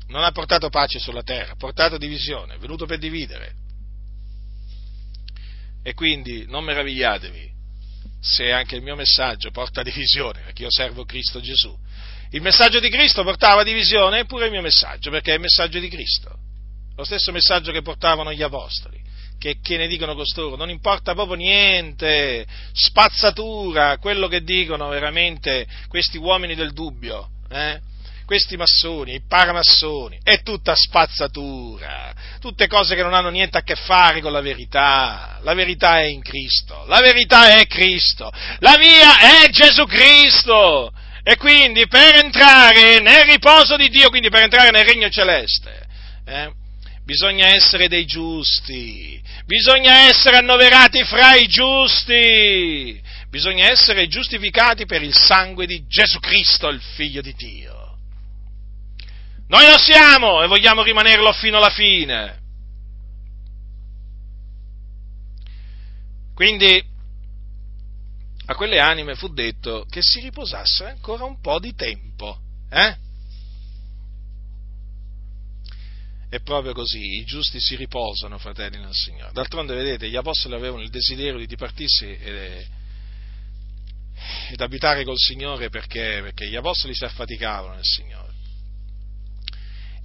Non 0.07 0.23
ha 0.23 0.31
portato 0.33 0.69
pace 0.69 0.99
sulla 0.99 1.23
terra, 1.23 1.53
ha 1.53 1.57
portato 1.57 1.97
divisione, 1.97 2.55
è 2.55 2.59
venuto 2.59 2.87
per 2.87 2.99
dividere. 2.99 3.55
E 5.83 5.95
quindi 5.95 6.47
non 6.47 6.65
meravigliatevi 6.65 7.53
se 8.21 8.51
anche 8.53 8.77
il 8.77 8.83
mio 8.83 8.97
messaggio 8.97 9.51
porta 9.51 9.83
divisione, 9.85 10.41
perché 10.41 10.63
io 10.63 10.71
servo 10.71 11.05
Cristo 11.05 11.41
Gesù. 11.41 11.77
Il 12.31 12.41
messaggio 12.41 12.81
di 12.81 12.89
Cristo 12.89 13.23
portava 13.23 13.63
divisione, 13.63 14.21
eppure 14.21 14.47
il 14.47 14.51
mio 14.51 14.63
messaggio, 14.63 15.11
perché 15.11 15.33
è 15.33 15.35
il 15.35 15.41
messaggio 15.41 15.79
di 15.79 15.89
Cristo. 15.89 16.39
Lo 16.97 17.05
stesso 17.05 17.33
messaggio 17.33 17.73
che 17.73 17.83
portavano 17.83 18.33
gli 18.33 18.43
apostoli. 18.43 19.03
Che, 19.39 19.59
che, 19.61 19.77
ne 19.77 19.89
dicono 19.89 20.15
costoro, 20.15 20.57
non 20.57 20.71
importa 20.71 21.13
proprio 21.13 21.37
niente, 21.37 22.47
spazzatura, 22.73 23.99
quello 23.99 24.27
che 24.27 24.43
dicono 24.43 24.89
veramente 24.89 25.67
questi 25.89 26.17
uomini 26.17 26.55
del 26.55 26.73
dubbio, 26.73 27.29
eh? 27.51 27.79
questi 28.25 28.57
massoni, 28.57 29.15
i 29.15 29.23
paramassoni, 29.27 30.19
è 30.23 30.43
tutta 30.43 30.75
spazzatura, 30.75 32.15
tutte 32.41 32.67
cose 32.67 32.95
che 32.95 33.03
non 33.03 33.13
hanno 33.13 33.29
niente 33.29 33.59
a 33.59 33.63
che 33.63 33.75
fare 33.75 34.21
con 34.21 34.33
la 34.33 34.41
verità. 34.41 35.39
La 35.43 35.55
verità 35.55 36.01
è 36.01 36.05
in 36.05 36.23
Cristo, 36.23 36.85
la 36.87 37.01
verità 37.01 37.55
è 37.59 37.67
Cristo, 37.67 38.33
la 38.61 38.77
via 38.77 39.43
è 39.43 39.49
Gesù 39.51 39.85
Cristo. 39.85 40.93
E 41.27 41.37
quindi 41.37 41.87
per 41.87 42.17
entrare 42.17 43.01
nel 43.01 43.25
riposo 43.25 43.77
di 43.77 43.89
Dio, 43.89 44.11
quindi 44.11 44.29
per 44.29 44.43
entrare 44.43 44.71
nel 44.71 44.85
regno 44.85 45.09
celeste, 45.09 45.87
eh, 46.27 46.53
bisogna 47.05 47.49
essere 47.49 47.89
dei 47.89 48.07
giusti, 48.07 49.23
bisogna 49.45 50.09
essere 50.09 50.39
annoverati 50.39 51.05
fra 51.05 51.35
i 51.35 51.47
giusti, 51.47 53.01
bisogna 53.29 53.71
essere 53.71 54.09
giustificati 54.09 54.87
per 54.87 55.03
il 55.03 55.15
sangue 55.15 55.67
di 55.67 55.85
Gesù 55.87 56.19
Cristo, 56.19 56.69
il 56.69 56.81
Figlio 56.81 57.21
di 57.21 57.35
Dio. 57.35 57.99
Noi 59.49 59.67
lo 59.67 59.79
siamo 59.79 60.43
e 60.43 60.47
vogliamo 60.47 60.83
rimanerlo 60.83 61.33
fino 61.33 61.59
alla 61.59 61.71
fine. 61.71 62.41
Quindi 66.35 66.83
a 68.47 68.55
quelle 68.55 68.81
anime 68.81 69.15
fu 69.15 69.29
detto 69.29 69.87
che 69.89 70.01
si 70.03 70.21
riposassero 70.21 70.89
ancora 70.91 71.25
un 71.25 71.41
po' 71.41 71.59
di 71.59 71.75
tempo. 71.75 72.39
Eh? 72.71 72.97
È 76.35 76.41
proprio 76.41 76.73
così, 76.73 77.19
i 77.19 77.25
giusti 77.25 77.61
si 77.61 77.77
riposano, 77.77 78.39
fratelli 78.39 78.77
nel 78.77 78.93
Signore. 78.93 79.31
D'altronde, 79.33 79.73
vedete, 79.73 80.09
gli 80.09 80.17
apostoli 80.17 80.57
avevano 80.57 80.83
il 80.83 80.91
desiderio 80.91 81.39
di 81.39 81.47
dipartirsi 81.47 82.11
ed, 82.11 82.67
ed 84.51 84.61
abitare 84.61 85.05
col 85.05 85.17
Signore 85.17 85.71
perché, 85.71 86.19
perché 86.25 86.49
gli 86.49 86.57
apostoli 86.57 86.93
si 86.93 87.05
affaticavano 87.05 87.75
nel 87.75 87.85
Signore 87.85 88.33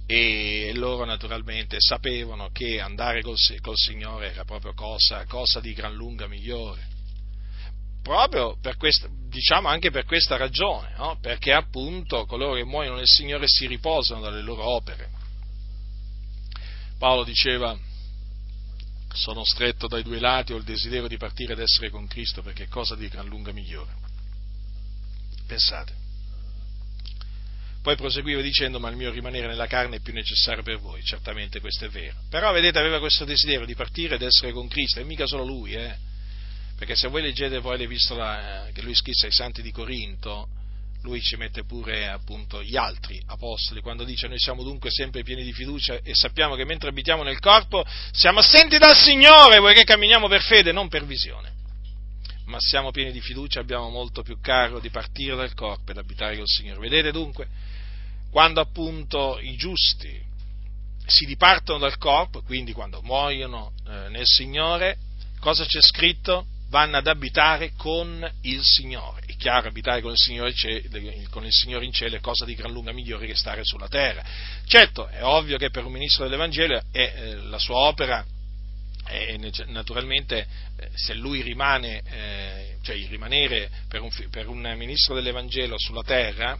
e 0.06 0.70
loro 0.76 1.04
naturalmente 1.04 1.78
sapevano 1.80 2.50
che 2.52 2.78
andare 2.78 3.22
col, 3.22 3.36
col 3.60 3.76
Signore 3.76 4.30
era 4.30 4.44
proprio 4.44 4.72
cosa, 4.72 5.24
cosa, 5.26 5.58
di 5.58 5.72
gran 5.72 5.94
lunga 5.94 6.28
migliore. 6.28 6.86
Proprio 8.04 8.56
per 8.60 8.76
questa, 8.76 9.08
diciamo 9.10 9.66
anche 9.66 9.90
per 9.90 10.04
questa 10.04 10.36
ragione, 10.36 10.94
no? 10.96 11.18
perché 11.20 11.52
appunto 11.52 12.24
coloro 12.26 12.54
che 12.54 12.64
muoiono 12.64 12.98
nel 12.98 13.08
Signore 13.08 13.48
si 13.48 13.66
riposano 13.66 14.20
dalle 14.20 14.42
loro 14.42 14.62
opere. 14.64 15.18
Paolo 17.00 17.24
diceva, 17.24 17.74
sono 19.14 19.42
stretto 19.42 19.88
dai 19.88 20.02
due 20.02 20.20
lati, 20.20 20.52
ho 20.52 20.58
il 20.58 20.64
desiderio 20.64 21.08
di 21.08 21.16
partire 21.16 21.54
ed 21.54 21.60
essere 21.60 21.88
con 21.88 22.06
Cristo 22.06 22.42
perché 22.42 22.64
è 22.64 22.68
cosa 22.68 22.94
di 22.94 23.08
gran 23.08 23.26
lunga 23.26 23.52
migliore. 23.52 23.90
Pensate. 25.46 25.94
Poi 27.80 27.96
proseguiva 27.96 28.42
dicendo, 28.42 28.78
ma 28.78 28.90
il 28.90 28.96
mio 28.96 29.10
rimanere 29.10 29.46
nella 29.46 29.66
carne 29.66 29.96
è 29.96 30.00
più 30.00 30.12
necessario 30.12 30.62
per 30.62 30.78
voi, 30.78 31.02
certamente 31.02 31.58
questo 31.58 31.86
è 31.86 31.88
vero. 31.88 32.18
Però 32.28 32.52
vedete, 32.52 32.78
aveva 32.78 32.98
questo 32.98 33.24
desiderio 33.24 33.64
di 33.64 33.74
partire 33.74 34.16
ed 34.16 34.22
essere 34.22 34.52
con 34.52 34.68
Cristo, 34.68 35.00
e 35.00 35.04
mica 35.04 35.26
solo 35.26 35.44
lui, 35.44 35.72
eh? 35.72 35.96
Perché 36.76 36.96
se 36.96 37.08
voi 37.08 37.22
leggete 37.22 37.62
poi 37.62 37.78
l'epistola 37.78 38.66
eh, 38.66 38.72
che 38.72 38.82
lui 38.82 38.94
scrisse 38.94 39.24
ai 39.24 39.32
santi 39.32 39.62
di 39.62 39.70
Corinto, 39.70 40.48
lui 41.02 41.20
ci 41.20 41.36
mette 41.36 41.64
pure 41.64 42.08
appunto 42.08 42.62
gli 42.62 42.76
altri 42.76 43.22
apostoli, 43.26 43.80
quando 43.80 44.04
dice 44.04 44.28
noi 44.28 44.38
siamo 44.38 44.62
dunque 44.62 44.90
sempre 44.90 45.22
pieni 45.22 45.42
di 45.42 45.52
fiducia 45.52 46.00
e 46.02 46.14
sappiamo 46.14 46.54
che 46.54 46.64
mentre 46.64 46.90
abitiamo 46.90 47.22
nel 47.22 47.38
corpo 47.38 47.84
siamo 48.12 48.40
assenti 48.40 48.78
dal 48.78 48.96
Signore, 48.96 49.58
poiché 49.58 49.84
camminiamo 49.84 50.28
per 50.28 50.42
fede, 50.42 50.72
non 50.72 50.88
per 50.88 51.04
visione. 51.04 51.58
Ma 52.46 52.58
siamo 52.58 52.90
pieni 52.90 53.12
di 53.12 53.20
fiducia, 53.20 53.60
abbiamo 53.60 53.88
molto 53.90 54.22
più 54.22 54.40
caro 54.40 54.80
di 54.80 54.90
partire 54.90 55.36
dal 55.36 55.54
corpo 55.54 55.92
ed 55.92 55.98
abitare 55.98 56.36
col 56.36 56.48
Signore. 56.48 56.80
Vedete 56.80 57.12
dunque? 57.12 57.48
quando 58.30 58.60
appunto 58.60 59.38
i 59.40 59.56
giusti 59.56 60.28
si 61.04 61.26
dipartono 61.26 61.78
dal 61.78 61.98
corpo, 61.98 62.42
quindi 62.42 62.72
quando 62.72 63.02
muoiono 63.02 63.72
eh, 63.86 64.08
nel 64.10 64.24
Signore, 64.24 64.96
cosa 65.40 65.64
c'è 65.64 65.80
scritto? 65.80 66.46
Vanno 66.70 66.96
ad 66.96 67.06
abitare 67.06 67.72
con 67.76 68.28
il 68.42 68.60
Signore. 68.62 69.22
È 69.26 69.36
chiaro, 69.36 69.68
abitare 69.68 70.00
con 70.00 70.12
il 70.12 70.16
Signore, 70.16 70.54
con 71.28 71.44
il 71.44 71.52
Signore 71.52 71.84
in 71.84 71.92
cielo 71.92 72.16
è 72.16 72.20
cosa 72.20 72.44
di 72.44 72.54
gran 72.54 72.72
lunga 72.72 72.92
migliore 72.92 73.26
che 73.26 73.34
stare 73.34 73.64
sulla 73.64 73.88
terra. 73.88 74.24
Certo, 74.66 75.08
è 75.08 75.22
ovvio 75.22 75.58
che 75.58 75.70
per 75.70 75.84
un 75.84 75.92
ministro 75.92 76.24
dell'Evangelo 76.24 76.80
è, 76.92 76.98
eh, 76.98 77.34
la 77.34 77.58
sua 77.58 77.76
opera 77.76 78.24
e 79.08 79.52
naturalmente 79.66 80.46
eh, 80.76 80.88
se 80.94 81.14
lui 81.14 81.42
rimane, 81.42 82.02
eh, 82.04 82.76
cioè 82.82 82.96
rimanere 83.08 83.68
per 83.88 84.00
un, 84.00 84.10
per 84.30 84.46
un, 84.46 84.74
ministro 84.76 85.14
dell'Evangelo 85.14 85.76
sulla 85.78 86.02
terra 86.02 86.56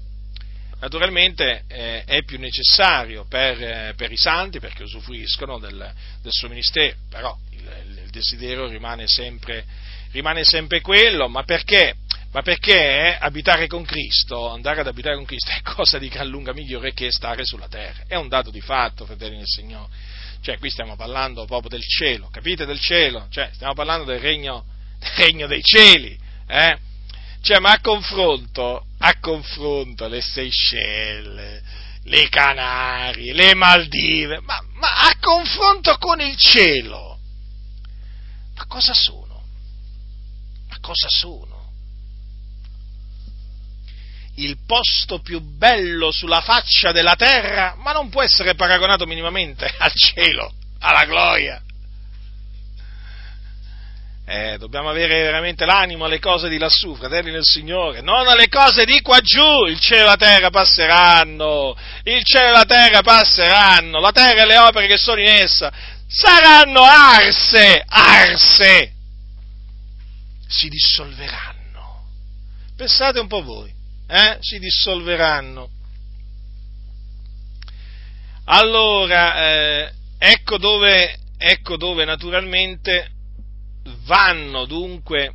naturalmente 0.80 1.64
eh, 1.68 2.04
è 2.04 2.22
più 2.24 2.38
necessario 2.38 3.26
per, 3.28 3.62
eh, 3.62 3.94
per, 3.96 4.10
i 4.10 4.16
santi 4.16 4.58
perché 4.58 4.82
usufruiscono 4.82 5.58
del, 5.58 5.92
del 6.22 6.32
suo 6.32 6.48
ministero, 6.48 6.96
però 7.08 7.36
il, 7.50 8.02
il 8.04 8.10
desiderio 8.10 8.66
rimane 8.66 9.06
sempre, 9.06 9.64
rimane 10.12 10.44
sempre, 10.44 10.80
quello, 10.80 11.28
ma 11.28 11.42
perché? 11.42 11.96
Ma 12.32 12.42
perché 12.42 13.16
abitare 13.18 13.66
con 13.66 13.84
Cristo, 13.84 14.48
andare 14.50 14.80
ad 14.80 14.86
abitare 14.86 15.16
con 15.16 15.24
Cristo 15.24 15.50
è 15.50 15.62
cosa 15.62 15.98
di 15.98 16.08
gran 16.08 16.28
lunga 16.28 16.52
migliore 16.52 16.92
che 16.92 17.10
stare 17.10 17.44
sulla 17.44 17.66
terra, 17.66 18.04
è 18.06 18.14
un 18.14 18.28
dato 18.28 18.50
di 18.50 18.60
fatto, 18.60 19.04
fratelli 19.04 19.38
del 19.38 19.46
Signore. 19.46 19.88
Cioè, 20.40 20.58
qui 20.58 20.70
stiamo 20.70 20.96
parlando 20.96 21.44
proprio 21.44 21.70
del 21.70 21.84
cielo, 21.84 22.28
capite 22.30 22.66
del 22.66 22.80
cielo? 22.80 23.26
Cioè, 23.30 23.50
stiamo 23.52 23.74
parlando 23.74 24.04
del 24.04 24.20
regno, 24.20 24.64
del 24.98 25.10
regno 25.16 25.46
dei 25.46 25.62
cieli, 25.62 26.18
eh? 26.46 26.78
Cioè, 27.42 27.58
ma 27.58 27.72
a 27.72 27.80
confronto, 27.80 28.86
a 28.98 29.18
confronto 29.18 30.06
le 30.06 30.20
Seychelles, 30.20 31.62
le 32.04 32.28
Canarie, 32.28 33.32
le 33.32 33.54
Maldive, 33.54 34.40
ma, 34.40 34.62
ma 34.74 35.08
a 35.08 35.16
confronto 35.18 35.96
con 35.98 36.20
il 36.20 36.36
cielo, 36.36 37.18
ma 38.54 38.66
cosa 38.66 38.94
sono? 38.94 39.29
Cosa 40.80 41.08
sono? 41.08 41.60
il 44.40 44.56
posto 44.66 45.20
più 45.20 45.40
bello 45.40 46.10
sulla 46.10 46.40
faccia 46.40 46.92
della 46.92 47.14
terra, 47.14 47.74
ma 47.78 47.92
non 47.92 48.08
può 48.08 48.22
essere 48.22 48.54
paragonato 48.54 49.06
minimamente 49.06 49.70
al 49.78 49.92
cielo, 49.92 50.52
alla 50.80 51.04
gloria. 51.04 51.62
Eh, 54.26 54.58
dobbiamo 54.58 54.88
avere 54.88 55.22
veramente 55.22 55.64
l'animo 55.64 56.04
alle 56.04 56.20
cose 56.20 56.48
di 56.48 56.56
lassù, 56.56 56.94
fratelli 56.94 57.32
del 57.32 57.42
Signore, 57.42 58.00
non 58.00 58.28
alle 58.28 58.48
cose 58.48 58.84
di 58.84 59.00
qua 59.00 59.18
giù. 59.20 59.66
Il 59.66 59.80
cielo 59.80 60.02
e 60.02 60.06
la 60.06 60.16
terra 60.16 60.50
passeranno, 60.50 61.76
il 62.04 62.22
cielo 62.22 62.46
e 62.46 62.52
la 62.52 62.64
terra 62.64 63.02
passeranno, 63.02 63.98
la 63.98 64.12
terra 64.12 64.42
e 64.42 64.46
le 64.46 64.58
opere 64.58 64.86
che 64.86 64.98
sono 64.98 65.20
in 65.20 65.26
essa 65.26 65.72
saranno 66.06 66.82
arse, 66.82 67.84
arse, 67.86 68.92
si 70.50 70.68
dissolveranno. 70.68 72.08
Pensate 72.76 73.20
un 73.20 73.28
po' 73.28 73.42
voi, 73.42 73.72
eh? 74.08 74.38
Si 74.40 74.58
dissolveranno. 74.58 75.70
Allora, 78.44 79.48
eh, 79.48 79.92
ecco, 80.18 80.58
dove, 80.58 81.18
ecco 81.38 81.76
dove 81.76 82.04
naturalmente 82.04 83.12
vanno 84.04 84.66
dunque 84.66 85.34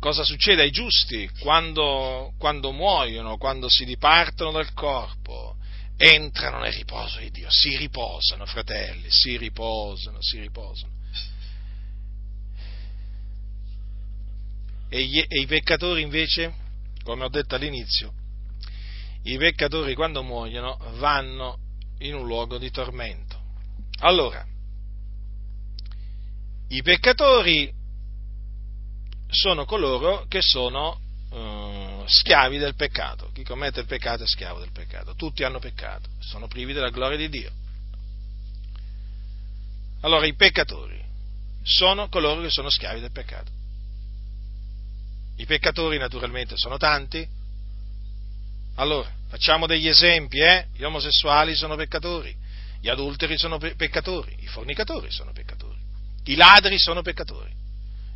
cosa 0.00 0.24
succede 0.24 0.62
ai 0.62 0.70
giusti 0.70 1.30
quando, 1.38 2.32
quando, 2.38 2.72
muoiono, 2.72 3.36
quando 3.36 3.68
si 3.68 3.84
dipartono 3.84 4.50
dal 4.50 4.72
corpo, 4.72 5.56
entrano 5.96 6.60
nel 6.60 6.72
riposo 6.72 7.20
di 7.20 7.30
Dio, 7.30 7.48
si 7.50 7.76
riposano, 7.76 8.46
fratelli, 8.46 9.10
si 9.10 9.36
riposano, 9.36 10.20
si 10.20 10.40
riposano. 10.40 10.98
E, 14.92 15.04
gli, 15.04 15.24
e 15.26 15.40
i 15.40 15.46
peccatori 15.46 16.02
invece, 16.02 16.52
come 17.04 17.24
ho 17.24 17.28
detto 17.28 17.54
all'inizio, 17.54 18.12
i 19.22 19.36
peccatori 19.36 19.94
quando 19.94 20.22
muoiono 20.22 20.76
vanno 20.96 21.58
in 21.98 22.14
un 22.14 22.26
luogo 22.26 22.58
di 22.58 22.70
tormento. 22.70 23.38
Allora, 24.00 24.44
i 26.68 26.82
peccatori 26.82 27.72
sono 29.28 29.64
coloro 29.64 30.24
che 30.26 30.40
sono 30.42 31.00
uh, 31.30 32.02
schiavi 32.06 32.58
del 32.58 32.74
peccato. 32.74 33.30
Chi 33.32 33.44
commette 33.44 33.80
il 33.80 33.86
peccato 33.86 34.24
è 34.24 34.26
schiavo 34.26 34.58
del 34.58 34.72
peccato. 34.72 35.14
Tutti 35.14 35.44
hanno 35.44 35.60
peccato, 35.60 36.08
sono 36.18 36.48
privi 36.48 36.72
della 36.72 36.90
gloria 36.90 37.16
di 37.16 37.28
Dio. 37.28 37.52
Allora 40.00 40.26
i 40.26 40.34
peccatori 40.34 40.98
sono 41.62 42.08
coloro 42.08 42.40
che 42.40 42.50
sono 42.50 42.70
schiavi 42.70 43.00
del 43.00 43.12
peccato. 43.12 43.59
I 45.40 45.46
peccatori 45.46 45.96
naturalmente 45.96 46.54
sono 46.58 46.76
tanti. 46.76 47.26
Allora, 48.74 49.10
facciamo 49.28 49.66
degli 49.66 49.88
esempi, 49.88 50.38
eh? 50.38 50.66
Gli 50.74 50.82
omosessuali 50.82 51.54
sono 51.54 51.76
peccatori, 51.76 52.36
gli 52.78 52.90
adulteri 52.90 53.38
sono 53.38 53.56
pe- 53.56 53.74
peccatori, 53.74 54.36
i 54.40 54.46
fornicatori 54.46 55.10
sono 55.10 55.32
peccatori, 55.32 55.78
i 56.24 56.34
ladri 56.34 56.78
sono 56.78 57.00
peccatori, 57.00 57.50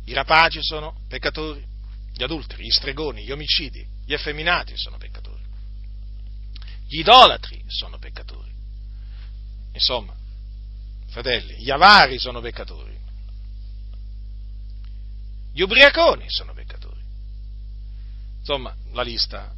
i 0.05 0.13
rapaci 0.13 0.61
sono 0.61 1.01
peccatori, 1.07 1.65
gli 2.13 2.21
adulteri, 2.21 2.63
gli 2.63 2.69
stregoni, 2.69 3.23
gli 3.23 3.31
omicidi, 3.31 3.83
gli 4.05 4.13
effeminati 4.13 4.77
sono 4.77 4.97
peccatori, 4.97 5.41
gli 6.87 6.99
idolatri 6.99 7.63
sono 7.65 7.97
peccatori. 7.97 8.53
Insomma, 9.73 10.13
fratelli, 11.09 11.55
gli 11.55 11.71
avari 11.71 12.19
sono 12.19 12.39
peccatori, 12.39 12.95
gli 15.55 15.61
ubriaconi 15.61 16.25
sono 16.27 16.53
peccatori. 16.53 16.74
Insomma, 18.47 18.75
la 18.91 19.01
lista, 19.01 19.51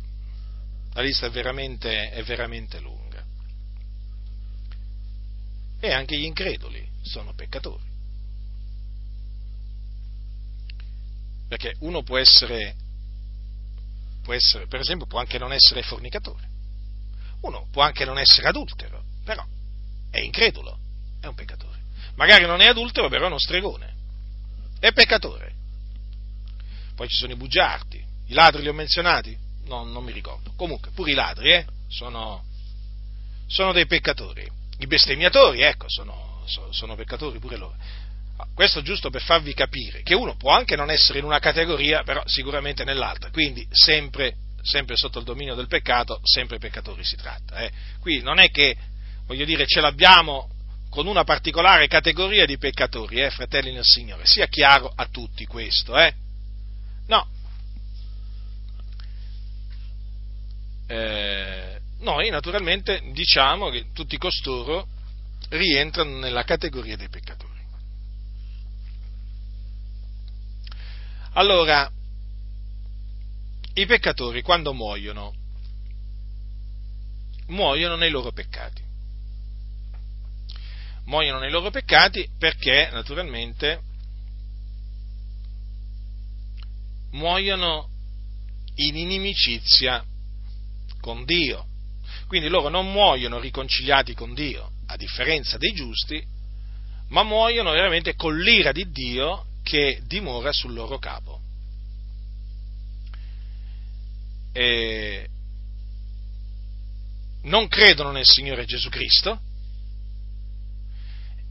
la 0.94 1.02
lista 1.02 1.26
è, 1.26 1.30
veramente, 1.30 2.10
è 2.10 2.24
veramente 2.24 2.80
lunga. 2.80 3.22
E 5.78 5.92
anche 5.92 6.18
gli 6.18 6.24
increduli 6.24 6.88
sono 7.02 7.34
peccatori. 7.34 7.84
Perché 11.50 11.76
uno 11.80 12.02
può 12.02 12.18
essere, 12.18 12.76
può 14.24 14.34
essere, 14.34 14.68
per 14.68 14.80
esempio, 14.80 15.06
può 15.06 15.20
anche 15.20 15.38
non 15.38 15.52
essere 15.52 15.84
fornicatore, 15.84 16.48
uno 17.42 17.68
può 17.70 17.82
anche 17.82 18.06
non 18.06 18.18
essere 18.18 18.48
adultero, 18.48 19.04
però 19.26 19.46
è 20.10 20.22
incredulo, 20.22 20.80
è 21.20 21.26
un 21.26 21.36
peccatore. 21.36 21.78
Magari 22.16 22.46
non 22.46 22.62
è 22.62 22.68
adultero, 22.68 23.10
però 23.10 23.26
è 23.26 23.28
uno 23.28 23.40
stregone, 23.40 23.94
è 24.80 24.94
peccatore. 24.94 25.56
Poi 26.96 27.10
ci 27.10 27.16
sono 27.16 27.34
i 27.34 27.38
bugiardi, 27.38 28.07
i 28.28 28.34
ladri 28.34 28.62
li 28.62 28.68
ho 28.68 28.74
menzionati? 28.74 29.38
No, 29.66 29.84
non 29.84 30.04
mi 30.04 30.12
ricordo. 30.12 30.54
Comunque, 30.56 30.92
pure 30.92 31.12
i 31.12 31.16
ladri, 31.16 31.52
eh, 31.52 31.66
sono, 31.90 32.44
sono 33.48 33.72
dei 33.72 33.86
peccatori. 33.86 34.50
I 34.80 34.88
bestemmiatori, 34.88 35.62
ecco, 35.62 35.86
sono, 35.90 36.44
sono 36.72 36.96
peccatori 36.96 37.40
pure 37.40 37.58
loro. 37.58 37.76
Questo 38.54 38.82
giusto 38.82 39.10
per 39.10 39.22
farvi 39.22 39.54
capire 39.54 40.04
che 40.04 40.14
uno 40.14 40.36
può 40.36 40.52
anche 40.52 40.76
non 40.76 40.92
essere 40.92 41.20
in 41.20 41.26
una 41.26 41.40
categoria, 41.40 42.04
però 42.04 42.22
sicuramente 42.26 42.84
nell'altra, 42.84 43.32
quindi 43.32 43.68
sempre, 43.72 44.36
sempre 44.62 44.96
sotto 44.96 45.20
il 45.20 45.26
dominio 45.26 45.56
del 45.56 45.68
peccato, 45.68 46.20
sempre 46.24 46.60
peccatori 46.60 47.04
si 47.04 47.16
tratta. 47.16 47.58
Eh. 47.58 47.72
Qui 48.00 48.22
non 48.22 48.40
è 48.40 48.52
che, 48.52 48.78
voglio 49.26 49.46
dire, 49.46 49.66
ce 49.66 49.82
l'abbiamo 49.82 50.50
con 50.90 51.08
una 51.08 51.24
particolare 51.24 51.88
categoria 51.88 52.46
di 52.46 52.58
peccatori, 52.58 53.22
eh, 53.22 53.32
fratelli 53.32 53.72
nel 53.72 53.84
Signore, 53.84 54.24
sia 54.26 54.48
chiaro 54.48 54.92
a 54.96 55.08
tutti 55.08 55.46
questo, 55.46 55.98
eh. 55.98 56.14
No, 57.08 57.28
eh, 60.88 61.80
noi 62.00 62.30
naturalmente 62.30 63.02
diciamo 63.12 63.70
che 63.70 63.92
tutti 63.94 64.18
costoro 64.18 64.88
rientrano 65.50 66.18
nella 66.18 66.44
categoria 66.44 66.96
dei 66.96 67.10
peccatori. 67.10 67.56
Allora, 71.34 71.92
i 73.74 73.86
peccatori 73.86 74.42
quando 74.42 74.74
muoiono, 74.74 75.36
muoiono 77.48 77.96
nei 77.96 78.10
loro 78.10 78.32
peccati. 78.32 78.82
Muoiono 81.06 81.40
nei 81.40 81.52
loro 81.52 81.70
peccati 81.70 82.28
perché 82.38 82.90
naturalmente 82.92 83.82
muoiono 87.12 87.90
in 88.76 88.96
inimicizia 88.96 90.04
con 91.00 91.26
Dio. 91.26 91.66
Quindi 92.28 92.50
loro 92.50 92.70
non 92.70 92.92
muoiono 92.92 93.40
riconciliati 93.40 94.14
con 94.14 94.34
Dio, 94.34 94.72
a 94.88 94.98
differenza 94.98 95.58
dei 95.58 95.74
giusti, 95.74 96.22
ma 97.10 97.24
muoiono 97.24 97.72
veramente 97.72 98.16
con 98.16 98.38
l'ira 98.38 98.72
di 98.72 98.90
Dio 98.92 99.46
che 99.64 100.02
dimora 100.06 100.52
sul 100.52 100.74
loro 100.74 100.98
capo. 100.98 101.40
E 104.54 105.28
non 107.44 107.68
credono 107.68 108.12
nel 108.12 108.26
Signore 108.26 108.66
Gesù 108.66 108.90
Cristo 108.90 109.40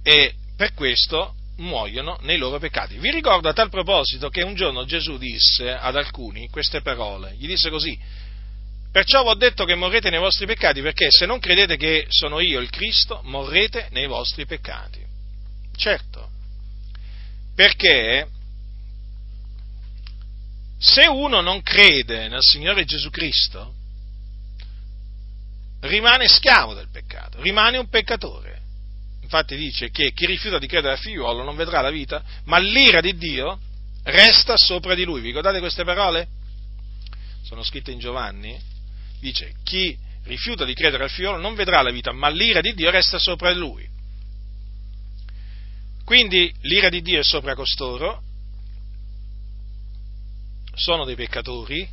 e 0.02 0.34
per 0.56 0.74
questo 0.74 1.34
muoiono 1.56 2.18
nei 2.22 2.36
loro 2.36 2.58
peccati. 2.58 2.98
Vi 2.98 3.10
ricordo 3.10 3.48
a 3.48 3.52
tal 3.52 3.70
proposito 3.70 4.28
che 4.28 4.42
un 4.42 4.54
giorno 4.54 4.84
Gesù 4.84 5.16
disse 5.18 5.72
ad 5.72 5.96
alcuni 5.96 6.48
queste 6.48 6.82
parole, 6.82 7.34
gli 7.38 7.46
disse 7.46 7.70
così, 7.70 7.98
Perciò 8.96 9.24
vi 9.24 9.28
ho 9.28 9.34
detto 9.34 9.66
che 9.66 9.74
morrete 9.74 10.08
nei 10.08 10.18
vostri 10.18 10.46
peccati, 10.46 10.80
perché 10.80 11.08
se 11.10 11.26
non 11.26 11.38
credete 11.38 11.76
che 11.76 12.06
sono 12.08 12.40
io 12.40 12.60
il 12.60 12.70
Cristo, 12.70 13.20
morrete 13.24 13.88
nei 13.90 14.06
vostri 14.06 14.46
peccati. 14.46 15.04
Certo, 15.76 16.30
perché 17.54 18.26
se 20.78 21.06
uno 21.08 21.42
non 21.42 21.60
crede 21.60 22.28
nel 22.28 22.40
Signore 22.40 22.86
Gesù 22.86 23.10
Cristo, 23.10 23.74
rimane 25.80 26.26
schiavo 26.26 26.72
del 26.72 26.88
peccato, 26.90 27.42
rimane 27.42 27.76
un 27.76 27.90
peccatore. 27.90 28.62
Infatti 29.20 29.56
dice 29.56 29.90
che 29.90 30.14
chi 30.14 30.24
rifiuta 30.24 30.58
di 30.58 30.66
credere 30.66 30.94
al 30.94 31.00
figliuolo 31.00 31.42
non 31.42 31.54
vedrà 31.54 31.82
la 31.82 31.90
vita, 31.90 32.24
ma 32.44 32.56
l'ira 32.56 33.02
di 33.02 33.14
Dio 33.18 33.60
resta 34.04 34.56
sopra 34.56 34.94
di 34.94 35.04
lui. 35.04 35.20
Vi 35.20 35.26
ricordate 35.26 35.58
queste 35.58 35.84
parole? 35.84 36.28
Sono 37.42 37.62
scritte 37.62 37.90
in 37.90 37.98
Giovanni 37.98 38.74
dice 39.20 39.54
chi 39.62 39.96
rifiuta 40.24 40.64
di 40.64 40.74
credere 40.74 41.04
al 41.04 41.10
figliolo 41.10 41.38
non 41.38 41.54
vedrà 41.54 41.82
la 41.82 41.90
vita, 41.90 42.12
ma 42.12 42.28
l'ira 42.28 42.60
di 42.60 42.74
Dio 42.74 42.90
resta 42.90 43.18
sopra 43.18 43.52
lui. 43.52 43.88
Quindi 46.04 46.52
l'ira 46.60 46.88
di 46.88 47.02
Dio 47.02 47.20
è 47.20 47.24
sopra 47.24 47.54
costoro, 47.54 48.22
sono 50.74 51.04
dei 51.04 51.16
peccatori 51.16 51.88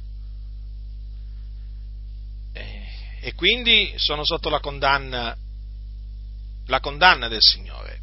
eh, 2.53 2.87
e 3.21 3.33
quindi 3.33 3.93
sono 3.95 4.23
sotto 4.23 4.49
la 4.49 4.59
condanna, 4.59 5.35
la 6.67 6.79
condanna 6.79 7.27
del 7.27 7.41
Signore. 7.41 8.01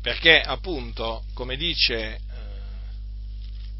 Perché 0.00 0.40
appunto, 0.40 1.24
come 1.34 1.56
dice, 1.56 2.14
eh, 2.14 2.20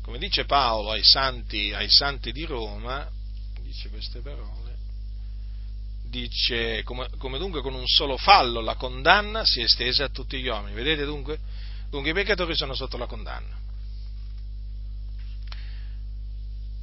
come 0.03 0.19
dice 0.19 0.45
Paolo 0.45 0.91
ai 0.91 1.05
santi, 1.05 1.73
ai 1.73 1.89
santi 1.89 2.33
di 2.33 2.45
Roma, 2.45 3.09
dice 3.69 3.91
queste 3.91 4.21
parole, 4.21 4.77
dice 6.05 6.83
come, 6.85 7.11
come, 7.19 7.37
dunque 7.37 7.61
con 7.61 7.75
un 7.75 7.87
solo 7.87 8.17
fallo 8.17 8.61
la 8.61 8.77
condanna 8.77 9.45
si 9.45 9.61
è 9.61 9.65
estesa 9.65 10.05
a 10.05 10.09
tutti 10.09 10.41
gli 10.41 10.49
uomini. 10.49 10.75
Vedete 10.75 11.05
dunque? 11.05 11.39
Dunque 11.91 12.11
i 12.11 12.15
peccatori 12.15 12.57
sono 12.57 12.73
sotto 12.73 12.97
la 12.97 13.07
condanna. 13.07 13.57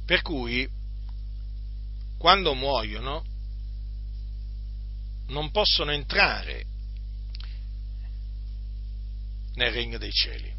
Per 0.04 0.22
cui 0.22 0.68
quando 2.18 2.54
muoiono 2.54 3.24
non 5.26 5.50
possono 5.50 5.90
entrare 5.90 6.64
nel 9.54 9.72
regno 9.72 9.98
dei 9.98 10.12
cieli, 10.12 10.54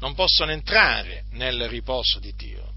non 0.00 0.14
possono 0.14 0.50
entrare 0.50 1.24
nel 1.30 1.66
riposo 1.68 2.18
di 2.18 2.34
Dio. 2.36 2.75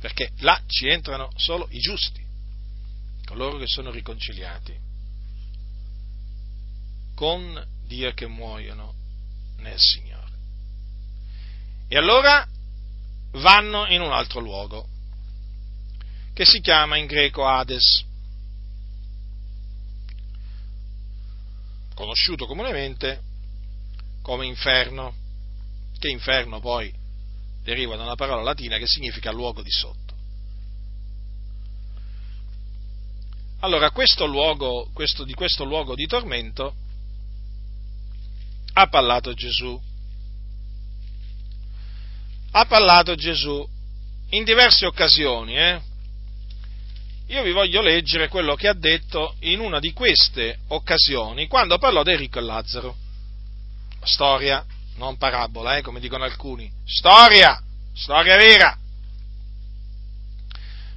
Perché 0.00 0.32
là 0.38 0.60
ci 0.66 0.88
entrano 0.88 1.30
solo 1.36 1.68
i 1.70 1.78
giusti, 1.78 2.24
coloro 3.26 3.58
che 3.58 3.66
sono 3.66 3.90
riconciliati 3.90 4.74
con 7.14 7.62
Dio 7.86 8.12
che 8.14 8.26
muoiono 8.26 8.94
nel 9.58 9.78
Signore. 9.78 10.32
E 11.86 11.96
allora 11.98 12.48
vanno 13.32 13.86
in 13.88 14.00
un 14.00 14.10
altro 14.10 14.40
luogo, 14.40 14.88
che 16.32 16.46
si 16.46 16.60
chiama 16.60 16.96
in 16.96 17.04
greco 17.04 17.46
Hades, 17.46 18.06
conosciuto 21.94 22.46
comunemente 22.46 23.20
come 24.22 24.46
inferno, 24.46 25.14
che 25.98 26.08
inferno 26.08 26.58
poi 26.60 26.99
deriva 27.62 27.96
da 27.96 28.04
una 28.04 28.14
parola 28.14 28.42
latina 28.42 28.78
che 28.78 28.86
significa 28.86 29.30
luogo 29.30 29.62
di 29.62 29.70
sotto. 29.70 30.14
Allora, 33.60 33.90
questo 33.90 34.24
luogo, 34.26 34.88
questo, 34.94 35.24
di 35.24 35.34
questo 35.34 35.64
luogo 35.64 35.94
di 35.94 36.06
tormento 36.06 36.74
ha 38.72 38.86
parlato 38.86 39.34
Gesù. 39.34 39.78
Ha 42.52 42.64
parlato 42.64 43.14
Gesù 43.14 43.68
in 44.30 44.44
diverse 44.44 44.86
occasioni, 44.86 45.56
eh? 45.56 45.80
Io 47.26 47.42
vi 47.42 47.52
voglio 47.52 47.80
leggere 47.80 48.28
quello 48.28 48.56
che 48.56 48.66
ha 48.66 48.74
detto 48.74 49.36
in 49.40 49.60
una 49.60 49.78
di 49.78 49.92
queste 49.92 50.60
occasioni, 50.68 51.46
quando 51.46 51.78
parlò 51.78 52.02
di 52.02 52.10
Enrico 52.10 52.38
e 52.38 52.42
Lazzaro. 52.42 52.96
Storia, 54.02 54.64
non 55.00 55.16
parabola, 55.16 55.78
eh, 55.78 55.82
come 55.82 55.98
dicono 55.98 56.24
alcuni. 56.24 56.70
Storia, 56.84 57.58
storia 57.94 58.36
vera. 58.36 58.76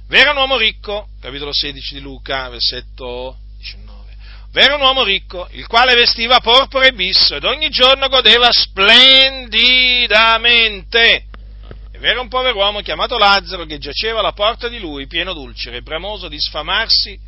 V'era 0.06 0.32
un 0.32 0.36
uomo 0.36 0.58
ricco, 0.58 1.08
capitolo 1.18 1.54
16 1.54 1.94
di 1.94 2.00
Luca, 2.00 2.50
versetto 2.50 3.38
19. 3.56 4.14
V'era 4.52 4.74
un 4.74 4.82
uomo 4.82 5.04
ricco, 5.04 5.48
il 5.52 5.66
quale 5.66 5.94
vestiva 5.94 6.40
porpora 6.40 6.86
e 6.86 6.92
bisso 6.92 7.36
ed 7.36 7.44
ogni 7.44 7.70
giorno 7.70 8.08
godeva 8.08 8.52
splendidamente 8.52 11.28
V'era 12.04 12.20
un 12.20 12.28
pover'uomo 12.28 12.80
chiamato 12.80 13.16
Lazzaro 13.16 13.64
che 13.64 13.78
giaceva 13.78 14.18
alla 14.18 14.32
porta 14.32 14.68
di 14.68 14.78
lui, 14.78 15.06
pieno 15.06 15.32
d'ulcere, 15.32 15.80
bramoso 15.80 16.28
di 16.28 16.38
sfamarsi 16.38 17.18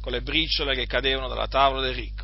con 0.00 0.10
le 0.10 0.22
briciole 0.22 0.74
che 0.74 0.88
cadevano 0.88 1.28
dalla 1.28 1.46
tavola 1.46 1.82
del 1.82 1.94
ricco. 1.94 2.23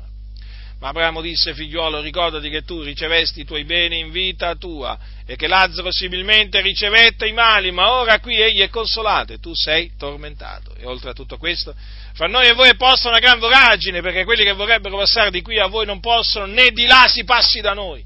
Ma 0.81 0.87
Abramo 0.87 1.21
disse, 1.21 1.53
figliuolo, 1.53 2.01
ricordati 2.01 2.49
che 2.49 2.63
tu 2.63 2.81
ricevesti 2.81 3.41
i 3.41 3.45
tuoi 3.45 3.65
beni 3.65 3.99
in 3.99 4.09
vita 4.09 4.55
tua 4.55 4.97
e 5.27 5.35
che 5.35 5.45
Lazzaro 5.45 5.91
similmente 5.91 6.59
ricevette 6.59 7.27
i 7.27 7.33
mali, 7.33 7.69
ma 7.69 7.91
ora 7.91 8.19
qui 8.19 8.41
egli 8.41 8.61
è 8.61 8.69
consolato 8.69 9.31
e 9.31 9.39
tu 9.39 9.53
sei 9.53 9.91
tormentato. 9.95 10.73
E 10.75 10.87
oltre 10.87 11.11
a 11.11 11.13
tutto 11.13 11.37
questo, 11.37 11.75
fra 12.13 12.25
noi 12.25 12.47
e 12.47 12.53
voi 12.53 12.69
è 12.69 12.75
posta 12.75 13.09
una 13.09 13.19
gran 13.19 13.37
voragine, 13.37 14.01
perché 14.01 14.23
quelli 14.23 14.43
che 14.43 14.53
vorrebbero 14.53 14.97
passare 14.97 15.29
di 15.29 15.43
qui 15.43 15.59
a 15.59 15.67
voi 15.67 15.85
non 15.85 15.99
possono, 15.99 16.47
né 16.47 16.71
di 16.71 16.87
là 16.87 17.05
si 17.07 17.23
passi 17.25 17.61
da 17.61 17.73
noi. 17.73 18.03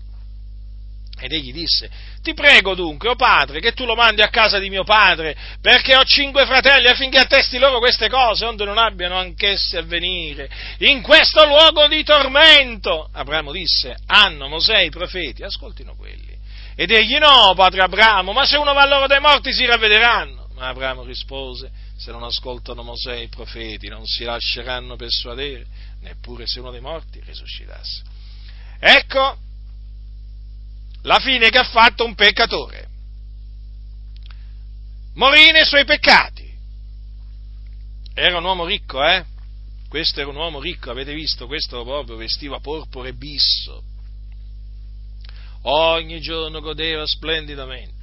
Ed 1.18 1.32
egli 1.32 1.54
disse, 1.54 1.90
ti 2.26 2.34
prego 2.34 2.74
dunque, 2.74 3.10
o 3.10 3.12
oh 3.12 3.16
padre, 3.16 3.60
che 3.60 3.74
tu 3.74 3.86
lo 3.86 3.94
mandi 3.94 4.24
a 4.24 4.30
casa 4.30 4.58
di 4.58 4.68
mio 4.68 4.84
padre, 4.84 5.38
perché 5.62 5.96
ho 5.96 6.04
cinque 6.04 6.48
fratelli 6.48 6.88
affinché 6.88 7.20
attesti 7.20 7.60
loro 7.60 7.78
queste 7.78 8.10
cose, 8.10 8.46
onde 8.46 8.66
non 8.66 8.80
abbiano 8.80 9.16
anch'essi 9.16 9.78
a 9.78 9.84
venire 9.84 10.50
in 10.80 11.04
questo 11.04 11.46
luogo 11.46 11.88
di 11.88 12.04
tormento. 12.04 13.10
Abramo 13.14 13.52
disse, 13.52 13.96
hanno 14.08 14.48
Mosè 14.48 14.80
i 14.80 14.90
profeti, 14.90 15.44
ascoltino 15.44 15.94
quelli. 15.96 16.36
Ed 16.76 16.90
egli 16.90 17.18
no, 17.18 17.54
padre 17.56 17.84
Abramo, 17.84 18.34
ma 18.34 18.44
se 18.44 18.58
uno 18.58 18.74
va 18.74 18.88
loro 18.88 19.06
dai 19.06 19.20
morti 19.20 19.54
si 19.54 19.64
ravvederanno. 19.64 20.48
Ma 20.56 20.70
Abramo 20.70 21.04
rispose, 21.04 21.70
se 21.96 22.12
non 22.12 22.24
ascoltano 22.24 22.82
Mosè 22.82 23.18
i 23.18 23.28
profeti 23.28 23.88
non 23.88 24.04
si 24.06 24.24
lasceranno 24.24 24.96
persuadere, 24.96 25.68
neppure 26.02 26.48
se 26.48 26.60
uno 26.60 26.72
dei 26.72 26.82
morti 26.82 27.22
risuscitasse. 27.24 28.02
Ecco, 28.80 29.38
la 31.06 31.20
fine 31.20 31.50
che 31.50 31.58
ha 31.58 31.64
fatto 31.64 32.06
un 32.06 32.16
peccatore. 32.16 32.88
Morì 35.16 35.52
nei 35.52 35.66
suoi 35.66 35.86
peccati. 35.86 36.44
Era 38.14 38.38
un 38.38 38.44
uomo 38.44 38.66
ricco, 38.66 39.04
eh? 39.04 39.24
Questo 39.88 40.20
era 40.20 40.30
un 40.30 40.36
uomo 40.36 40.60
ricco, 40.60 40.92
avete 40.92 41.14
visto? 41.14 41.48
Questo 41.48 41.84
proprio 41.84 42.18
vestiva 42.18 42.60
porpora 42.60 43.08
e 43.08 43.14
bisso. 43.14 43.84
Ogni 45.64 46.20
giorno 46.22 46.60
godeva 46.60 47.06
splendidamente. 47.06 47.94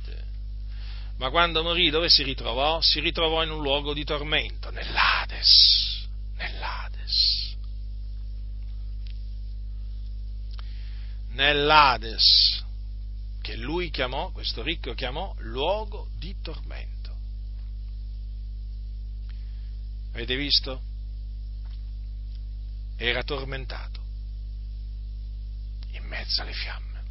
Ma 1.19 1.31
quando 1.31 1.63
morì 1.63 1.91
dove 1.91 2.09
si 2.09 2.23
ritrovò? 2.23 2.81
Si 2.81 2.99
ritrovò 3.01 3.43
in 3.43 3.51
un 3.51 3.63
luogo 3.63 3.93
di 3.95 4.05
tormento, 4.05 4.71
nell'Ades. 4.71 6.07
Nell'Ades. 6.37 7.57
Nell'Ades 11.33 12.62
che 13.43 13.57
lui 13.57 13.91
chiamò, 13.91 14.31
questo 14.31 14.63
ricco 14.63 14.95
chiamò, 14.95 15.35
luogo 15.39 16.09
di 16.17 16.35
tormento. 16.41 17.15
Avete 20.15 20.37
visto? 20.37 20.81
Era 22.97 23.23
tormentato 23.25 24.01
in 25.93 26.05
mezzo 26.05 26.43
alle 26.43 26.53
fiamme. 26.53 27.03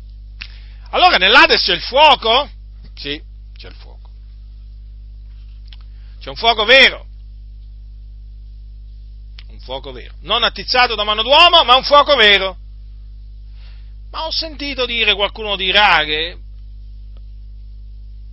Allora 0.92 1.18
nell'Ades 1.18 1.62
c'è 1.64 1.74
il 1.74 1.82
fuoco? 1.82 2.50
Sì, 2.96 3.22
c'è 3.56 3.68
il 3.68 3.76
fuoco. 3.76 4.10
C'è 6.20 6.30
un 6.30 6.36
fuoco 6.36 6.64
vero. 6.66 7.06
Un 9.48 9.60
fuoco 9.60 9.92
vero. 9.92 10.16
Non 10.22 10.44
attizzato 10.44 10.96
da 10.96 11.04
mano 11.04 11.24
d'uomo, 11.24 11.64
ma 11.64 11.76
un 11.76 11.84
fuoco 11.84 12.16
vero. 12.16 12.58
Ma 14.12 14.26
ho 14.26 14.32
sentito 14.32 14.86
dire, 14.86 15.16
qualcuno 15.16 15.56
dirà 15.56 16.04
che 16.04 16.38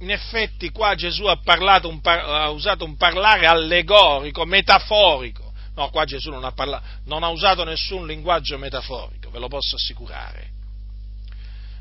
in 0.00 0.10
effetti 0.10 0.70
qua 0.70 0.94
Gesù 0.94 1.24
ha, 1.24 1.38
un, 1.84 2.00
ha 2.02 2.50
usato 2.50 2.84
un 2.84 2.96
parlare 2.96 3.46
allegorico, 3.46 4.44
metaforico. 4.44 5.52
No, 5.74 5.90
qua 5.90 6.04
Gesù 6.04 6.30
non 6.30 6.44
ha, 6.44 6.52
parlato, 6.52 6.84
non 7.04 7.22
ha 7.22 7.28
usato 7.28 7.62
nessun 7.62 8.06
linguaggio 8.06 8.58
metaforico, 8.58 9.30
ve 9.30 9.38
lo 9.38 9.48
posso 9.48 9.76
assicurare. 9.76 10.50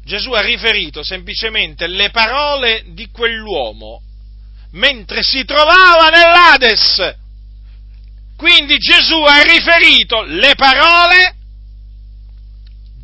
Gesù 0.03 0.31
ha 0.31 0.41
riferito 0.41 1.03
semplicemente 1.03 1.87
le 1.87 2.11
parole 2.11 2.83
di 2.87 3.09
quell'uomo 3.09 4.01
mentre 4.71 5.21
si 5.23 5.43
trovava 5.43 6.09
nell'Ades. 6.09 7.15
Quindi 8.37 8.77
Gesù 8.77 9.19
ha 9.23 9.41
riferito 9.41 10.21
le 10.21 10.53
parole 10.55 11.36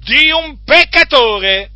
di 0.03 0.31
un 0.31 0.63
peccatore 0.63 1.69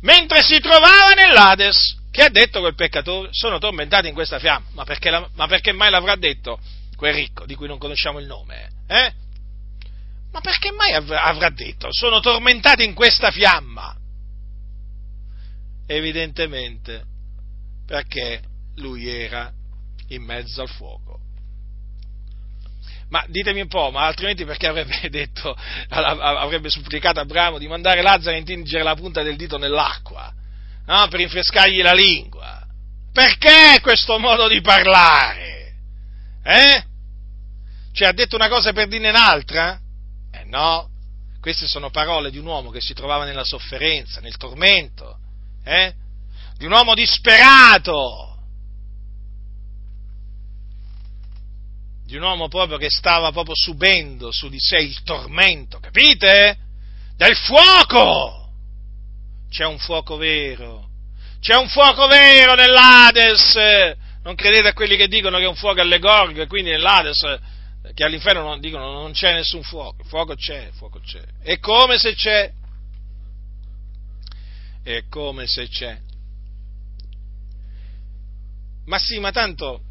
mentre 0.00 0.42
si 0.42 0.58
trovava 0.60 1.14
nell'Ades. 1.14 1.96
Che 2.10 2.22
ha 2.22 2.30
detto 2.30 2.60
quel 2.60 2.74
peccatore? 2.74 3.28
Sono 3.32 3.58
tormentati 3.58 4.08
in 4.08 4.14
questa 4.14 4.38
fiamma. 4.38 4.66
Ma 4.72 4.84
perché, 4.84 5.10
la, 5.10 5.28
ma 5.34 5.46
perché 5.46 5.72
mai 5.72 5.90
l'avrà 5.90 6.16
detto 6.16 6.58
quel 6.96 7.14
ricco 7.14 7.46
di 7.46 7.54
cui 7.54 7.68
non 7.68 7.78
conosciamo 7.78 8.18
il 8.18 8.26
nome? 8.26 8.70
Eh? 8.88 9.12
Ma 10.32 10.40
perché 10.40 10.72
mai 10.72 10.92
avrà 10.92 11.50
detto 11.50 11.88
sono 11.90 12.20
tormentati 12.20 12.84
in 12.84 12.94
questa 12.94 13.30
fiamma? 13.30 13.94
Evidentemente 15.86 17.04
perché 17.86 18.42
lui 18.76 19.08
era 19.08 19.50
in 20.08 20.22
mezzo 20.22 20.60
al 20.60 20.68
fuoco. 20.68 21.20
Ma 23.10 23.24
ditemi 23.28 23.62
un 23.62 23.68
po', 23.68 23.90
ma 23.90 24.04
altrimenti 24.06 24.44
perché 24.44 24.66
avrebbe 24.66 25.00
detto, 25.08 25.56
avrebbe 25.88 26.68
supplicato 26.68 27.20
Abramo 27.20 27.58
di 27.58 27.66
mandare 27.66 28.02
Lazzaro 28.02 28.36
a 28.36 28.38
intingere 28.38 28.82
la 28.82 28.94
punta 28.94 29.22
del 29.22 29.36
dito 29.36 29.56
nell'acqua, 29.56 30.32
no? 30.86 31.08
per 31.08 31.20
rinfrescargli 31.20 31.80
la 31.82 31.94
lingua? 31.94 32.66
Perché 33.12 33.80
questo 33.80 34.18
modo 34.18 34.46
di 34.46 34.60
parlare? 34.60 35.74
Eh? 36.44 36.84
Cioè 37.92 38.08
ha 38.08 38.12
detto 38.12 38.36
una 38.36 38.48
cosa 38.48 38.72
per 38.72 38.86
dirne 38.88 39.08
un'altra? 39.08 39.80
Eh 40.30 40.44
no, 40.44 40.88
queste 41.40 41.66
sono 41.66 41.90
parole 41.90 42.30
di 42.30 42.38
un 42.38 42.46
uomo 42.46 42.70
che 42.70 42.80
si 42.80 42.94
trovava 42.94 43.24
nella 43.24 43.44
sofferenza, 43.44 44.20
nel 44.20 44.36
tormento, 44.36 45.18
eh? 45.64 45.94
Di 46.56 46.66
un 46.66 46.72
uomo 46.72 46.94
disperato, 46.94 48.27
di 52.08 52.16
un 52.16 52.22
uomo 52.22 52.48
proprio 52.48 52.78
che 52.78 52.88
stava 52.88 53.32
proprio 53.32 53.54
subendo 53.54 54.32
su 54.32 54.48
di 54.48 54.58
sé 54.58 54.78
il 54.78 55.02
tormento, 55.02 55.78
capite? 55.78 56.56
Del 57.14 57.36
fuoco! 57.36 58.50
C'è 59.50 59.66
un 59.66 59.78
fuoco 59.78 60.16
vero, 60.16 60.88
c'è 61.38 61.54
un 61.54 61.68
fuoco 61.68 62.06
vero 62.06 62.54
nell'Ades! 62.54 63.54
Non 64.22 64.34
credete 64.36 64.68
a 64.68 64.72
quelli 64.72 64.96
che 64.96 65.06
dicono 65.06 65.36
che 65.36 65.44
è 65.44 65.48
un 65.48 65.54
fuoco 65.54 65.82
allegorico 65.82 66.40
e 66.40 66.46
quindi 66.46 66.70
nell'Ades, 66.70 67.20
che 67.92 68.04
all'inferno 68.04 68.40
non, 68.42 68.58
dicono 68.58 68.90
non 68.90 69.12
c'è 69.12 69.34
nessun 69.34 69.62
fuoco, 69.62 70.00
il 70.00 70.08
fuoco 70.08 70.34
c'è, 70.34 70.68
il 70.68 70.74
fuoco 70.74 71.00
c'è. 71.00 71.22
È 71.42 71.58
come 71.58 71.98
se 71.98 72.14
c'è, 72.14 72.50
è 74.82 75.04
come 75.10 75.46
se 75.46 75.68
c'è. 75.68 76.00
Ma 78.86 78.98
sì, 78.98 79.18
ma 79.18 79.30
tanto 79.30 79.82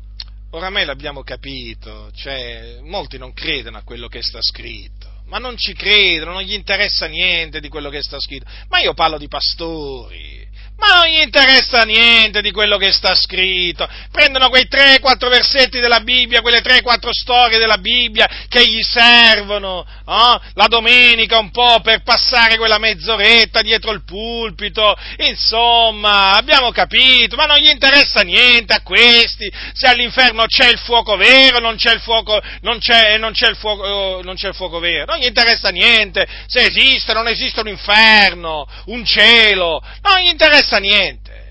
oramai 0.51 0.85
l'abbiamo 0.85 1.23
capito, 1.23 2.11
cioè, 2.13 2.79
molti 2.81 3.17
non 3.17 3.33
credono 3.33 3.77
a 3.77 3.83
quello 3.83 4.07
che 4.07 4.21
sta 4.21 4.39
scritto, 4.41 5.21
ma 5.25 5.37
non 5.37 5.57
ci 5.57 5.73
credono, 5.73 6.33
non 6.33 6.41
gli 6.41 6.53
interessa 6.53 7.07
niente 7.07 7.59
di 7.59 7.69
quello 7.69 7.89
che 7.89 8.01
sta 8.01 8.19
scritto. 8.19 8.45
Ma 8.69 8.79
io 8.79 8.93
parlo 8.93 9.17
di 9.17 9.27
pastori, 9.27 10.47
ma 10.77 10.97
non 10.97 11.07
gli 11.07 11.21
interessa 11.21 11.81
niente 11.81 12.41
di 12.41 12.51
quello 12.51 12.77
che 12.77 12.91
sta 12.91 13.15
scritto. 13.15 13.87
Prendono 14.11 14.49
quei 14.49 14.67
3-4 14.69 15.29
versetti 15.29 15.79
della 15.79 16.01
Bibbia, 16.01 16.41
quelle 16.41 16.61
3-4 16.61 17.09
storie 17.09 17.57
della 17.57 17.77
Bibbia 17.77 18.27
che 18.47 18.65
gli 18.67 18.81
servono 18.81 19.85
oh? 20.05 20.41
la 20.53 20.67
domenica 20.67 21.39
un 21.39 21.49
po' 21.51 21.79
per 21.81 22.03
passare 22.03 22.57
quella 22.57 22.77
mezz'oretta 22.77 23.61
dietro 23.61 23.91
il 23.91 24.03
pulpito. 24.03 24.95
Insomma, 25.17 26.35
abbiamo 26.35 26.71
capito, 26.71 27.35
ma 27.35 27.45
non 27.45 27.57
gli 27.57 27.69
interessa 27.69 28.21
niente 28.21 28.73
a 28.73 28.81
questi 28.81 29.51
se 29.73 29.87
all'inferno 29.87 30.45
c'è 30.45 30.69
il 30.69 30.79
fuoco 30.79 31.15
vero, 31.15 31.59
non 31.59 31.75
c'è 31.75 31.93
il 31.93 32.01
fuoco, 32.01 32.39
non 32.61 32.79
c'è, 32.79 33.17
non 33.17 33.31
c'è 33.31 33.49
il 33.49 33.55
fuoco, 33.55 33.83
oh, 33.83 34.21
non 34.21 34.35
c'è 34.35 34.49
il 34.49 34.55
fuoco 34.55 34.79
vero. 34.79 35.05
Non 35.05 35.19
gli 35.19 35.25
interessa 35.25 35.69
niente 35.69 36.27
se 36.45 36.65
esiste 36.65 37.11
o 37.11 37.15
non 37.15 37.27
esiste 37.27 37.61
un 37.61 37.67
inferno, 37.67 38.67
un 38.85 39.03
cielo. 39.05 39.81
Non 40.01 40.19
gli 40.19 40.29
interessa 40.29 40.66
interessa 40.67 40.77
niente. 40.77 41.45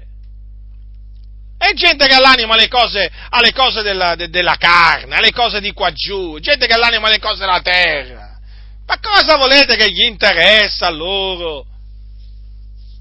È 1.58 1.72
gente 1.72 2.06
che 2.06 2.14
ha 2.14 2.20
l'anima 2.20 2.54
alle 2.54 2.68
cose, 2.68 3.10
alle 3.30 3.52
cose 3.52 3.82
della, 3.82 4.14
de, 4.14 4.28
della, 4.28 4.56
carne, 4.56 5.16
alle 5.16 5.32
cose 5.32 5.60
di 5.60 5.72
qua 5.72 5.90
giù, 5.90 6.38
gente 6.38 6.66
che 6.66 6.74
ha 6.74 6.76
l'anima 6.76 7.06
alle 7.06 7.18
cose 7.18 7.38
della 7.38 7.62
terra. 7.62 8.38
Ma 8.86 9.00
cosa 9.00 9.36
volete 9.36 9.74
che 9.74 9.90
gli 9.90 10.02
interessa 10.02 10.86
a 10.86 10.90
loro? 10.90 11.64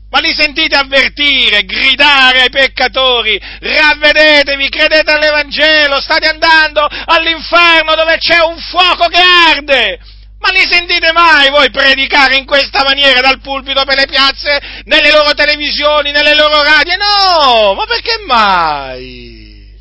Ma 0.09 0.19
li 0.19 0.33
sentite 0.33 0.75
avvertire, 0.75 1.65
gridare 1.65 2.41
ai 2.43 2.49
peccatori, 2.49 3.37
ravvedetevi, 3.59 4.69
credete 4.69 5.11
all'Evangelo, 5.11 5.99
state 5.99 6.27
andando 6.27 6.87
all'inferno 6.87 7.93
dove 7.95 8.17
c'è 8.17 8.39
un 8.39 8.57
fuoco 8.57 9.07
che 9.09 9.19
arde. 9.19 9.99
Ma 10.39 10.49
li 10.49 10.67
sentite 10.69 11.11
mai 11.11 11.49
voi 11.49 11.71
predicare 11.71 12.35
in 12.35 12.45
questa 12.45 12.83
maniera 12.83 13.21
dal 13.21 13.39
pulpito 13.39 13.83
per 13.83 13.95
le 13.97 14.05
piazze, 14.05 14.81
nelle 14.83 15.11
loro 15.11 15.33
televisioni, 15.33 16.11
nelle 16.11 16.35
loro 16.35 16.61
radio? 16.61 16.93
No, 16.97 17.73
ma 17.73 17.85
perché 17.85 18.23
mai? 18.25 19.73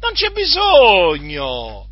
Non 0.00 0.12
c'è 0.14 0.30
bisogno. 0.30 1.88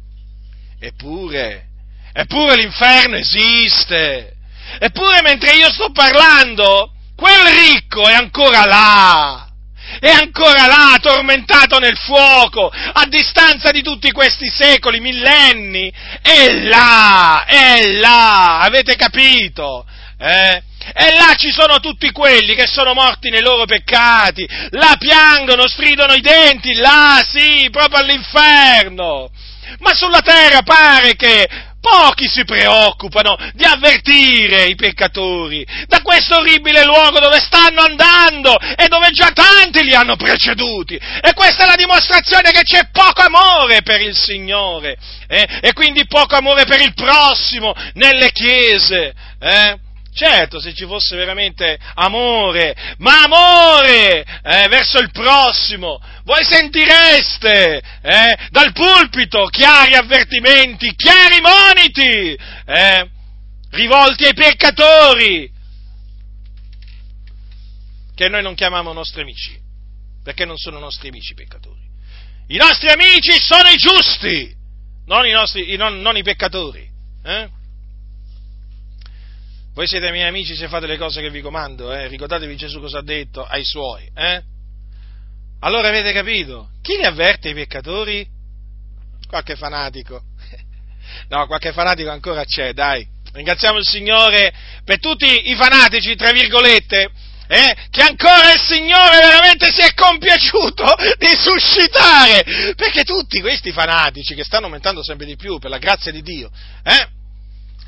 Eppure, 0.81 1.67
eppure 2.13 2.57
l'inferno 2.57 3.17
esiste. 3.17 4.37
Eppure 4.79 5.23
mentre 5.23 5.55
io 5.55 5.71
sto 5.71 5.93
parlando, 5.93 6.93
quel 7.15 7.45
ricco 7.55 8.09
è 8.09 8.15
ancora 8.15 8.65
là 8.65 9.52
è 10.03 10.11
ancora 10.11 10.67
là, 10.67 10.99
tormentato 11.01 11.79
nel 11.79 11.97
fuoco, 11.97 12.73
a 12.73 13.07
distanza 13.07 13.71
di 13.71 13.83
tutti 13.83 14.11
questi 14.11 14.51
secoli, 14.51 14.99
millenni, 14.99 15.93
è 16.21 16.55
là, 16.65 17.45
è 17.47 17.93
là, 17.93 18.59
avete 18.63 18.97
capito? 18.97 19.87
Eh? 20.19 20.61
E 20.93 21.15
là 21.15 21.35
ci 21.37 21.53
sono 21.53 21.79
tutti 21.79 22.11
quelli 22.11 22.57
che 22.57 22.67
sono 22.67 22.95
morti 22.95 23.31
nei 23.31 23.43
loro 23.43 23.65
peccati, 23.65 24.45
là 24.71 24.97
piangono, 24.99 25.69
stridono 25.69 26.15
i 26.15 26.21
denti, 26.21 26.75
là 26.75 27.25
sì, 27.25 27.69
proprio 27.71 28.01
all'inferno. 28.01 29.31
Ma 29.79 29.95
sulla 29.95 30.21
terra 30.21 30.63
pare 30.63 31.15
che 31.15 31.49
Pochi 31.83 32.29
si 32.29 32.45
preoccupano 32.45 33.37
di 33.55 33.65
avvertire 33.65 34.67
i 34.67 34.77
peccatori 34.77 35.67
da 35.89 36.01
questo 36.01 36.37
orribile 36.37 36.85
luogo 36.85 37.19
dove 37.19 37.41
stanno 37.41 37.81
andando 37.81 38.57
e 38.77 38.87
dove 38.87 39.11
già 39.11 39.33
tanti 39.33 39.83
li 39.83 39.93
hanno 39.93 40.15
preceduti. 40.15 40.95
E 40.95 41.35
questa 41.35 41.65
è 41.65 41.67
la 41.67 41.75
dimostrazione 41.75 42.53
che 42.53 42.63
c'è 42.63 42.89
poco 42.93 43.23
amore 43.23 43.83
per 43.83 44.01
il 44.01 44.15
Signore 44.15 44.97
eh? 45.27 45.59
e 45.61 45.73
quindi 45.73 46.07
poco 46.07 46.37
amore 46.37 46.67
per 46.67 46.81
il 46.81 46.95
prossimo 46.95 47.75
nelle 47.95 48.31
chiese. 48.31 49.13
Eh? 49.41 49.77
Certo, 50.15 50.61
se 50.61 50.75
ci 50.75 50.85
fosse 50.85 51.17
veramente 51.17 51.79
amore, 51.95 52.77
ma 52.99 53.23
amore 53.23 54.23
eh, 54.43 54.69
verso 54.69 54.99
il 54.99 55.11
prossimo, 55.11 55.99
voi 56.25 56.45
sentireste 56.45 57.83
eh, 58.03 58.37
dal 58.51 58.73
pulpito 58.73 59.47
chiari 59.47 59.95
avvertimenti, 59.95 60.95
chiari 60.95 61.41
moniti, 61.41 62.39
eh, 62.67 63.11
rivolti 63.71 64.27
ai 64.27 64.35
peccatori, 64.35 65.51
che 68.15 68.29
noi 68.29 68.43
non 68.43 68.55
chiamiamo 68.55 68.93
nostri 68.93 69.23
amici, 69.23 69.59
perché 70.23 70.45
non 70.45 70.59
sono 70.59 70.79
nostri 70.79 71.09
amici 71.09 71.33
i 71.33 71.37
peccatori. 71.37 71.81
I 72.49 72.57
nostri 72.59 72.91
amici 72.91 73.41
sono 73.41 73.71
i 73.71 73.77
giusti, 73.79 74.55
non 75.07 75.27
i, 75.27 75.31
nostri, 75.31 75.75
non, 75.77 76.03
non 76.03 76.19
i 76.19 76.23
peccatori. 76.23 76.87
Eh? 77.25 77.61
Voi 79.75 79.87
siete 79.87 80.11
miei 80.11 80.29
amici 80.29 80.55
se 80.55 80.69
fate 80.69 80.87
le 80.87 80.99
cose 80.99 81.23
che 81.23 81.31
vi 81.31 81.41
comando, 81.41 81.95
eh? 81.95 82.07
ricordatevi 82.07 82.57
Gesù 82.57 82.79
cosa 82.79 82.99
ha 82.99 83.03
detto 83.03 83.43
ai 83.43 83.65
suoi. 83.65 84.07
Eh? 84.15 84.43
Allora 85.61 85.89
avete 85.89 86.13
capito? 86.13 86.73
Chi 86.83 86.99
ne 86.99 87.07
avverte 87.07 87.49
i 87.49 87.55
peccatori? 87.55 88.27
Qualche 89.29 89.57
fanatico. 89.57 90.23
No, 91.29 91.47
qualche 91.47 91.73
fanatico 91.73 92.11
ancora 92.11 92.45
c'è, 92.45 92.73
dai. 92.73 93.07
Ringraziamo 93.33 93.77
il 93.77 93.85
Signore 93.85 94.53
per 94.85 94.99
tutti 94.99 95.51
i 95.51 95.55
fanatici, 95.57 96.15
tra 96.17 96.33
virgolette, 96.33 97.11
eh, 97.49 97.77
che 97.91 98.03
ancora 98.03 98.53
il 98.53 98.61
Signore 98.61 99.19
veramente 99.19 99.71
si 99.73 99.81
è 99.81 99.93
compiaciuto 99.95 100.85
di 101.19 101.35
suscitare, 101.37 102.75
perché 102.77 103.05
tutti 103.05 103.41
questi 103.41 103.73
fanatici 103.73 104.35
che 104.35 104.45
stanno 104.45 104.67
aumentando 104.67 105.03
sempre 105.03 105.27
di 105.27 105.37
più 105.37 105.59
per 105.59 105.71
la 105.71 105.79
grazia 105.79 106.13
di 106.13 106.23
Dio, 106.23 106.51
eh, 106.83 107.09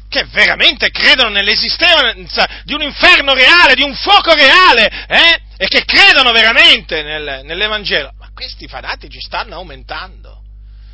che 0.08 0.24
veramente 0.30 0.90
credono 0.90 1.30
nell'esistenza 1.30 2.46
di 2.64 2.72
un 2.72 2.82
inferno 2.82 3.34
reale, 3.34 3.74
di 3.74 3.82
un 3.82 3.94
fuoco 3.94 4.32
reale, 4.34 5.06
eh? 5.08 5.40
e 5.56 5.68
che 5.68 5.84
credono 5.84 6.32
veramente 6.32 7.02
nel, 7.02 7.40
nell'Evangelo. 7.44 8.12
Ma 8.18 8.30
questi 8.34 8.66
fanatici 8.68 9.20
stanno 9.20 9.54
aumentando, 9.56 10.42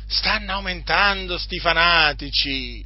stanno 0.07 0.53
aumentando 0.53 1.37
sti 1.37 1.59
fanatici. 1.59 2.85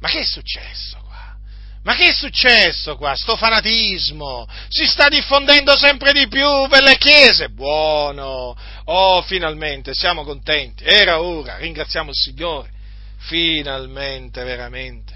Ma 0.00 0.08
che 0.08 0.20
è 0.20 0.24
successo 0.24 1.00
qua? 1.02 1.36
Ma 1.82 1.94
che 1.94 2.08
è 2.08 2.12
successo 2.12 2.96
qua? 2.96 3.14
Sto 3.14 3.36
fanatismo 3.36 4.46
si 4.68 4.86
sta 4.86 5.08
diffondendo 5.08 5.76
sempre 5.76 6.12
di 6.12 6.28
più 6.28 6.68
per 6.68 6.82
le 6.82 6.96
chiese. 6.98 7.48
Buono! 7.48 8.56
Oh, 8.84 9.22
finalmente, 9.22 9.92
siamo 9.94 10.24
contenti. 10.24 10.84
Era 10.84 11.20
ora, 11.20 11.56
ringraziamo 11.56 12.10
il 12.10 12.16
Signore. 12.16 12.70
Finalmente, 13.18 14.44
veramente 14.44 15.15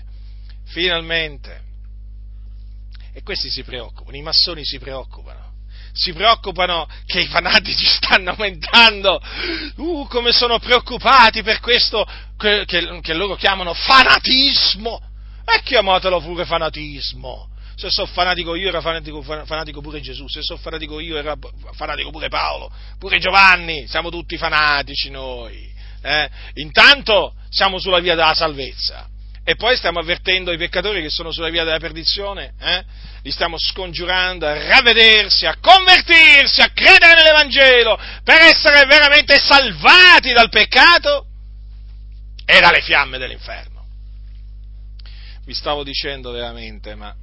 finalmente. 0.71 1.69
E 3.13 3.23
questi 3.23 3.51
si 3.51 3.63
preoccupano, 3.63 4.17
i 4.17 4.23
massoni 4.23 4.65
si 4.65 4.79
preoccupano. 4.79 5.49
Si 5.93 6.13
preoccupano 6.13 6.89
che 7.05 7.21
i 7.21 7.27
fanatici 7.27 7.85
stanno 7.91 8.31
aumentando, 8.31 9.21
uh, 9.77 10.07
come 10.09 10.33
sono 10.33 10.59
preoccupati 10.59 11.43
per 11.43 11.61
questo 11.61 12.07
che, 12.37 12.65
che, 12.65 13.01
che 13.01 13.15
loro 13.15 13.35
chiamano 13.35 13.75
fanatismo. 13.75 15.09
E 15.45 15.63
chiamatelo 15.63 16.21
pure 16.21 16.45
fanatismo. 16.45 17.49
Se 17.75 17.89
sono 17.91 18.07
fanatico 18.07 18.55
io 18.55 18.69
era 18.69 18.81
fanatico, 18.81 19.23
fanatico 19.23 19.81
pure 19.81 20.01
Gesù, 20.01 20.29
se 20.29 20.43
sono 20.43 20.59
fanatico 20.59 21.01
io 21.01 21.17
era 21.17 21.35
fanatico 21.73 22.11
pure 22.11 22.29
Paolo, 22.29 22.71
pure 22.99 23.19
Giovanni, 23.19 23.89
siamo 23.89 24.11
tutti 24.11 24.37
fanatici 24.37 25.09
noi. 25.09 25.73
Eh? 26.03 26.31
Intanto 26.55 27.35
siamo 27.49 27.79
sulla 27.79 28.01
via 28.01 28.15
della 28.15 28.35
salvezza 28.35 29.09
e 29.43 29.57
poi 29.57 29.77
stiamo 29.77 29.99
avvertendo 29.99 30.53
i 30.53 30.59
peccatori 30.59 31.03
che 31.03 31.11
sono 31.11 31.33
sulla 31.33 31.49
via 31.49 31.65
della 31.65 31.79
perdizione, 31.79 32.53
eh? 32.61 32.85
li 33.23 33.31
stiamo 33.31 33.59
scongiurando 33.59 34.47
a 34.47 34.67
ravvedersi, 34.67 35.47
a 35.47 35.57
convertirsi, 35.61 36.61
a 36.61 36.71
credere 36.73 37.15
nell'Evangelo 37.15 37.99
per 38.23 38.41
essere 38.43 38.85
veramente 38.87 39.39
salvati 39.39 40.33
dal 40.33 40.51
peccato 40.51 41.27
e 42.45 42.61
dalle 42.61 42.83
fiamme 42.83 43.19
dell'inferno. 43.19 43.87
Vi 45.45 45.55
stavo 45.55 45.83
dicendo 45.83 46.31
veramente, 46.31 46.95
ma, 46.95 47.15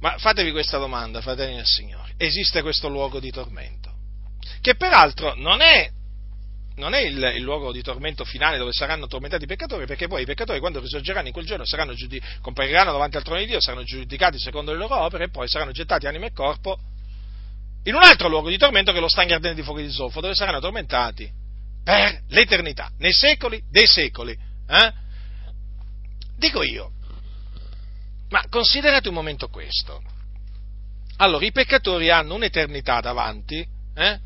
ma 0.00 0.18
fatevi 0.18 0.52
questa 0.52 0.78
domanda, 0.78 1.20
fratelli 1.22 1.56
del 1.56 1.66
Signore, 1.66 2.12
esiste 2.18 2.62
questo 2.62 2.88
luogo 2.88 3.18
di 3.18 3.30
tormento? 3.30 3.90
Che 4.60 4.76
peraltro 4.76 5.34
non 5.34 5.60
è 5.60 5.90
non 6.76 6.94
è 6.94 7.00
il, 7.00 7.32
il, 7.36 7.42
luogo 7.42 7.72
di 7.72 7.82
tormento 7.82 8.24
finale 8.24 8.56
dove 8.58 8.72
saranno 8.72 9.06
tormentati 9.06 9.44
i 9.44 9.46
peccatori, 9.46 9.86
perché 9.86 10.08
poi 10.08 10.22
i 10.22 10.26
peccatori 10.26 10.58
quando 10.58 10.80
risorgeranno 10.80 11.26
in 11.26 11.32
quel 11.32 11.44
giorno 11.44 11.64
giudi- 11.94 12.20
compariranno 12.40 12.92
davanti 12.92 13.16
al 13.16 13.22
trono 13.22 13.40
di 13.40 13.46
Dio, 13.46 13.60
saranno 13.60 13.84
giudicati 13.84 14.38
secondo 14.38 14.72
le 14.72 14.78
loro 14.78 14.98
opere 14.98 15.24
e 15.24 15.30
poi 15.30 15.48
saranno 15.48 15.72
gettati 15.72 16.06
anima 16.06 16.26
e 16.26 16.32
corpo 16.32 16.78
in 17.84 17.94
un 17.94 18.02
altro 18.02 18.28
luogo 18.28 18.48
di 18.48 18.58
tormento 18.58 18.92
che 18.92 18.98
è 18.98 19.00
lo 19.00 19.08
stagno 19.08 19.34
ardente 19.34 19.56
di 19.56 19.62
fuoco 19.62 19.80
di 19.80 19.90
zolfo, 19.90 20.20
dove 20.20 20.34
saranno 20.34 20.60
tormentati 20.60 21.30
per 21.82 22.22
l'eternità, 22.28 22.90
nei 22.98 23.12
secoli 23.12 23.60
dei 23.68 23.86
secoli. 23.86 24.32
Eh? 24.68 24.92
Dico 26.36 26.62
io, 26.62 26.92
ma 28.28 28.44
considerate 28.48 29.08
un 29.08 29.14
momento 29.14 29.48
questo. 29.48 30.00
Allora, 31.16 31.44
i 31.44 31.52
peccatori 31.52 32.08
hanno 32.08 32.34
un'eternità 32.34 33.00
davanti, 33.00 33.66
eh? 33.94 34.20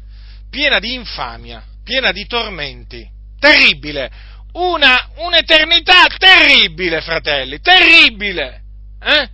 piena 0.51 0.79
di 0.79 0.95
infamia, 0.95 1.65
piena 1.87 2.11
di 2.11 2.27
tormenti, 2.27 3.09
terribile, 3.39 4.11
una, 4.55 5.13
un'eternità 5.19 6.07
terribile, 6.19 7.01
fratelli, 7.01 7.61
terribile. 7.61 8.63
Eh? 9.01 9.31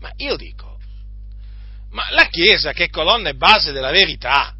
Ma 0.00 0.10
io 0.16 0.34
dico, 0.36 0.78
ma 1.90 2.10
la 2.12 2.28
Chiesa 2.28 2.72
che 2.72 2.84
è 2.84 2.88
colonna 2.88 3.28
e 3.28 3.34
base 3.34 3.72
della 3.72 3.90
verità, 3.90 4.54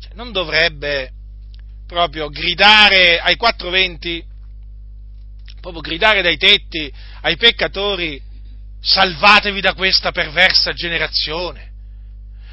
cioè, 0.00 0.14
non 0.14 0.32
dovrebbe 0.32 1.12
proprio 1.86 2.28
gridare 2.28 3.20
ai 3.20 3.36
quattro 3.36 3.70
venti, 3.70 4.24
proprio 5.60 5.82
gridare 5.82 6.20
dai 6.20 6.36
tetti 6.36 6.92
ai 7.20 7.36
peccatori, 7.36 8.20
salvatevi 8.80 9.60
da 9.60 9.74
questa 9.74 10.10
perversa 10.10 10.72
generazione 10.72 11.67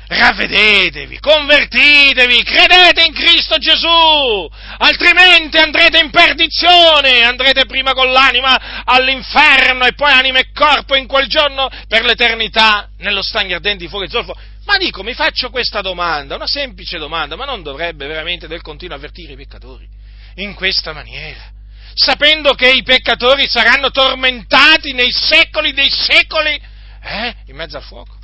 ravvedetevi, 0.08 1.20
convertitevi, 1.20 2.44
credete 2.44 3.04
in 3.04 3.14
Cristo 3.14 3.58
Gesù, 3.58 4.50
altrimenti 4.78 5.58
andrete 5.58 6.00
in 6.00 6.12
perdizione, 6.12 7.24
andrete 7.24 7.66
prima 7.66 7.94
con 7.94 8.12
l'anima 8.12 8.84
all'inferno 8.84 9.86
e 9.86 9.94
poi 9.94 10.12
anima 10.12 10.40
e 10.40 10.52
corpo 10.54 10.96
in 10.96 11.08
quel 11.08 11.28
giorno 11.28 11.70
per 11.88 12.04
l'eternità 12.04 12.90
nello 13.00 13.22
stagno 13.22 13.56
ardente 13.56 13.84
di 13.84 13.90
fuoco 13.90 14.06
e 14.06 14.10
zolfo. 14.10 14.36
Ma 14.66 14.78
dico, 14.78 15.04
mi 15.04 15.14
faccio 15.14 15.50
questa 15.50 15.82
domanda, 15.82 16.36
una 16.36 16.48
semplice 16.48 16.98
domanda, 16.98 17.36
ma 17.36 17.46
non 17.46 17.62
dovrebbe 17.62 18.08
veramente 18.08 18.48
del 18.48 18.62
continuo 18.62 18.96
avvertire 18.96 19.34
i 19.34 19.36
peccatori 19.38 19.88
in 20.36 20.54
questa 20.54 20.92
maniera? 20.94 21.54
Sapendo 21.94 22.54
che 22.54 22.70
i 22.70 22.84
peccatori 22.84 23.48
saranno 23.48 23.90
tormentati 23.90 24.92
nei 24.94 25.12
secoli 25.12 25.72
dei 25.72 25.90
secoli, 25.90 26.60
eh, 27.02 27.36
in 27.46 27.56
mezzo 27.56 27.78
al 27.78 27.84
fuoco 27.84 28.24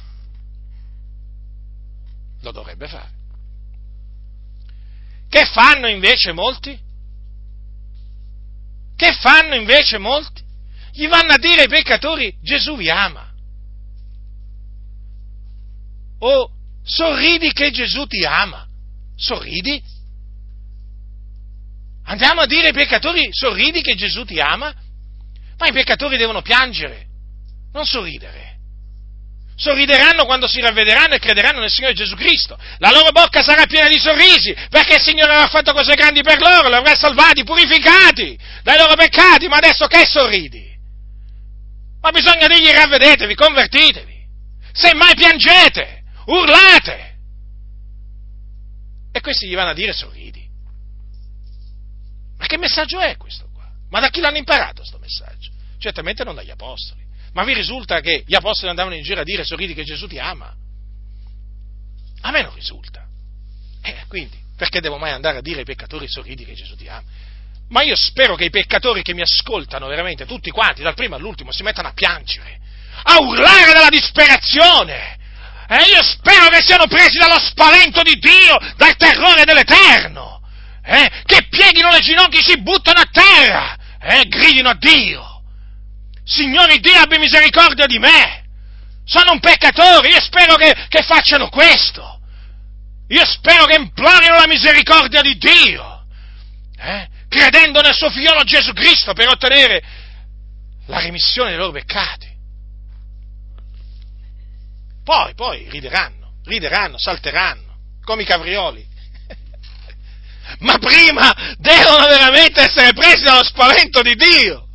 lo 2.41 2.51
dovrebbe 2.51 2.87
fare. 2.87 3.19
Che 5.29 5.45
fanno 5.45 5.87
invece 5.87 6.33
molti? 6.33 6.77
Che 8.95 9.13
fanno 9.13 9.55
invece 9.55 9.97
molti? 9.97 10.43
Gli 10.91 11.07
vanno 11.07 11.33
a 11.33 11.37
dire 11.37 11.61
ai 11.61 11.67
peccatori 11.69 12.35
Gesù 12.41 12.75
vi 12.75 12.89
ama. 12.89 13.29
O 16.19 16.51
sorridi 16.83 17.51
che 17.53 17.71
Gesù 17.71 18.05
ti 18.05 18.23
ama. 18.25 18.67
Sorridi? 19.15 19.81
Andiamo 22.03 22.41
a 22.41 22.45
dire 22.45 22.67
ai 22.67 22.73
peccatori 22.73 23.29
sorridi 23.31 23.81
che 23.81 23.95
Gesù 23.95 24.25
ti 24.25 24.39
ama? 24.39 24.73
Ma 25.57 25.67
i 25.67 25.71
peccatori 25.71 26.17
devono 26.17 26.41
piangere, 26.41 27.07
non 27.71 27.85
sorridere 27.85 28.50
sorrideranno 29.61 30.25
quando 30.25 30.47
si 30.47 30.59
ravvederanno 30.59 31.13
e 31.13 31.19
crederanno 31.19 31.59
nel 31.59 31.69
Signore 31.69 31.93
Gesù 31.93 32.15
Cristo. 32.15 32.57
La 32.79 32.89
loro 32.89 33.11
bocca 33.11 33.43
sarà 33.43 33.67
piena 33.67 33.87
di 33.87 33.99
sorrisi, 33.99 34.55
perché 34.69 34.95
il 34.95 35.01
Signore 35.01 35.33
avrà 35.33 35.47
fatto 35.47 35.71
cose 35.71 35.93
grandi 35.93 36.23
per 36.23 36.39
loro, 36.39 36.67
li 36.67 36.73
avrà 36.73 36.95
salvati, 36.95 37.43
purificati 37.43 38.37
dai 38.63 38.77
loro 38.77 38.95
peccati, 38.95 39.47
ma 39.47 39.57
adesso 39.57 39.85
che 39.85 40.03
sorridi? 40.05 40.69
Ma 42.01 42.09
bisogna 42.09 42.47
dirgli 42.47 42.71
ravvedetevi, 42.71 43.35
convertitevi. 43.35 44.19
Se 44.73 44.95
mai 44.95 45.13
piangete, 45.13 46.03
urlate. 46.25 47.09
E 49.13 49.21
questi 49.21 49.47
gli 49.47 49.53
vanno 49.53 49.71
a 49.71 49.75
dire 49.75 49.93
sorridi. 49.93 50.49
Ma 52.39 52.47
che 52.47 52.57
messaggio 52.57 52.99
è 52.99 53.15
questo 53.17 53.47
qua? 53.53 53.69
Ma 53.91 53.99
da 53.99 54.09
chi 54.09 54.21
l'hanno 54.21 54.37
imparato 54.37 54.81
questo 54.81 54.97
messaggio? 54.97 55.51
Certamente 55.77 56.23
non 56.23 56.33
dagli 56.33 56.49
apostoli. 56.49 57.00
Ma 57.33 57.43
vi 57.43 57.53
risulta 57.53 58.01
che 58.01 58.23
gli 58.25 58.35
apostoli 58.35 58.69
andavano 58.69 58.95
in 58.95 59.03
giro 59.03 59.21
a 59.21 59.23
dire 59.23 59.43
sorridi 59.43 59.73
che 59.73 59.83
Gesù 59.83 60.07
ti 60.07 60.19
ama? 60.19 60.53
A 62.21 62.31
me 62.31 62.41
non 62.41 62.53
risulta. 62.53 63.05
Eh, 63.81 64.03
quindi, 64.07 64.37
perché 64.55 64.81
devo 64.81 64.97
mai 64.97 65.11
andare 65.11 65.37
a 65.37 65.41
dire 65.41 65.59
ai 65.59 65.65
peccatori 65.65 66.07
sorridi 66.07 66.45
che 66.45 66.53
Gesù 66.53 66.75
ti 66.75 66.87
ama? 66.87 67.03
Ma 67.69 67.83
io 67.83 67.95
spero 67.95 68.35
che 68.35 68.45
i 68.45 68.49
peccatori 68.49 69.01
che 69.01 69.13
mi 69.13 69.21
ascoltano 69.21 69.87
veramente, 69.87 70.25
tutti 70.25 70.51
quanti, 70.51 70.81
dal 70.81 70.93
primo 70.93 71.15
all'ultimo, 71.15 71.53
si 71.53 71.63
mettano 71.63 71.87
a 71.87 71.93
piangere, 71.93 72.59
a 73.03 73.21
urlare 73.21 73.71
dalla 73.71 73.89
disperazione. 73.89 75.17
E 75.69 75.75
eh, 75.75 75.95
io 75.95 76.03
spero 76.03 76.49
che 76.49 76.61
siano 76.61 76.85
presi 76.87 77.17
dallo 77.17 77.39
spavento 77.39 78.01
di 78.01 78.19
Dio, 78.19 78.57
dal 78.75 78.95
terrore 78.97 79.45
dell'Eterno. 79.45 80.41
Eh, 80.83 81.09
che 81.25 81.47
pieghino 81.47 81.89
le 81.91 82.01
ginocchia 82.01 82.41
e 82.41 82.43
si 82.43 82.61
buttano 82.61 82.99
a 82.99 83.07
terra. 83.09 83.77
Eh, 84.01 84.27
gridino 84.27 84.67
a 84.67 84.75
Dio. 84.77 85.30
Signore 86.31 86.79
Dio 86.79 86.97
abbia 86.97 87.19
misericordia 87.19 87.85
di 87.85 87.99
me. 87.99 88.45
Sono 89.03 89.33
un 89.33 89.39
peccatore, 89.39 90.07
io 90.07 90.21
spero 90.21 90.55
che, 90.55 90.73
che 90.87 91.03
facciano 91.03 91.49
questo. 91.49 92.19
Io 93.09 93.25
spero 93.25 93.65
che 93.65 93.75
implorino 93.75 94.35
la 94.35 94.47
misericordia 94.47 95.21
di 95.21 95.37
Dio, 95.37 96.05
eh? 96.77 97.09
credendo 97.27 97.81
nel 97.81 97.93
suo 97.93 98.09
figliolo 98.09 98.43
Gesù 98.43 98.71
Cristo 98.71 99.11
per 99.11 99.27
ottenere 99.27 99.83
la 100.85 100.99
remissione 100.99 101.49
dei 101.49 101.59
loro 101.59 101.71
peccati. 101.71 102.29
Poi, 105.03 105.33
poi 105.35 105.67
rideranno, 105.69 106.35
rideranno, 106.45 106.97
salteranno, 106.97 107.79
come 108.03 108.21
i 108.21 108.25
caprioli. 108.25 108.87
Ma 110.59 110.77
prima 110.77 111.55
devono 111.57 112.05
veramente 112.05 112.61
essere 112.61 112.93
presi 112.93 113.23
dallo 113.23 113.43
spavento 113.43 114.01
di 114.01 114.15
Dio. 114.15 114.67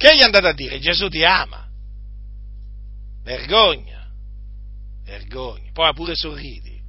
Che 0.00 0.16
gli 0.16 0.22
andate 0.22 0.46
a 0.46 0.52
dire? 0.54 0.80
Gesù 0.80 1.10
ti 1.10 1.22
ama. 1.22 1.68
Vergogna. 3.22 4.08
Vergogna. 5.04 5.70
Poi 5.74 5.92
pure 5.92 6.14
sorridi. 6.14 6.80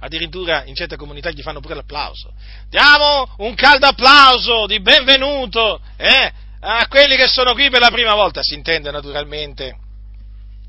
Addirittura 0.00 0.64
in 0.64 0.74
certe 0.74 0.96
comunità 0.96 1.30
gli 1.30 1.40
fanno 1.40 1.60
pure 1.60 1.76
l'applauso. 1.76 2.32
Diamo 2.68 3.32
un 3.36 3.54
caldo 3.54 3.86
applauso 3.86 4.66
di 4.66 4.80
benvenuto 4.80 5.80
eh, 5.96 6.32
a 6.58 6.88
quelli 6.88 7.14
che 7.14 7.28
sono 7.28 7.52
qui 7.52 7.70
per 7.70 7.78
la 7.78 7.92
prima 7.92 8.14
volta. 8.14 8.42
Si 8.42 8.54
intende 8.54 8.90
naturalmente 8.90 9.78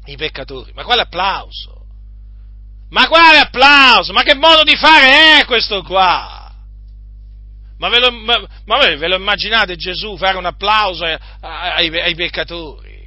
i 0.06 0.16
peccatori. 0.16 0.72
Ma 0.74 0.84
quale 0.84 1.02
applauso? 1.02 1.88
Ma 2.92 3.08
quale 3.08 3.40
applauso? 3.40 4.14
Ma 4.14 4.22
che 4.22 4.36
modo 4.36 4.62
di 4.62 4.76
fare 4.76 5.40
è 5.40 5.46
questo 5.46 5.82
qua? 5.82 6.39
Ma 7.80 7.88
ve, 7.88 8.00
lo, 8.00 8.12
ma, 8.12 8.48
ma 8.66 8.78
ve 8.78 9.08
lo, 9.08 9.16
immaginate 9.16 9.78
Gesù 9.78 10.18
fare 10.18 10.38
un 10.38 10.46
applauso 10.46 11.06
ai, 11.06 11.18
ai, 11.40 12.00
ai, 12.02 12.14
peccatori? 12.16 12.98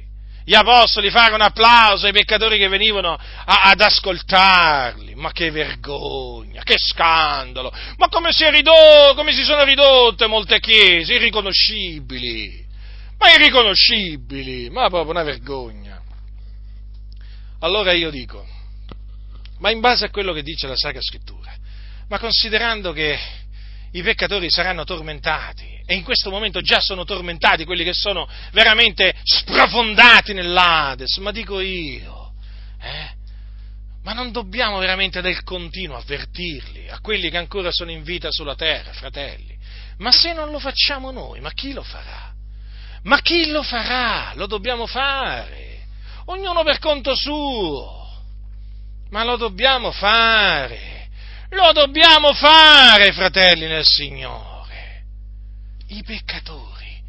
Gli 0.43 0.55
apostoli 0.55 1.11
fare 1.11 1.35
un 1.35 1.41
applauso 1.41 2.07
ai 2.07 2.11
peccatori 2.11 2.57
che 2.57 2.67
venivano 2.67 3.13
a, 3.13 3.61
ad 3.69 3.79
ascoltarli? 3.79 5.13
Ma 5.13 5.31
che 5.31 5.51
vergogna, 5.51 6.63
che 6.63 6.75
scandalo! 6.77 7.71
Ma 7.97 8.09
come 8.09 8.31
si, 8.33 8.49
ridotto, 8.49 9.13
come 9.13 9.31
si 9.31 9.43
sono 9.43 9.63
ridotte 9.63 10.25
molte 10.25 10.59
chiese, 10.59 11.13
irriconoscibili! 11.13 12.65
Ma 13.19 13.31
irriconoscibili! 13.31 14.71
Ma 14.71 14.89
proprio 14.89 15.11
una 15.11 15.23
vergogna! 15.23 16.01
Allora 17.59 17.91
io 17.91 18.09
dico, 18.09 18.43
ma 19.59 19.69
in 19.69 19.81
base 19.81 20.05
a 20.05 20.09
quello 20.09 20.33
che 20.33 20.41
dice 20.41 20.65
la 20.65 20.75
Sacra 20.75 20.99
Scrittura, 20.99 21.53
ma 22.09 22.17
considerando 22.17 22.91
che 22.91 23.19
i 23.93 24.01
peccatori 24.01 24.49
saranno 24.49 24.83
tormentati 24.83 25.81
e 25.85 25.95
in 25.95 26.03
questo 26.03 26.29
momento 26.29 26.61
già 26.61 26.79
sono 26.79 27.03
tormentati 27.03 27.65
quelli 27.65 27.83
che 27.83 27.93
sono 27.93 28.27
veramente 28.51 29.13
sprofondati 29.23 30.33
nell'Ades, 30.33 31.17
ma 31.17 31.31
dico 31.31 31.59
io, 31.59 32.33
eh? 32.79 33.21
Ma 34.03 34.13
non 34.13 34.31
dobbiamo 34.31 34.79
veramente 34.79 35.21
del 35.21 35.43
continuo 35.43 35.95
avvertirli, 35.95 36.89
a 36.89 36.99
quelli 36.99 37.29
che 37.29 37.37
ancora 37.37 37.71
sono 37.71 37.91
in 37.91 38.03
vita 38.03 38.29
sulla 38.31 38.55
terra, 38.55 38.91
fratelli. 38.91 39.57
Ma 39.99 40.11
se 40.11 40.33
non 40.33 40.51
lo 40.51 40.59
facciamo 40.59 41.11
noi, 41.11 41.39
ma 41.39 41.51
chi 41.51 41.71
lo 41.71 41.83
farà? 41.83 42.33
Ma 43.03 43.21
chi 43.21 43.47
lo 43.47 43.63
farà? 43.63 44.33
Lo 44.35 44.47
dobbiamo 44.47 44.87
fare. 44.87 45.85
Ognuno 46.25 46.63
per 46.63 46.79
conto 46.79 47.15
suo. 47.15 48.21
Ma 49.09 49.23
lo 49.23 49.37
dobbiamo 49.37 49.91
fare. 49.91 50.92
Lo 51.53 51.71
dobbiamo 51.71 52.33
fare, 52.33 53.11
fratelli 53.11 53.67
nel 53.67 53.85
Signore. 53.85 55.03
I 55.87 56.03
peccatori 56.03 57.01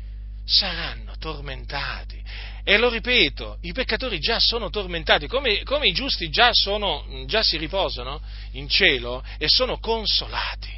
saranno 0.44 1.14
tormentati. 1.18 2.22
E 2.62 2.78
lo 2.78 2.88
ripeto, 2.88 3.58
i 3.62 3.72
peccatori 3.72 4.18
già 4.18 4.38
sono 4.38 4.70
tormentati, 4.70 5.26
come, 5.26 5.62
come 5.64 5.86
i 5.86 5.92
giusti 5.92 6.30
già, 6.30 6.50
sono, 6.52 7.24
già 7.26 7.42
si 7.42 7.58
riposano 7.58 8.22
in 8.52 8.68
cielo 8.68 9.22
e 9.38 9.48
sono 9.48 9.78
consolati, 9.78 10.72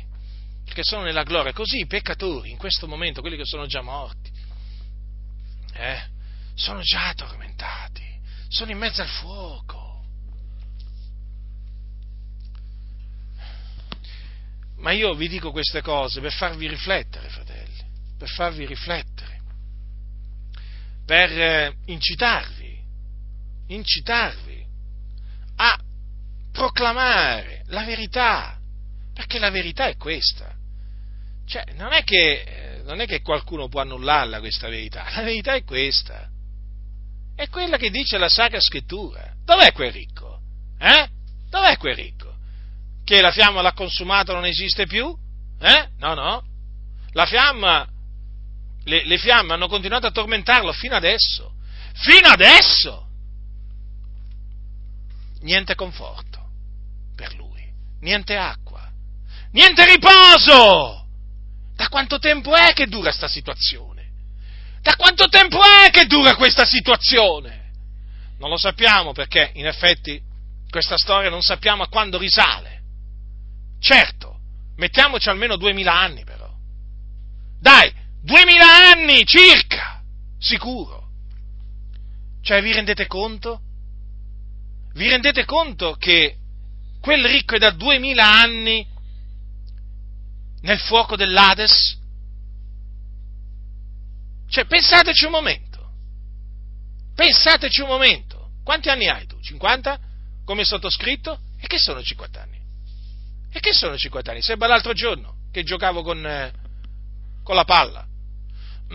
perché 0.64 0.82
sono 0.82 1.02
nella 1.02 1.22
gloria. 1.22 1.52
Così 1.52 1.78
i 1.80 1.86
peccatori, 1.86 2.50
in 2.50 2.56
questo 2.56 2.88
momento, 2.88 3.20
quelli 3.20 3.36
che 3.36 3.44
sono 3.44 3.66
già 3.66 3.82
morti, 3.82 4.30
eh, 5.74 6.02
sono 6.54 6.80
già 6.82 7.12
tormentati, 7.14 8.04
sono 8.48 8.70
in 8.70 8.78
mezzo 8.78 9.02
al 9.02 9.08
fuoco. 9.08 9.85
Ma 14.86 14.92
io 14.92 15.14
vi 15.14 15.26
dico 15.26 15.50
queste 15.50 15.82
cose 15.82 16.20
per 16.20 16.32
farvi 16.32 16.68
riflettere, 16.68 17.28
fratelli, 17.28 17.82
per 18.16 18.28
farvi 18.28 18.64
riflettere 18.64 19.36
per 21.06 21.30
eh, 21.30 21.76
incitarvi, 21.86 22.82
incitarvi 23.68 24.66
a 25.56 25.78
proclamare 26.50 27.62
la 27.66 27.84
verità, 27.84 28.58
perché 29.14 29.38
la 29.38 29.50
verità 29.50 29.86
è 29.86 29.96
questa. 29.96 30.52
Cioè, 31.46 31.64
non 31.74 31.92
è 31.92 32.02
che, 32.02 32.42
eh, 32.42 32.82
non 32.82 33.00
è 33.00 33.06
che 33.06 33.22
qualcuno 33.22 33.68
può 33.68 33.82
annullarla 33.82 34.40
questa 34.40 34.68
verità, 34.68 35.06
la 35.14 35.22
verità 35.22 35.54
è 35.54 35.62
questa. 35.62 36.28
È 37.36 37.48
quella 37.48 37.76
che 37.76 37.90
dice 37.90 38.18
la 38.18 38.28
Sacra 38.28 38.60
Scrittura. 38.60 39.32
Dov'è 39.44 39.72
quel 39.72 39.92
ricco? 39.92 40.40
Eh? 40.78 41.08
Dov'è 41.48 41.76
quel 41.76 41.94
ricco? 41.94 42.35
Che 43.06 43.20
la 43.20 43.30
fiamma 43.30 43.62
l'ha 43.62 43.72
consumato 43.72 44.32
non 44.32 44.44
esiste 44.44 44.86
più? 44.86 45.16
Eh? 45.60 45.88
No, 45.98 46.14
no. 46.14 46.42
La 47.12 47.24
fiamma 47.24 47.88
le, 48.86 49.04
le 49.04 49.18
fiamme 49.18 49.52
hanno 49.52 49.68
continuato 49.68 50.06
a 50.06 50.10
tormentarlo 50.10 50.72
fino 50.72 50.96
adesso. 50.96 51.54
Fino 51.94 52.28
adesso! 52.28 53.04
Niente 55.42 55.76
conforto 55.76 56.40
per 57.14 57.34
lui, 57.34 57.62
niente 58.00 58.36
acqua, 58.36 58.90
niente 59.52 59.84
riposo! 59.86 61.04
Da 61.76 61.88
quanto 61.88 62.18
tempo 62.18 62.54
è 62.56 62.72
che 62.72 62.86
dura 62.86 63.10
questa 63.10 63.28
situazione? 63.28 64.10
Da 64.80 64.96
quanto 64.96 65.28
tempo 65.28 65.60
è 65.62 65.90
che 65.90 66.06
dura 66.06 66.34
questa 66.34 66.64
situazione? 66.64 67.70
Non 68.38 68.50
lo 68.50 68.56
sappiamo 68.56 69.12
perché, 69.12 69.52
in 69.54 69.66
effetti, 69.66 70.20
questa 70.68 70.96
storia 70.96 71.30
non 71.30 71.42
sappiamo 71.42 71.82
a 71.82 71.88
quando 71.88 72.18
risale. 72.18 72.65
Certo, 73.86 74.40
mettiamoci 74.78 75.28
almeno 75.28 75.56
duemila 75.56 75.96
anni 75.96 76.24
però. 76.24 76.52
Dai, 77.60 77.94
Duemila 78.20 78.90
anni 78.90 79.24
circa, 79.24 80.02
sicuro. 80.36 81.10
Cioè 82.42 82.60
vi 82.60 82.72
rendete 82.72 83.06
conto? 83.06 83.60
Vi 84.94 85.08
rendete 85.08 85.44
conto 85.44 85.94
che 85.94 86.36
quel 87.00 87.24
ricco 87.24 87.54
è 87.54 87.58
da 87.58 87.70
duemila 87.70 88.28
anni 88.28 88.84
nel 90.62 90.80
fuoco 90.80 91.14
dell'Ades? 91.14 91.96
Cioè 94.48 94.64
pensateci 94.64 95.26
un 95.26 95.30
momento. 95.30 95.92
Pensateci 97.14 97.80
un 97.82 97.88
momento. 97.88 98.54
Quanti 98.64 98.88
anni 98.88 99.06
hai 99.08 99.24
tu? 99.28 99.40
50? 99.40 100.00
Come 100.44 100.64
sottoscritto? 100.64 101.38
E 101.60 101.68
che 101.68 101.78
sono 101.78 102.02
50 102.02 102.42
anni? 102.42 102.55
E 103.56 103.60
che 103.60 103.72
sono 103.72 103.96
50 103.96 104.30
anni? 104.32 104.42
Sembra 104.42 104.68
l'altro 104.68 104.92
giorno 104.92 105.36
che 105.50 105.62
giocavo 105.62 106.02
con, 106.02 106.26
eh, 106.26 106.52
con 107.42 107.54
la 107.54 107.64
palla 107.64 108.06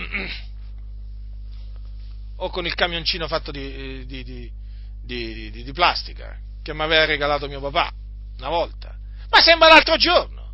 o 2.36 2.50
con 2.52 2.68
il 2.68 2.76
camioncino 2.76 3.28
fatto 3.28 3.50
di, 3.50 4.06
di, 4.06 4.24
di, 4.24 5.50
di 5.50 5.72
plastica 5.72 6.38
che 6.62 6.76
mi 6.76 6.82
aveva 6.84 7.06
regalato 7.06 7.48
mio 7.48 7.60
papà 7.60 7.92
una 8.38 8.50
volta. 8.50 8.96
Ma 9.32 9.42
sembra 9.42 9.68
l'altro 9.68 9.96
giorno. 9.96 10.54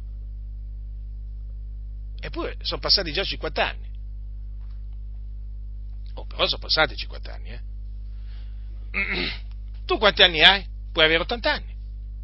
Eppure 2.21 2.55
sono 2.61 2.79
passati 2.79 3.11
già 3.11 3.25
50 3.25 3.67
anni. 3.67 3.89
Oh, 6.13 6.25
però 6.27 6.47
sono 6.47 6.61
passati 6.61 6.95
50 6.95 7.33
anni, 7.33 7.49
eh. 7.49 7.61
Tu 9.85 9.97
quanti 9.97 10.23
anni 10.23 10.41
hai? 10.41 10.65
Puoi 10.93 11.03
avere 11.03 11.23
80 11.23 11.51
anni, 11.51 11.76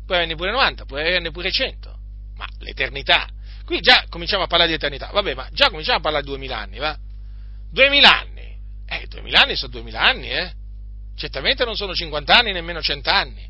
puoi 0.06 0.18
averne 0.18 0.36
pure 0.36 0.52
90, 0.52 0.86
puoi 0.86 1.02
averne 1.02 1.32
pure 1.32 1.52
100. 1.52 2.00
Ma 2.36 2.48
l'eternità 2.60 3.28
Qui 3.66 3.80
già 3.80 4.06
cominciamo 4.10 4.44
a 4.44 4.48
parlare 4.48 4.70
di 4.70 4.76
eternità, 4.76 5.10
vabbè, 5.12 5.36
ma 5.36 5.48
già 5.52 5.70
cominciamo 5.70 6.00
a 6.00 6.02
parlare 6.02 6.24
di 6.24 6.30
duemila 6.30 6.58
anni, 6.58 6.78
va? 6.80 6.98
Duemila 7.72 8.20
anni, 8.20 8.58
eh, 8.86 9.08
duemila 9.08 9.42
anni 9.42 9.56
sono 9.56 9.72
duemila 9.72 10.02
anni, 10.02 10.30
eh? 10.30 10.54
Certamente 11.16 11.64
non 11.64 11.76
sono 11.76 11.94
50 11.94 12.38
anni, 12.38 12.52
nemmeno 12.52 12.82
100 12.82 13.10
anni. 13.10 13.42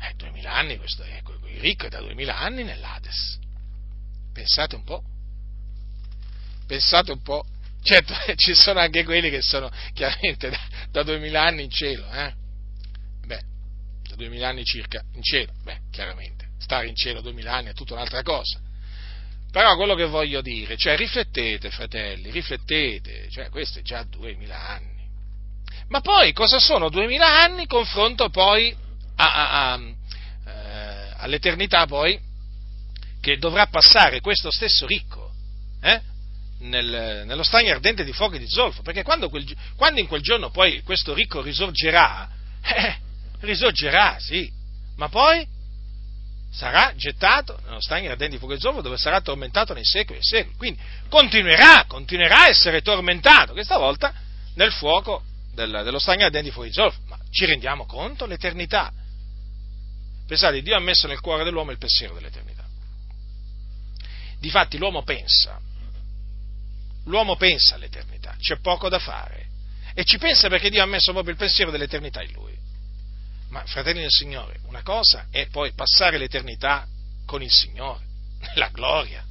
Eh, 0.00 0.14
duemila 0.16 0.52
anni, 0.54 0.76
questo 0.76 1.04
è, 1.04 1.22
il 1.52 1.60
ricco 1.60 1.86
è 1.86 1.88
da 1.88 2.00
duemila 2.00 2.36
anni 2.36 2.64
nell'Ades. 2.64 3.38
Pensate 4.32 4.74
un 4.74 4.82
po'. 4.82 5.02
Pensate 6.66 7.12
un 7.12 7.22
po'. 7.22 7.46
Certo, 7.82 8.12
ci 8.34 8.54
sono 8.54 8.80
anche 8.80 9.04
quelli 9.04 9.30
che 9.30 9.40
sono 9.40 9.70
chiaramente 9.94 10.50
da, 10.50 10.60
da 10.90 11.02
2000 11.04 11.42
anni 11.42 11.62
in 11.62 11.70
cielo, 11.70 12.10
eh? 12.10 12.34
Beh, 14.16 14.24
da 14.24 14.24
2000 14.24 14.48
anni 14.48 14.64
circa 14.64 15.02
in 15.14 15.22
cielo, 15.22 15.52
beh, 15.62 15.78
chiaramente. 15.90 16.48
Stare 16.58 16.88
in 16.88 16.96
cielo 16.96 17.20
2000 17.20 17.52
anni 17.52 17.68
è 17.68 17.74
tutta 17.74 17.94
un'altra 17.94 18.22
cosa. 18.22 18.58
Però 19.52 19.76
quello 19.76 19.94
che 19.94 20.06
voglio 20.06 20.40
dire, 20.40 20.76
cioè 20.76 20.96
riflettete, 20.96 21.70
fratelli, 21.70 22.30
riflettete, 22.30 23.28
cioè 23.30 23.48
questo 23.48 23.78
è 23.78 23.82
già 23.82 24.02
duemila 24.02 24.68
anni. 24.68 25.04
Ma 25.88 26.00
poi 26.00 26.32
cosa 26.32 26.58
sono 26.58 26.88
duemila 26.88 27.42
anni 27.42 27.66
confronto 27.66 28.28
poi 28.28 28.74
a, 29.16 29.32
a, 29.32 29.72
a, 29.72 29.80
eh, 30.46 31.12
all'eternità 31.18 31.86
poi 31.86 32.18
che 33.20 33.38
dovrà 33.38 33.66
passare 33.68 34.20
questo 34.20 34.50
stesso 34.50 34.86
ricco 34.86 35.32
eh? 35.80 36.00
Nel, 36.58 37.22
nello 37.26 37.42
stagno 37.42 37.70
ardente 37.70 38.02
di 38.02 38.12
fuoco 38.12 38.34
e 38.34 38.38
di 38.38 38.48
zolfo, 38.48 38.82
perché 38.82 39.02
quando, 39.02 39.28
quel, 39.28 39.44
quando, 39.76 40.00
in 40.00 40.06
quel 40.06 40.22
giorno 40.22 40.50
poi 40.50 40.82
questo 40.82 41.14
ricco 41.14 41.42
risorgerà, 41.42 42.28
eh, 42.62 42.96
risorgerà, 43.40 44.16
sì, 44.18 44.50
ma 44.96 45.08
poi 45.08 45.46
sarà 46.50 46.94
gettato 46.96 47.60
nello 47.64 47.80
stagno 47.80 48.10
ardente 48.10 48.32
di 48.32 48.38
fuoco 48.38 48.54
e 48.54 48.58
zolfo 48.58 48.80
dove 48.80 48.96
sarà 48.96 49.20
tormentato 49.20 49.74
nei 49.74 49.84
secoli 49.84 50.18
e 50.18 50.22
secoli. 50.22 50.56
Quindi 50.56 50.80
continuerà, 51.08 51.84
continuerà 51.86 52.44
a 52.44 52.48
essere 52.48 52.80
tormentato, 52.80 53.52
questa 53.52 53.76
volta 53.76 54.14
nel 54.54 54.72
fuoco 54.72 55.22
del, 55.52 55.82
dello 55.84 55.98
stagno 55.98 56.24
ardente 56.24 56.48
di 56.48 56.50
fuoco 56.50 56.68
e 56.68 56.72
zolfo. 56.72 57.00
Ma 57.08 57.18
ci 57.30 57.44
rendiamo 57.44 57.84
conto? 57.84 58.26
L'eternità. 58.26 58.90
Pensate, 60.26 60.62
Dio 60.62 60.76
ha 60.76 60.80
messo 60.80 61.06
nel 61.06 61.20
cuore 61.20 61.44
dell'uomo 61.44 61.70
il 61.70 61.78
pensiero 61.78 62.14
dell'eternità. 62.14 62.64
Difatti 64.38 64.78
l'uomo 64.78 65.02
pensa, 65.02 65.60
l'uomo 67.04 67.36
pensa 67.36 67.74
all'eternità, 67.74 68.34
c'è 68.38 68.58
poco 68.60 68.88
da 68.88 68.98
fare. 68.98 69.44
E 69.94 70.04
ci 70.04 70.18
pensa 70.18 70.48
perché 70.48 70.68
Dio 70.68 70.82
ha 70.82 70.86
messo 70.86 71.12
proprio 71.12 71.32
il 71.32 71.38
pensiero 71.38 71.70
dell'eternità 71.70 72.22
in 72.22 72.32
lui. 72.32 72.55
Ma 73.48 73.64
fratelli 73.66 74.00
del 74.00 74.10
Signore, 74.10 74.58
una 74.64 74.82
cosa 74.82 75.26
è 75.30 75.46
poi 75.48 75.72
passare 75.72 76.18
l'eternità 76.18 76.86
con 77.24 77.42
il 77.42 77.50
Signore, 77.50 78.04
la 78.54 78.68
gloria. 78.68 79.24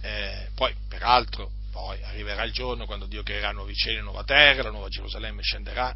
Eh, 0.00 0.48
poi, 0.54 0.74
peraltro, 0.88 1.50
poi 1.70 2.02
arriverà 2.04 2.44
il 2.44 2.52
giorno 2.52 2.86
quando 2.86 3.06
Dio 3.06 3.22
creerà 3.22 3.50
nuovi 3.50 3.74
cieli 3.74 3.98
e 3.98 4.02
nuova 4.02 4.22
terra, 4.22 4.62
la 4.62 4.70
nuova 4.70 4.88
Gerusalemme 4.88 5.42
scenderà 5.42 5.94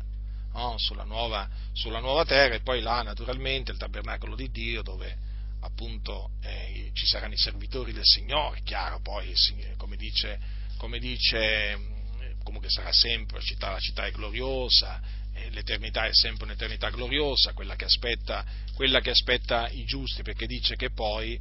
no, 0.52 0.74
sulla, 0.78 1.04
nuova, 1.04 1.48
sulla, 1.72 2.00
nuova, 2.00 2.24
terra 2.24 2.54
e 2.54 2.60
poi 2.60 2.80
là 2.80 3.02
naturalmente 3.02 3.70
il 3.70 3.78
tabernacolo 3.78 4.34
di 4.34 4.50
Dio 4.50 4.82
dove 4.82 5.16
appunto 5.60 6.30
eh, 6.42 6.90
ci 6.94 7.06
saranno 7.06 7.34
i 7.34 7.38
servitori 7.38 7.92
del 7.92 8.04
Signore, 8.04 8.60
chiaro 8.64 9.00
poi 9.00 9.32
come 9.76 9.96
dice, 9.96 10.38
come 10.78 10.98
dice 10.98 11.96
comunque 12.42 12.70
sarà 12.70 12.92
sempre 12.92 13.38
la 13.38 13.44
città, 13.44 13.70
la 13.70 13.78
città 13.78 14.06
è 14.06 14.10
gloriosa, 14.10 15.00
l'eternità 15.50 16.06
è 16.06 16.12
sempre 16.12 16.44
un'eternità 16.44 16.90
gloriosa, 16.90 17.52
quella 17.52 17.76
che 17.76 17.84
aspetta, 17.84 18.44
quella 18.74 19.00
che 19.00 19.10
aspetta 19.10 19.68
i 19.68 19.84
giusti, 19.84 20.22
perché 20.22 20.46
dice 20.46 20.76
che 20.76 20.90
poi, 20.90 21.38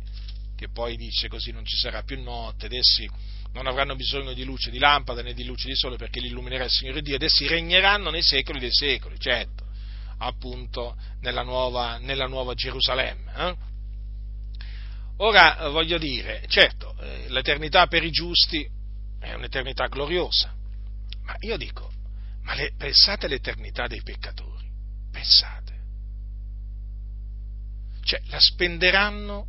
che 0.55 0.69
poi 0.69 0.95
dice 0.95 1.27
così 1.27 1.51
non 1.51 1.65
ci 1.65 1.75
sarà 1.75 2.03
più 2.03 2.21
notte, 2.21 2.65
ed 2.67 2.73
essi 2.73 3.09
non 3.53 3.67
avranno 3.67 3.95
bisogno 3.95 4.33
di 4.33 4.43
luce 4.43 4.69
di 4.69 4.77
lampada 4.77 5.21
né 5.23 5.33
di 5.33 5.43
luce 5.43 5.67
di 5.67 5.75
sole 5.75 5.97
perché 5.97 6.19
li 6.19 6.27
illuminerà 6.27 6.65
il 6.65 6.69
Signore 6.69 7.01
Dio 7.01 7.15
ed 7.15 7.23
essi 7.23 7.47
regneranno 7.47 8.11
nei 8.11 8.21
secoli 8.21 8.59
dei 8.59 8.71
secoli, 8.71 9.19
certo, 9.19 9.65
appunto 10.19 10.95
nella 11.21 11.43
nuova, 11.43 11.97
nella 11.97 12.27
nuova 12.27 12.53
Gerusalemme. 12.53 13.33
Eh? 13.35 13.55
Ora 15.17 15.69
voglio 15.69 15.97
dire, 15.97 16.43
certo, 16.47 16.95
eh, 16.99 17.25
l'eternità 17.29 17.87
per 17.87 18.03
i 18.03 18.11
giusti 18.11 18.67
è 19.19 19.33
un'eternità 19.33 19.87
gloriosa, 19.87 20.53
ma 21.23 21.35
io 21.39 21.57
dico, 21.57 21.91
ma 22.47 22.53
le, 22.55 22.71
pensate 22.77 23.25
all'eternità 23.25 23.87
dei 23.87 24.01
peccatori, 24.01 24.65
pensate. 25.11 25.75
Cioè, 28.03 28.21
la 28.27 28.39
spenderanno 28.39 29.47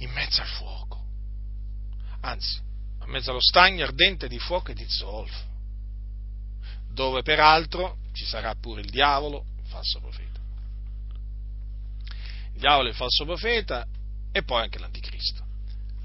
in 0.00 0.10
mezzo 0.10 0.42
al 0.42 0.46
fuoco. 0.46 1.02
Anzi, 2.20 2.60
a 2.98 3.06
mezzo 3.06 3.30
allo 3.30 3.40
stagno 3.40 3.84
ardente 3.84 4.28
di 4.28 4.38
fuoco 4.38 4.72
e 4.72 4.74
di 4.74 4.84
zolfo, 4.86 5.42
dove 6.92 7.22
peraltro 7.22 7.96
ci 8.12 8.26
sarà 8.26 8.54
pure 8.56 8.82
il 8.82 8.90
diavolo, 8.90 9.46
il 9.62 9.66
falso 9.66 10.00
profeta. 10.00 10.38
Il 12.52 12.60
diavolo 12.60 12.90
il 12.90 12.94
falso 12.94 13.24
profeta 13.24 13.86
e 14.32 14.42
poi 14.42 14.60
anche 14.60 14.78
l'anticristo. 14.78 15.42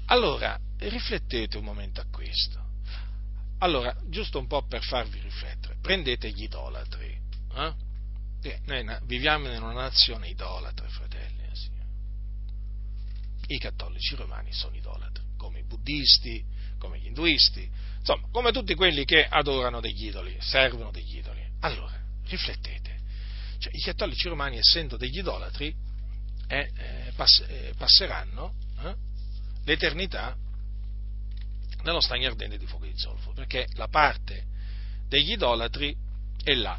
Allora, 0.06 0.58
riflettete 0.78 1.58
un 1.58 1.64
momento 1.64 2.00
a 2.00 2.06
questo. 2.10 2.64
Allora, 3.58 3.96
giusto 4.08 4.38
un 4.38 4.46
po' 4.46 4.66
per 4.66 4.82
farvi 4.82 5.18
riflettere, 5.20 5.76
prendete 5.80 6.30
gli 6.30 6.42
idolatri. 6.42 7.18
Eh? 7.54 7.84
Noi 8.66 8.98
viviamo 9.04 9.52
in 9.52 9.62
una 9.62 9.72
nazione 9.72 10.28
idolatra, 10.28 10.86
fratelli. 10.88 11.42
Eh, 11.42 11.54
sì. 11.54 11.70
I 13.54 13.58
cattolici 13.58 14.14
romani 14.14 14.52
sono 14.52 14.76
idolatri, 14.76 15.24
come 15.36 15.60
i 15.60 15.64
buddisti, 15.64 16.44
come 16.78 16.98
gli 16.98 17.06
induisti, 17.06 17.68
insomma, 17.98 18.28
come 18.30 18.52
tutti 18.52 18.74
quelli 18.74 19.04
che 19.04 19.24
adorano 19.24 19.80
degli 19.80 20.06
idoli, 20.06 20.36
servono 20.40 20.90
degli 20.90 21.16
idoli. 21.16 21.44
Allora, 21.60 21.98
riflettete. 22.26 23.00
Cioè, 23.58 23.74
I 23.74 23.80
cattolici 23.80 24.28
romani, 24.28 24.58
essendo 24.58 24.96
degli 24.96 25.18
idolatri, 25.18 25.74
eh, 26.48 26.70
eh, 26.76 27.12
pass- 27.16 27.44
eh, 27.48 27.72
passeranno 27.76 28.54
eh, 28.82 28.94
l'eternità 29.64 30.36
nello 31.86 32.00
stagno 32.00 32.28
ardente 32.28 32.58
di 32.58 32.66
fuoco 32.66 32.84
di 32.84 32.98
zolfo, 32.98 33.32
perché 33.32 33.68
la 33.74 33.86
parte 33.88 34.44
degli 35.08 35.32
idolatri 35.32 35.96
è 36.42 36.52
là. 36.54 36.76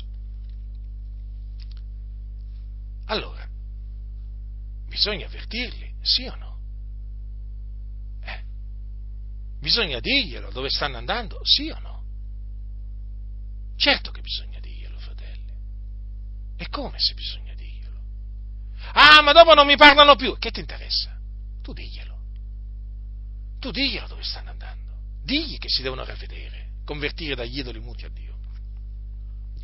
Allora, 3.05 3.47
bisogna 4.87 5.25
avvertirli, 5.25 5.95
sì 6.01 6.25
o 6.25 6.35
no? 6.35 6.59
Eh, 8.21 8.43
bisogna 9.59 9.99
dirglielo 10.01 10.51
dove 10.51 10.69
stanno 10.69 10.97
andando, 10.97 11.39
sì 11.43 11.69
o 11.69 11.79
no? 11.79 12.03
Certo 13.77 14.11
che 14.11 14.21
bisogna 14.21 14.59
dirglielo, 14.59 14.99
fratelli. 14.99 15.53
E 16.57 16.67
come 16.69 16.99
se 16.99 17.13
bisogna 17.13 17.53
dirglielo? 17.53 18.01
Ah, 18.93 19.21
ma 19.21 19.31
dopo 19.31 19.53
non 19.53 19.65
mi 19.65 19.77
parlano 19.77 20.15
più. 20.15 20.37
Che 20.37 20.51
ti 20.51 20.59
interessa? 20.59 21.15
Tu 21.61 21.71
diglielo. 21.71 22.17
Tu 23.59 23.71
diglielo 23.71 24.07
dove 24.07 24.23
stanno 24.23 24.49
andando. 24.49 24.76
Digli 25.27 25.57
che 25.57 25.67
si 25.67 25.81
devono 25.81 26.05
ravvedere, 26.05 26.69
convertire 26.85 27.35
dagli 27.35 27.59
idoli 27.59 27.81
muti 27.81 28.05
a 28.05 28.09
Dio 28.09 28.37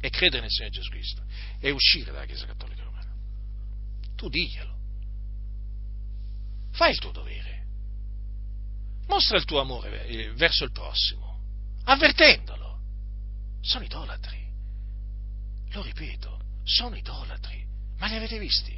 e 0.02 0.10
credere 0.10 0.42
nel 0.42 0.50
Signore 0.50 0.74
Gesù 0.74 0.90
Cristo 0.90 1.24
e 1.58 1.72
uscire 1.72 2.12
dalla 2.12 2.26
Chiesa 2.26 2.46
Cattolica 2.46 2.84
Romana. 2.84 3.10
Tu 4.18 4.28
diglielo. 4.28 4.76
Fai 6.72 6.92
il 6.92 7.00
tuo 7.00 7.12
dovere. 7.12 7.64
Mostra 9.08 9.38
il 9.38 9.46
tuo 9.46 9.62
amore 9.62 10.06
eh, 10.06 10.34
verso 10.34 10.66
il 10.66 10.74
prossimo, 10.74 11.40
avvertendolo. 11.86 12.80
Sono 13.62 13.86
idolatri. 13.86 14.46
Lo 15.70 15.82
ripeto, 15.82 16.42
sono 16.64 16.98
idolatri. 16.98 17.66
Ma 18.00 18.08
li 18.08 18.18
avete 18.18 18.38
visti? 18.38 18.78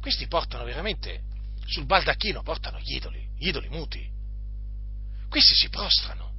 Questi 0.00 0.28
portano 0.28 0.62
veramente 0.62 1.24
sul 1.66 1.84
baldacchino, 1.84 2.42
portano 2.42 2.78
gli 2.78 2.94
idoli, 2.94 3.28
gli 3.36 3.48
idoli 3.48 3.68
muti. 3.70 4.20
Questi 5.32 5.54
si 5.54 5.70
prostrano 5.70 6.30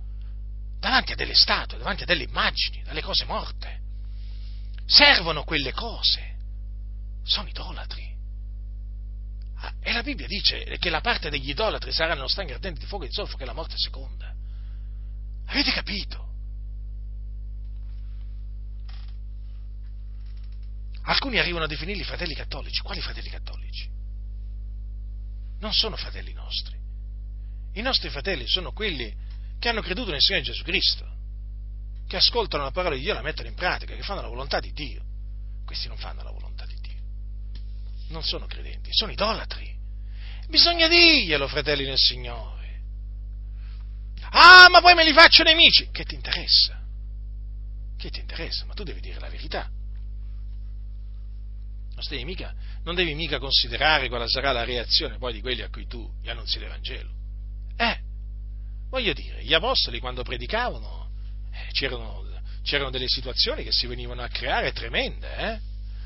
davanti 0.80 1.14
a 1.14 1.16
delle 1.16 1.34
statue, 1.34 1.80
davanti 1.80 2.04
a 2.04 2.06
delle 2.06 2.26
immagini, 2.26 2.84
dalle 2.84 3.02
cose 3.02 3.26
morte. 3.26 3.80
Servono 4.86 5.44
quelle 5.44 5.74
cose. 5.74 6.36
Sono 7.24 7.48
idolatri. 7.48 8.16
Ah, 9.56 9.74
e 9.80 9.94
la 9.94 10.04
Bibbia 10.04 10.28
dice 10.28 10.78
che 10.78 10.92
la 10.92 11.02
parte 11.02 11.32
degli 11.32 11.50
idolatri 11.50 11.92
sarà 11.92 12.14
nello 12.14 12.28
stagno 12.28 12.54
ardente 12.54 12.82
di 12.82 12.86
fuoco 12.86 13.06
e 13.06 13.08
di 13.08 13.14
zolfo, 13.16 13.36
che 13.36 13.42
è 13.42 13.48
la 13.48 13.54
morte 13.54 13.78
seconda. 13.78 14.32
Avete 15.48 15.72
capito? 15.72 16.30
Alcuni 21.06 21.40
arrivano 21.40 21.64
a 21.64 21.68
definirli 21.68 22.04
fratelli 22.04 22.36
cattolici. 22.36 22.84
Quali 22.84 23.02
fratelli 23.02 23.30
cattolici? 23.30 23.90
Non 25.62 25.74
sono 25.74 25.96
fratelli 25.96 26.34
nostri. 26.34 26.82
I 27.74 27.82
nostri 27.82 28.10
fratelli 28.10 28.48
sono 28.48 28.72
quelli 28.72 29.14
che 29.60 29.70
hanno 29.70 29.82
creduto 29.82 30.12
nel 30.12 30.22
Signore 30.22 30.44
Gesù 30.44 30.64
Cristo, 30.64 31.06
che 32.08 32.18
ascoltano 32.18 32.64
la 32.64 32.72
parola 32.72 32.96
di 32.96 33.02
Dio 33.02 33.12
e 33.12 33.16
la 33.16 33.22
mettono 33.22 33.48
in 33.48 33.56
pratica, 33.56 33.96
che 33.96 34.04
fanno 34.04 34.22
la 34.22 34.28
volontà 34.28 34.60
di 34.60 34.72
Dio. 34.74 35.02
Questi 35.66 35.88
non 35.88 35.98
fanno 35.98 36.22
la 36.22 36.32
volontà 36.32 36.66
di 36.66 36.78
Dio. 36.82 37.02
Non 38.10 38.24
sono 38.24 38.46
credenti, 38.46 38.90
sono 38.92 39.12
idolatri. 39.12 39.74
Bisogna 40.48 40.88
dirglielo, 40.88 41.48
fratelli 41.48 41.86
nel 41.86 41.98
Signore. 41.98 42.82
Ah, 44.32 44.68
ma 44.70 44.82
poi 44.82 44.94
me 44.94 45.04
li 45.04 45.14
faccio 45.14 45.44
nemici. 45.44 45.90
Che 45.90 46.04
ti 46.04 46.16
interessa? 46.16 46.80
Che 47.98 48.10
ti 48.10 48.20
interessa? 48.20 48.66
Ma 48.66 48.74
tu 48.74 48.84
devi 48.84 49.00
dire 49.00 49.20
la 49.20 49.30
verità. 49.30 49.70
Non 51.96 52.04
devi, 52.10 52.26
mica, 52.26 52.54
non 52.84 52.96
devi 52.96 53.14
mica 53.14 53.40
considerare 53.40 54.10
quale 54.10 54.28
sarà 54.28 54.52
la 54.52 54.64
reazione 54.64 55.18
poi 55.18 55.34
di 55.34 55.42
quelli 55.42 55.62
a 55.62 55.70
cui 55.70 55.88
tu 55.88 56.12
gli 56.22 56.30
annunzi 56.30 56.60
l'Evangelo. 56.60 57.22
Voglio 58.94 59.14
dire, 59.14 59.44
gli 59.44 59.56
apostoli 59.56 60.00
quando 60.00 60.22
predicavano 60.22 61.10
eh, 61.52 61.72
c'erano, 61.72 62.24
c'erano, 62.62 62.92
delle 62.92 63.08
situazioni 63.08 63.64
che 63.64 63.72
si 63.72 63.88
venivano 63.88 64.22
a 64.22 64.28
creare 64.28 64.72
tremende, 64.72 65.36
eh, 65.36 65.60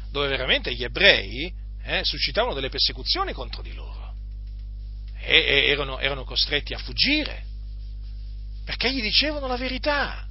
dove 0.10 0.30
veramente 0.30 0.74
gli 0.74 0.86
ebrei 0.86 1.54
eh, 1.84 2.06
suscitavano 2.06 2.54
delle 2.54 2.70
persecuzioni 2.70 3.34
contro 3.34 3.62
di 3.62 3.74
loro 3.74 4.16
e, 5.20 5.36
e 5.38 5.70
erano, 5.70 6.00
erano 6.00 6.24
costretti 6.24 6.74
a 6.74 6.78
fuggire 6.78 7.44
perché 8.64 8.90
gli 8.94 9.02
dicevano 9.02 9.48
la 9.48 9.58
verità. 9.58 10.26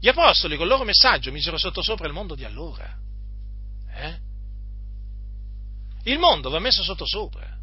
Gli 0.00 0.08
apostoli 0.08 0.56
col 0.56 0.68
loro 0.68 0.84
messaggio 0.84 1.30
misero 1.30 1.58
sottosopra 1.58 2.06
il 2.06 2.14
mondo 2.14 2.34
di 2.34 2.44
allora. 2.44 2.90
Eh? 3.94 4.18
Il 6.04 6.18
mondo 6.18 6.48
va 6.48 6.58
messo 6.58 6.82
sottosopra, 6.82 7.54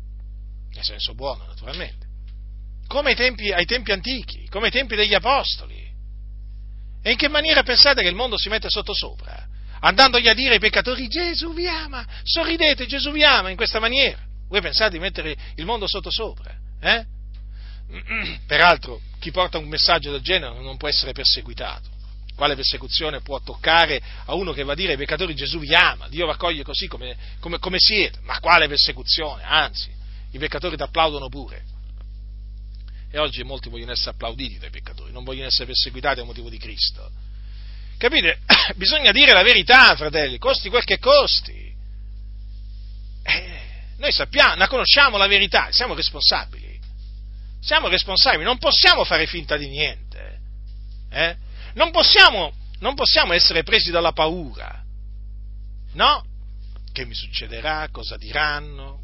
nel 0.70 0.84
senso 0.84 1.16
buono 1.16 1.48
naturalmente 1.48 2.09
come 2.90 3.12
ai 3.12 3.16
tempi, 3.16 3.52
ai 3.52 3.66
tempi 3.66 3.92
antichi, 3.92 4.48
come 4.50 4.66
ai 4.66 4.72
tempi 4.72 4.96
degli 4.96 5.14
apostoli. 5.14 5.88
E 7.04 7.12
in 7.12 7.18
che 7.18 7.30
maniera 7.30 7.62
pensate 7.62 8.02
che 8.02 8.08
il 8.08 8.16
mondo 8.16 8.36
si 8.36 8.50
mette 8.50 8.68
sottosopra? 8.68 9.48
Andandogli 9.82 10.28
a 10.28 10.34
dire 10.34 10.56
ai 10.56 10.60
peccatori 10.60 11.08
Gesù 11.08 11.54
vi 11.54 11.68
ama, 11.68 12.06
sorridete, 12.24 12.88
Gesù 12.88 13.12
vi 13.12 13.24
ama 13.24 13.52
in 13.52 13.56
questa 13.56 13.80
maniera. 13.80 14.18
Voi 14.48 14.60
pensate 14.62 14.94
di 14.94 15.00
mettere 15.00 15.36
il 15.56 15.66
mondo 15.66 15.88
sottosopra? 15.88 16.52
Eh? 16.82 17.06
Peraltro, 18.48 19.00
chi 19.20 19.30
porta 19.30 19.60
un 19.60 19.68
messaggio 19.68 20.12
del 20.12 20.22
genere 20.22 20.60
non 20.60 20.78
può 20.78 20.88
essere 20.88 21.12
perseguitato. 21.12 21.88
Quale 22.36 22.56
persecuzione 22.56 23.22
può 23.22 23.40
toccare 23.40 24.02
a 24.26 24.34
uno 24.34 24.52
che 24.52 24.64
va 24.64 24.72
a 24.72 24.76
dire 24.76 24.94
ai 24.94 24.98
peccatori 24.98 25.36
Gesù 25.36 25.60
vi 25.60 25.76
ama, 25.76 26.08
Dio 26.10 26.26
vi 26.26 26.32
accoglie 26.32 26.64
così 26.64 26.88
come, 26.88 27.16
come, 27.40 27.60
come 27.60 27.78
siete? 27.78 28.18
Ma 28.24 28.40
quale 28.40 28.68
persecuzione? 28.68 29.44
Anzi, 29.44 29.92
i 30.32 30.40
peccatori 30.40 30.76
ti 30.76 30.82
applaudono 30.82 31.30
pure 31.30 31.78
e 33.12 33.18
oggi 33.18 33.44
molti 33.44 33.70
vogliono 33.70 33.92
essere 33.92 34.12
applauditi 34.12 34.60
dai 34.60 34.70
peccatori, 34.70 35.12
non 35.12 35.24
vogliono 35.24 35.48
essere 35.48 35.66
perseguitati 35.66 36.20
a 36.20 36.24
motivo 36.24 36.50
di 36.50 36.58
Cristo. 36.58 37.10
Capite? 37.98 38.40
Bisogna 38.76 39.12
dire 39.12 39.34
la 39.34 39.42
verità, 39.42 39.96
fratelli, 39.96 40.38
costi 40.38 40.70
quel 40.70 40.84
che 40.84 41.00
costi. 41.00 41.74
Eh, 43.24 43.60
noi 43.98 44.12
sappiamo, 44.12 44.56
la 44.56 44.68
conosciamo 44.68 45.18
la 45.18 45.28
verità, 45.28 45.70
siamo 45.72 45.96
responsabili. 45.96 46.80
Siamo 47.62 47.88
responsabili, 47.88 48.44
non 48.44 48.58
possiamo 48.58 49.04
fare 49.04 49.26
finta 49.26 49.58
di 49.58 49.68
niente. 49.68 50.40
Eh? 51.10 51.36
Non, 51.74 51.92
possiamo, 51.92 52.54
non 52.80 52.96
possiamo 52.96 53.34
essere 53.34 53.64
presi 53.64 53.92
dalla 53.92 54.14
paura. 54.14 54.84
No? 55.94 56.26
Che 56.92 57.06
mi 57.06 57.16
succederà? 57.16 57.90
Cosa 57.92 58.18
diranno? 58.18 59.02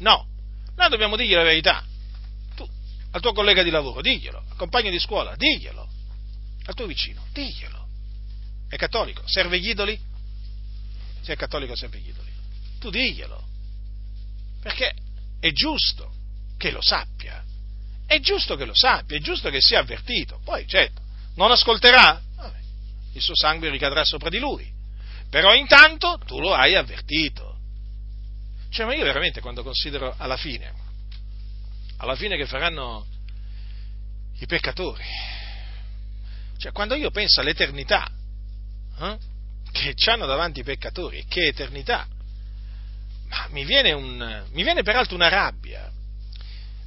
No, 0.00 0.26
noi 0.74 0.88
dobbiamo 0.90 1.16
dirgli 1.16 1.32
la 1.32 1.42
verità 1.42 1.82
al 3.16 3.22
tuo 3.22 3.32
collega 3.32 3.62
di 3.62 3.70
lavoro, 3.70 4.02
diglielo, 4.02 4.44
al 4.46 4.56
compagno 4.56 4.90
di 4.90 4.98
scuola, 4.98 5.34
diglielo, 5.36 5.88
al 6.66 6.74
tuo 6.74 6.84
vicino, 6.84 7.24
diglielo. 7.32 7.88
È 8.68 8.76
cattolico, 8.76 9.22
serve 9.24 9.58
gli 9.58 9.70
idoli? 9.70 9.98
Se 11.22 11.32
è 11.32 11.36
cattolico 11.36 11.74
serve 11.74 11.98
gli 11.98 12.08
idoli. 12.08 12.30
Tu 12.78 12.90
diglielo, 12.90 13.42
perché 14.60 14.94
è 15.40 15.50
giusto 15.52 16.12
che 16.58 16.70
lo 16.70 16.82
sappia, 16.82 17.42
è 18.06 18.20
giusto 18.20 18.54
che 18.54 18.66
lo 18.66 18.74
sappia, 18.74 19.16
è 19.16 19.20
giusto 19.20 19.48
che 19.48 19.60
sia 19.60 19.78
avvertito. 19.78 20.38
Poi, 20.44 20.66
certo, 20.68 21.00
non 21.36 21.50
ascolterà, 21.50 22.22
il 23.14 23.22
suo 23.22 23.34
sangue 23.34 23.70
ricadrà 23.70 24.04
sopra 24.04 24.28
di 24.28 24.38
lui, 24.38 24.70
però 25.30 25.54
intanto 25.54 26.20
tu 26.26 26.38
lo 26.38 26.52
hai 26.52 26.74
avvertito. 26.74 27.56
Cioè, 28.68 28.84
ma 28.84 28.94
io 28.94 29.04
veramente 29.04 29.40
quando 29.40 29.62
considero 29.62 30.14
alla 30.18 30.36
fine 30.36 30.84
alla 31.98 32.16
fine 32.16 32.36
che 32.36 32.46
faranno 32.46 33.06
i 34.38 34.46
peccatori. 34.46 35.04
Cioè, 36.58 36.72
quando 36.72 36.94
io 36.94 37.10
penso 37.10 37.40
all'eternità 37.40 38.10
eh, 39.00 39.18
che 39.72 40.10
hanno 40.10 40.26
davanti 40.26 40.60
i 40.60 40.64
peccatori, 40.64 41.24
che 41.28 41.46
eternità, 41.46 42.06
ma 43.28 43.46
mi 43.50 43.64
viene, 43.64 43.92
un, 43.92 44.46
mi 44.52 44.62
viene 44.62 44.82
peraltro 44.82 45.14
una 45.14 45.28
rabbia, 45.28 45.90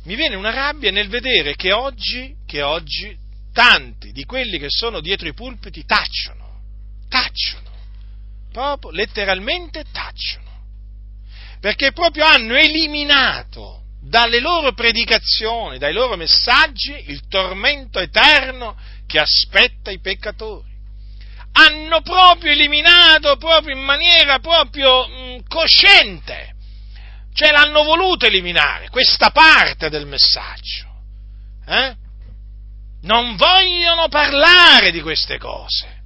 mi 0.04 0.16
viene 0.16 0.36
una 0.36 0.52
rabbia 0.52 0.92
nel 0.92 1.10
vedere 1.10 1.56
che 1.56 1.72
oggi, 1.74 2.36
che 2.46 2.62
oggi 2.62 3.18
tanti 3.52 4.12
di 4.12 4.24
quelli 4.26 4.58
che 4.58 4.70
sono 4.70 5.02
dietro 5.02 5.28
i 5.28 5.34
pulpiti 5.34 5.86
tacciono, 5.86 6.62
tacciono, 7.10 7.70
proprio 8.52 8.92
letteralmente 8.92 9.84
tacciono, 9.92 10.48
perché 11.60 11.92
proprio 11.92 12.26
hanno 12.26 12.56
eliminato 12.56 13.84
dalle 14.02 14.40
loro 14.40 14.74
predicazioni, 14.74 15.78
dai 15.78 15.94
loro 15.94 16.16
messaggi, 16.16 17.12
il 17.12 17.28
tormento 17.28 18.00
eterno 18.00 18.78
che 19.06 19.20
aspetta 19.20 19.92
i 19.92 20.00
peccatori. 20.00 20.68
Hanno 21.52 22.02
proprio 22.02 22.52
eliminato, 22.52 23.36
proprio 23.38 23.76
in 23.76 23.84
maniera 23.84 24.40
proprio 24.40 25.08
mh, 25.08 25.48
cosciente, 25.48 26.56
cioè 27.34 27.52
l'hanno 27.52 27.84
voluto 27.84 28.26
eliminare, 28.26 28.90
questa 28.90 29.32
parte 29.32 29.90
del 29.90 30.06
messaggio. 30.06 30.88
Eh? 31.66 31.96
Non 33.02 33.36
vogliono 33.36 34.08
parlare 34.08 34.92
di 34.92 35.02
queste 35.02 35.38
cose. 35.38 35.99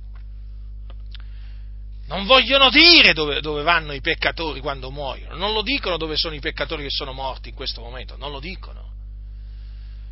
Non 2.05 2.25
vogliono 2.25 2.69
dire 2.69 3.13
dove, 3.13 3.39
dove, 3.39 3.63
vanno 3.63 3.93
i 3.93 4.01
peccatori 4.01 4.59
quando 4.59 4.91
muoiono, 4.91 5.35
non 5.35 5.53
lo 5.53 5.61
dicono 5.61 5.97
dove 5.97 6.17
sono 6.17 6.35
i 6.35 6.39
peccatori 6.39 6.83
che 6.83 6.89
sono 6.89 7.13
morti 7.13 7.49
in 7.49 7.55
questo 7.55 7.81
momento, 7.81 8.17
non 8.17 8.31
lo 8.31 8.39
dicono. 8.39 8.91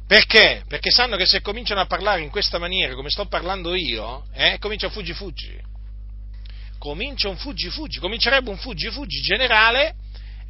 Perché? 0.07 0.63
Perché 0.67 0.89
sanno 0.91 1.15
che 1.15 1.25
se 1.25 1.41
cominciano 1.41 1.79
a 1.79 1.85
parlare 1.85 2.21
in 2.21 2.29
questa 2.29 2.57
maniera, 2.57 2.95
come 2.95 3.09
sto 3.09 3.27
parlando 3.27 3.73
io, 3.75 4.25
eh, 4.33 4.57
comincia 4.59 4.87
un 4.87 4.91
fuggi-fuggi. 4.91 5.57
Comincia 6.77 7.29
un 7.29 7.37
fuggi-fuggi, 7.37 7.99
comincerebbe 7.99 8.49
un 8.49 8.57
fuggi-fuggi 8.57 9.21
generale 9.21 9.95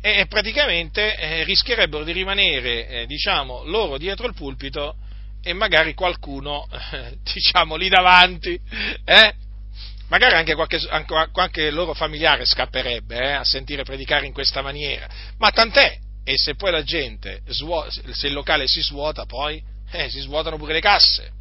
e 0.01 0.25
praticamente 0.27 1.15
eh, 1.15 1.43
rischierebbero 1.43 2.03
di 2.03 2.11
rimanere, 2.11 2.87
eh, 2.87 3.05
diciamo, 3.05 3.63
loro 3.65 3.99
dietro 3.99 4.25
il 4.25 4.33
pulpito 4.33 4.95
e 5.43 5.53
magari 5.53 5.93
qualcuno, 5.93 6.67
eh, 6.93 7.17
diciamo, 7.33 7.75
lì 7.75 7.87
davanti, 7.87 8.59
eh, 9.05 9.35
magari 10.11 10.35
anche 10.35 10.55
qualche, 10.55 10.77
anche 10.89 11.29
qualche, 11.31 11.71
loro 11.71 11.93
familiare 11.93 12.45
scapperebbe 12.45 13.17
eh, 13.17 13.31
a 13.31 13.43
sentire 13.45 13.83
predicare 13.83 14.25
in 14.25 14.33
questa 14.33 14.61
maniera, 14.61 15.07
ma 15.37 15.51
tant'è, 15.51 15.97
e 16.23 16.33
se 16.37 16.55
poi 16.55 16.69
la 16.69 16.83
gente, 16.83 17.41
se 17.47 18.27
il 18.27 18.33
locale 18.33 18.67
si 18.67 18.81
svuota, 18.81 19.25
poi 19.25 19.63
eh, 19.89 20.09
si 20.09 20.19
svuotano 20.19 20.57
pure 20.57 20.73
le 20.73 20.81
casse. 20.81 21.31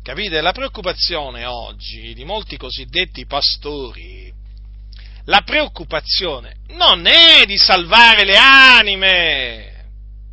Capite? 0.00 0.40
La 0.40 0.52
preoccupazione 0.52 1.44
oggi 1.44 2.14
di 2.14 2.24
molti 2.24 2.56
cosiddetti 2.56 3.26
pastori, 3.26 4.32
la 5.24 5.40
preoccupazione 5.40 6.58
non 6.68 7.04
è 7.06 7.44
di 7.46 7.58
salvare 7.58 8.24
le 8.24 8.36
anime 8.36 9.86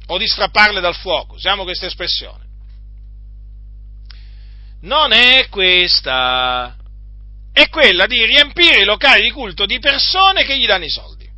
o 0.06 0.20
di 0.20 0.28
strapparle 0.28 0.80
dal 0.80 0.96
fuoco, 0.96 1.34
usiamo 1.34 1.64
questa 1.64 1.88
espressione 1.88 2.43
non 4.84 5.12
è 5.12 5.48
questa, 5.50 6.76
è 7.52 7.70
quella 7.70 8.06
di 8.06 8.26
riempire 8.26 8.82
i 8.82 8.86
locali 8.86 9.24
di 9.24 9.32
culto 9.32 9.66
di 9.66 9.80
persone 9.80 10.44
che 10.44 10.58
gli 10.58 10.66
danno 10.66 10.86
i 10.86 10.90
soldi 10.90 11.30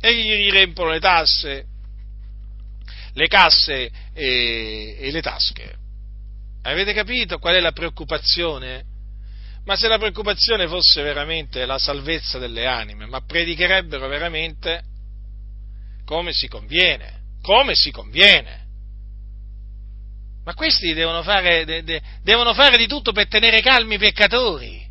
e 0.00 0.14
gli 0.14 0.50
riempiono 0.50 0.90
le 0.90 1.00
tasse, 1.00 1.66
le 3.12 3.26
casse 3.28 3.90
e, 4.12 4.96
e 4.98 5.10
le 5.10 5.22
tasche. 5.22 5.76
Avete 6.62 6.92
capito 6.92 7.38
qual 7.38 7.54
è 7.54 7.60
la 7.60 7.72
preoccupazione? 7.72 8.84
Ma 9.64 9.76
se 9.76 9.86
la 9.86 9.98
preoccupazione 9.98 10.66
fosse 10.66 11.02
veramente 11.02 11.64
la 11.66 11.78
salvezza 11.78 12.38
delle 12.38 12.66
anime, 12.66 13.06
ma 13.06 13.20
predicherebbero 13.24 14.08
veramente 14.08 14.82
come 16.04 16.32
si 16.32 16.48
conviene, 16.48 17.20
come 17.42 17.74
si 17.76 17.92
conviene. 17.92 18.61
Ma 20.44 20.54
questi 20.54 20.92
devono 20.92 21.22
fare, 21.22 21.64
de, 21.64 21.84
de, 21.84 22.02
devono 22.22 22.52
fare 22.52 22.76
di 22.76 22.86
tutto 22.86 23.12
per 23.12 23.28
tenere 23.28 23.60
calmi 23.60 23.94
i 23.94 23.98
peccatori. 23.98 24.90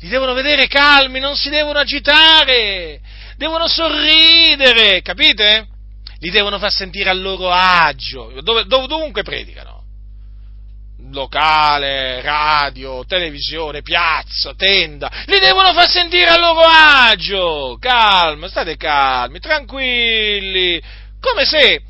Li 0.00 0.08
devono 0.08 0.32
vedere 0.32 0.66
calmi, 0.68 1.20
non 1.20 1.36
si 1.36 1.50
devono 1.50 1.78
agitare, 1.78 3.00
devono 3.36 3.68
sorridere, 3.68 5.02
capite? 5.02 5.68
Li 6.18 6.30
devono 6.30 6.58
far 6.58 6.72
sentire 6.72 7.10
a 7.10 7.12
loro 7.12 7.50
agio, 7.50 8.32
dove, 8.42 8.64
dov, 8.64 8.86
dovunque 8.86 9.22
predicano. 9.22 9.80
Locale, 11.10 12.22
radio, 12.22 13.04
televisione, 13.04 13.82
piazza, 13.82 14.54
tenda, 14.54 15.10
li 15.26 15.38
devono 15.40 15.72
far 15.74 15.90
sentire 15.90 16.30
a 16.30 16.38
loro 16.38 16.62
agio. 16.64 17.76
Calma, 17.78 18.48
state 18.48 18.76
calmi, 18.76 19.40
tranquilli, 19.40 20.80
come 21.20 21.44
se, 21.44 21.82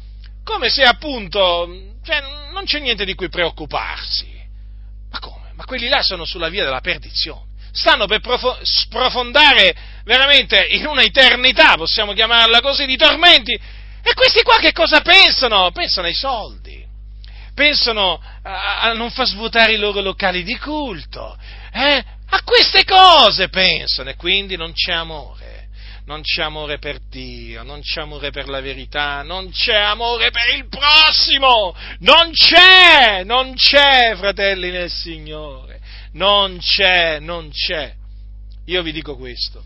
come 0.43 0.69
se 0.71 0.83
appunto 0.83 1.92
cioè, 2.03 2.21
non 2.53 2.65
c'è 2.65 2.81
niente 2.81 3.05
di 3.05 3.15
cui 3.15 3.29
preoccuparsi. 3.29 4.31
Ma 5.11 5.19
come? 5.19 5.53
Ma 5.55 5.65
quelli 5.65 5.89
là 5.89 6.03
sono 6.03 6.25
sulla 6.25 6.49
via 6.49 6.65
della 6.65 6.81
perdizione. 6.81 7.51
Stanno 7.73 8.07
per 8.07 8.21
profo- 8.21 8.59
sprofondare 8.63 9.75
veramente 10.05 10.67
in 10.71 10.87
una 10.87 11.03
eternità, 11.03 11.75
possiamo 11.75 12.13
chiamarla 12.13 12.61
così, 12.61 12.87
di 12.87 12.97
tormenti. 12.97 13.53
E 13.53 14.15
questi 14.15 14.43
qua 14.43 14.59
che 14.59 14.73
cosa 14.73 15.01
pensano? 15.01 15.71
Pensano 15.71 16.07
ai 16.07 16.15
soldi. 16.15 16.85
Pensano 17.55 18.21
a, 18.43 18.81
a 18.81 18.93
non 18.95 19.11
far 19.11 19.27
svuotare 19.27 19.75
i 19.75 19.79
loro 19.79 20.01
locali 20.01 20.43
di 20.43 20.59
culto. 20.59 21.37
Eh? 21.73 22.05
A 22.35 22.43
queste 22.43 22.85
cose 22.85 23.49
pensano 23.49 24.11
e 24.11 24.17
quindi 24.17 24.57
non 24.57 24.73
c'è 24.73 24.93
amore 24.93 25.42
non 26.13 26.21
c'è 26.21 26.43
amore 26.43 26.79
per 26.79 26.99
Dio, 27.09 27.63
non 27.63 27.81
c'è 27.81 28.03
amore 28.03 28.31
per 28.31 28.47
la 28.47 28.61
verità, 28.61 29.23
non 29.23 29.51
c'è 29.51 29.77
amore 29.77 30.31
per 30.31 30.55
il 30.55 30.69
prossimo, 30.69 31.75
non 32.01 32.33
c'è, 32.33 33.25
non 33.25 33.55
c'è, 33.55 34.15
fratelli 34.17 34.71
nel 34.71 34.91
Signore, 34.91 35.81
non 36.13 36.59
c'è, 36.59 37.19
non 37.19 37.51
c'è. 37.51 37.95
Io 38.67 38.83
vi 38.83 38.93
dico 38.93 39.17
questo, 39.17 39.65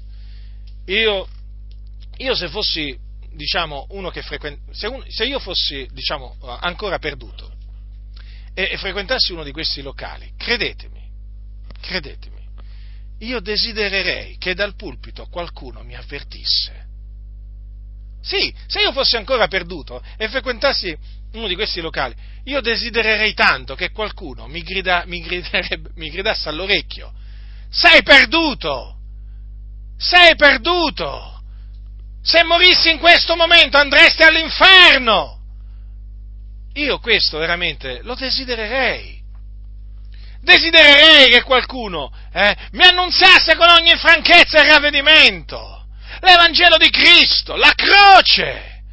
io, 0.86 1.26
io 2.18 2.34
se 2.36 2.48
fossi, 2.48 2.96
diciamo, 3.34 3.88
uno 3.90 4.10
che 4.10 4.22
frequenta, 4.22 4.72
se, 4.72 4.88
se, 5.08 5.24
io 5.24 5.40
fossi, 5.40 5.88
diciamo, 5.90 6.36
ancora 6.60 7.00
perduto 7.00 7.50
e, 8.54 8.68
e 8.70 8.76
frequentassi 8.76 9.32
uno 9.32 9.42
di 9.42 9.50
questi 9.50 9.82
locali, 9.82 10.30
credetemi, 10.36 11.02
credetemi, 11.80 12.35
io 13.20 13.40
desidererei 13.40 14.36
che 14.38 14.54
dal 14.54 14.74
pulpito 14.74 15.26
qualcuno 15.26 15.82
mi 15.82 15.94
avvertisse. 15.94 16.84
Sì, 18.20 18.52
se 18.66 18.80
io 18.80 18.92
fossi 18.92 19.16
ancora 19.16 19.46
perduto 19.46 20.02
e 20.16 20.28
frequentassi 20.28 20.96
uno 21.32 21.46
di 21.46 21.54
questi 21.54 21.80
locali, 21.80 22.14
io 22.44 22.60
desidererei 22.60 23.34
tanto 23.34 23.74
che 23.74 23.90
qualcuno 23.90 24.46
mi, 24.48 24.62
grida, 24.62 25.04
mi, 25.06 25.24
mi 25.94 26.10
gridasse 26.10 26.48
all'orecchio, 26.48 27.12
sei 27.70 28.02
perduto! 28.02 28.94
Sei 29.96 30.34
perduto! 30.36 31.42
Se 32.22 32.42
morissi 32.42 32.90
in 32.90 32.98
questo 32.98 33.36
momento 33.36 33.76
andresti 33.76 34.22
all'inferno! 34.22 35.40
Io 36.74 36.98
questo 36.98 37.38
veramente 37.38 38.02
lo 38.02 38.14
desidererei. 38.14 39.15
Desidererei 40.46 41.28
che 41.28 41.42
qualcuno 41.42 42.12
eh, 42.32 42.56
mi 42.70 42.84
annunziasse 42.84 43.56
con 43.56 43.68
ogni 43.68 43.96
franchezza 43.96 44.62
il 44.62 44.70
ravvedimento, 44.70 45.88
l'Evangelo 46.20 46.76
di 46.76 46.88
Cristo, 46.88 47.56
la 47.56 47.72
croce, 47.74 48.84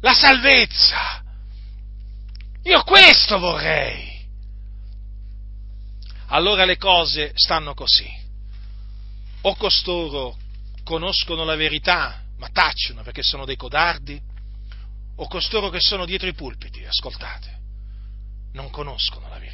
la 0.00 0.12
salvezza. 0.12 1.22
Io 2.64 2.82
questo 2.82 3.38
vorrei. 3.38 4.26
Allora 6.30 6.64
le 6.64 6.76
cose 6.76 7.30
stanno 7.34 7.72
così. 7.72 8.10
O 9.42 9.54
costoro 9.54 10.36
conoscono 10.82 11.44
la 11.44 11.54
verità, 11.54 12.20
ma 12.38 12.48
tacciono 12.48 13.02
perché 13.02 13.22
sono 13.22 13.44
dei 13.44 13.56
codardi, 13.56 14.20
o 15.14 15.28
costoro 15.28 15.68
che 15.68 15.78
sono 15.78 16.04
dietro 16.04 16.26
i 16.26 16.34
pulpiti, 16.34 16.84
ascoltate, 16.84 17.58
non 18.54 18.70
conoscono 18.70 19.28
la 19.28 19.38
verità 19.38 19.49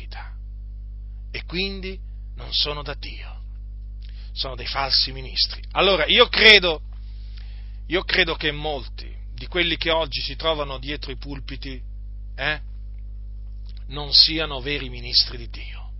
e 1.36 1.44
quindi 1.44 2.00
non 2.36 2.50
sono 2.54 2.82
da 2.82 2.94
Dio, 2.94 3.42
sono 4.32 4.54
dei 4.54 4.66
falsi 4.66 5.12
ministri. 5.12 5.62
Allora 5.72 6.06
io 6.06 6.28
credo, 6.28 6.80
io 7.88 8.02
credo 8.04 8.36
che 8.36 8.50
molti 8.52 9.14
di 9.34 9.46
quelli 9.46 9.76
che 9.76 9.90
oggi 9.90 10.22
si 10.22 10.34
trovano 10.34 10.78
dietro 10.78 11.12
i 11.12 11.18
pulpiti 11.18 11.78
eh, 12.36 12.60
non 13.88 14.14
siano 14.14 14.60
veri 14.60 14.88
ministri 14.88 15.36
di 15.36 15.50
Dio. 15.50 15.90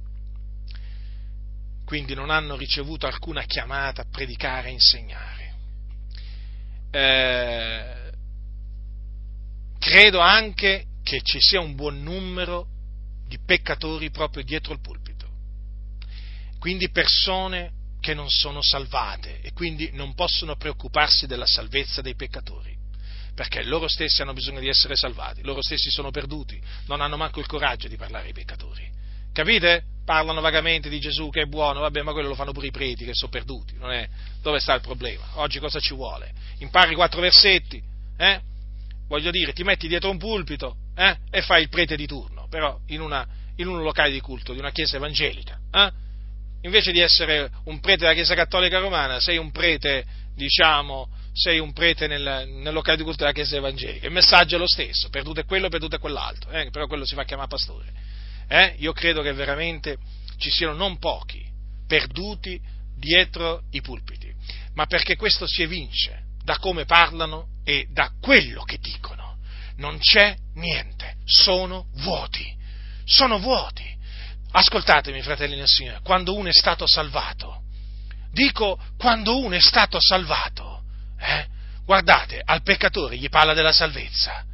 Quindi 1.84 2.14
non 2.14 2.30
hanno 2.30 2.56
ricevuto 2.56 3.06
alcuna 3.06 3.42
chiamata 3.42 4.00
a 4.02 4.06
predicare 4.10 4.68
e 4.68 4.72
insegnare. 4.72 5.54
Eh, 6.90 8.12
credo 9.78 10.18
anche 10.18 10.86
che 11.02 11.20
ci 11.20 11.38
sia 11.40 11.60
un 11.60 11.74
buon 11.74 12.02
numero 12.02 12.68
di 13.28 13.38
peccatori 13.38 14.10
proprio 14.10 14.42
dietro 14.42 14.72
il 14.72 14.80
pulpito 14.80 15.05
quindi 16.58 16.90
persone 16.90 17.72
che 18.00 18.14
non 18.14 18.28
sono 18.28 18.62
salvate 18.62 19.40
e 19.40 19.52
quindi 19.52 19.90
non 19.92 20.14
possono 20.14 20.56
preoccuparsi 20.56 21.26
della 21.26 21.46
salvezza 21.46 22.02
dei 22.02 22.14
peccatori, 22.14 22.72
perché 23.34 23.64
loro 23.64 23.88
stessi 23.88 24.22
hanno 24.22 24.32
bisogno 24.32 24.60
di 24.60 24.68
essere 24.68 24.96
salvati, 24.96 25.42
loro 25.42 25.60
stessi 25.62 25.90
sono 25.90 26.10
perduti, 26.10 26.60
non 26.86 27.00
hanno 27.00 27.16
manco 27.16 27.40
il 27.40 27.46
coraggio 27.46 27.88
di 27.88 27.96
parlare 27.96 28.28
ai 28.28 28.32
peccatori. 28.32 28.88
Capite? 29.32 29.82
Parlano 30.04 30.40
vagamente 30.40 30.88
di 30.88 31.00
Gesù 31.00 31.30
che 31.30 31.42
è 31.42 31.46
buono, 31.46 31.80
vabbè, 31.80 32.02
ma 32.02 32.12
quello 32.12 32.28
lo 32.28 32.36
fanno 32.36 32.52
pure 32.52 32.68
i 32.68 32.70
preti 32.70 33.04
che 33.04 33.12
sono 33.12 33.30
perduti, 33.30 33.74
non 33.76 33.90
è? 33.90 34.08
Dove 34.40 34.60
sta 34.60 34.72
il 34.74 34.80
problema? 34.80 35.24
Oggi 35.34 35.58
cosa 35.58 35.80
ci 35.80 35.92
vuole? 35.94 36.32
Impari 36.58 36.94
quattro 36.94 37.20
versetti, 37.20 37.82
eh? 38.16 38.40
Voglio 39.08 39.30
dire, 39.30 39.52
ti 39.52 39.64
metti 39.64 39.88
dietro 39.88 40.10
un 40.10 40.18
pulpito, 40.18 40.76
eh? 40.94 41.16
E 41.28 41.42
fai 41.42 41.62
il 41.62 41.68
prete 41.68 41.96
di 41.96 42.06
turno, 42.06 42.46
però 42.48 42.78
in, 42.86 43.00
una, 43.00 43.26
in 43.56 43.66
un 43.66 43.82
locale 43.82 44.12
di 44.12 44.20
culto 44.20 44.52
di 44.52 44.60
una 44.60 44.70
chiesa 44.70 44.96
evangelica, 44.96 45.58
eh? 45.72 46.04
Invece 46.66 46.90
di 46.90 46.98
essere 46.98 47.48
un 47.66 47.78
prete 47.78 48.00
della 48.00 48.12
Chiesa 48.12 48.34
Cattolica 48.34 48.80
Romana, 48.80 49.20
sei 49.20 49.36
un 49.36 49.52
prete, 49.52 50.04
diciamo, 50.34 51.08
sei 51.32 51.60
un 51.60 51.72
prete 51.72 52.08
nel, 52.08 52.44
nel 52.48 52.72
locale 52.72 52.96
di 52.96 53.04
culto 53.04 53.20
della 53.20 53.32
Chiesa 53.32 53.54
Evangelica. 53.54 54.06
Il 54.06 54.12
messaggio 54.12 54.56
è 54.56 54.58
lo 54.58 54.66
stesso, 54.66 55.08
perduto 55.08 55.38
è 55.38 55.44
quello, 55.44 55.68
perduto 55.68 55.94
è 55.94 56.00
quell'altro, 56.00 56.50
eh? 56.50 56.68
però 56.70 56.88
quello 56.88 57.04
si 57.04 57.14
fa 57.14 57.24
chiamare 57.24 57.48
pastore. 57.48 57.92
Eh? 58.48 58.74
Io 58.78 58.92
credo 58.92 59.22
che 59.22 59.32
veramente 59.32 59.96
ci 60.38 60.50
siano 60.50 60.74
non 60.74 60.98
pochi 60.98 61.40
perduti 61.86 62.60
dietro 62.98 63.62
i 63.70 63.80
pulpiti, 63.80 64.34
ma 64.74 64.86
perché 64.86 65.14
questo 65.14 65.46
si 65.46 65.62
evince 65.62 66.24
da 66.42 66.58
come 66.58 66.84
parlano 66.84 67.46
e 67.64 67.86
da 67.90 68.10
quello 68.20 68.64
che 68.64 68.78
dicono. 68.78 69.38
Non 69.76 69.98
c'è 69.98 70.34
niente, 70.54 71.14
sono 71.26 71.86
vuoti, 71.98 72.52
sono 73.04 73.38
vuoti. 73.38 73.95
Ascoltatemi, 74.56 75.20
fratelli 75.20 75.54
nel 75.54 75.68
Signore, 75.68 76.00
quando 76.02 76.34
uno 76.34 76.48
è 76.48 76.52
stato 76.52 76.86
salvato, 76.86 77.64
dico 78.32 78.80
quando 78.96 79.38
uno 79.38 79.54
è 79.54 79.60
stato 79.60 79.98
salvato, 80.00 80.80
eh, 81.20 81.46
guardate, 81.84 82.40
al 82.42 82.62
peccatore 82.62 83.18
gli 83.18 83.28
parla 83.28 83.52
della 83.52 83.72
salvezza, 83.72 84.46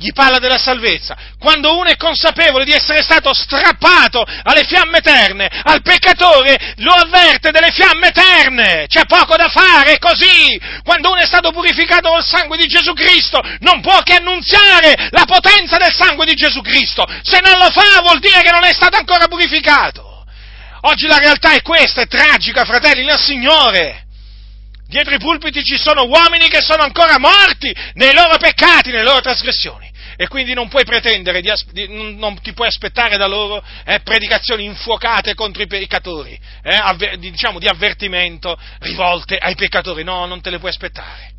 gli 0.00 0.12
parla 0.14 0.38
della 0.38 0.56
salvezza. 0.56 1.14
Quando 1.38 1.76
uno 1.76 1.90
è 1.90 1.96
consapevole 1.96 2.64
di 2.64 2.72
essere 2.72 3.02
stato 3.02 3.34
strappato 3.34 4.24
alle 4.44 4.64
fiamme 4.64 4.98
eterne, 4.98 5.46
al 5.62 5.82
peccatore 5.82 6.74
lo 6.78 6.92
avverte 6.92 7.50
delle 7.50 7.70
fiamme 7.70 8.08
eterne. 8.08 8.86
C'è 8.88 9.04
poco 9.04 9.36
da 9.36 9.48
fare, 9.48 9.92
è 9.92 9.98
così. 9.98 10.58
Quando 10.82 11.10
uno 11.10 11.20
è 11.20 11.26
stato 11.26 11.50
purificato 11.50 12.08
col 12.08 12.24
sangue 12.24 12.56
di 12.56 12.66
Gesù 12.66 12.94
Cristo, 12.94 13.42
non 13.58 13.82
può 13.82 14.00
che 14.00 14.14
annunziare 14.14 15.08
la 15.10 15.26
potenza 15.26 15.76
del 15.76 15.94
sangue 15.94 16.24
di 16.24 16.34
Gesù 16.34 16.62
Cristo. 16.62 17.06
Se 17.22 17.40
non 17.40 17.58
lo 17.58 17.68
fa 17.68 18.00
vuol 18.00 18.20
dire 18.20 18.40
che 18.40 18.50
non 18.50 18.64
è 18.64 18.72
stato 18.72 18.96
ancora 18.96 19.28
purificato. 19.28 20.24
Oggi 20.82 21.06
la 21.08 21.18
realtà 21.18 21.52
è 21.52 21.60
questa, 21.60 22.00
è 22.00 22.06
tragica, 22.06 22.64
fratelli 22.64 23.04
nel 23.04 23.18
Signore. 23.18 24.06
Dietro 24.88 25.14
i 25.14 25.18
pulpiti 25.18 25.62
ci 25.62 25.76
sono 25.76 26.04
uomini 26.06 26.48
che 26.48 26.62
sono 26.62 26.84
ancora 26.84 27.18
morti 27.18 27.72
nei 27.94 28.14
loro 28.14 28.38
peccati, 28.38 28.90
nelle 28.90 29.04
loro 29.04 29.20
trasgressioni 29.20 29.89
e 30.20 30.28
quindi 30.28 30.52
non 30.52 30.68
puoi 30.68 30.84
pretendere, 30.84 31.40
di, 31.40 31.50
di, 31.72 31.86
non 31.88 32.38
ti 32.42 32.52
puoi 32.52 32.68
aspettare 32.68 33.16
da 33.16 33.26
loro 33.26 33.64
eh, 33.86 34.00
predicazioni 34.00 34.64
infuocate 34.64 35.32
contro 35.32 35.62
i 35.62 35.66
peccatori, 35.66 36.38
eh, 36.62 36.74
avver, 36.74 37.16
diciamo 37.16 37.58
di 37.58 37.66
avvertimento 37.66 38.54
rivolte 38.80 39.38
ai 39.38 39.54
peccatori, 39.54 40.04
no, 40.04 40.26
non 40.26 40.42
te 40.42 40.50
le 40.50 40.58
puoi 40.58 40.72
aspettare. 40.72 41.32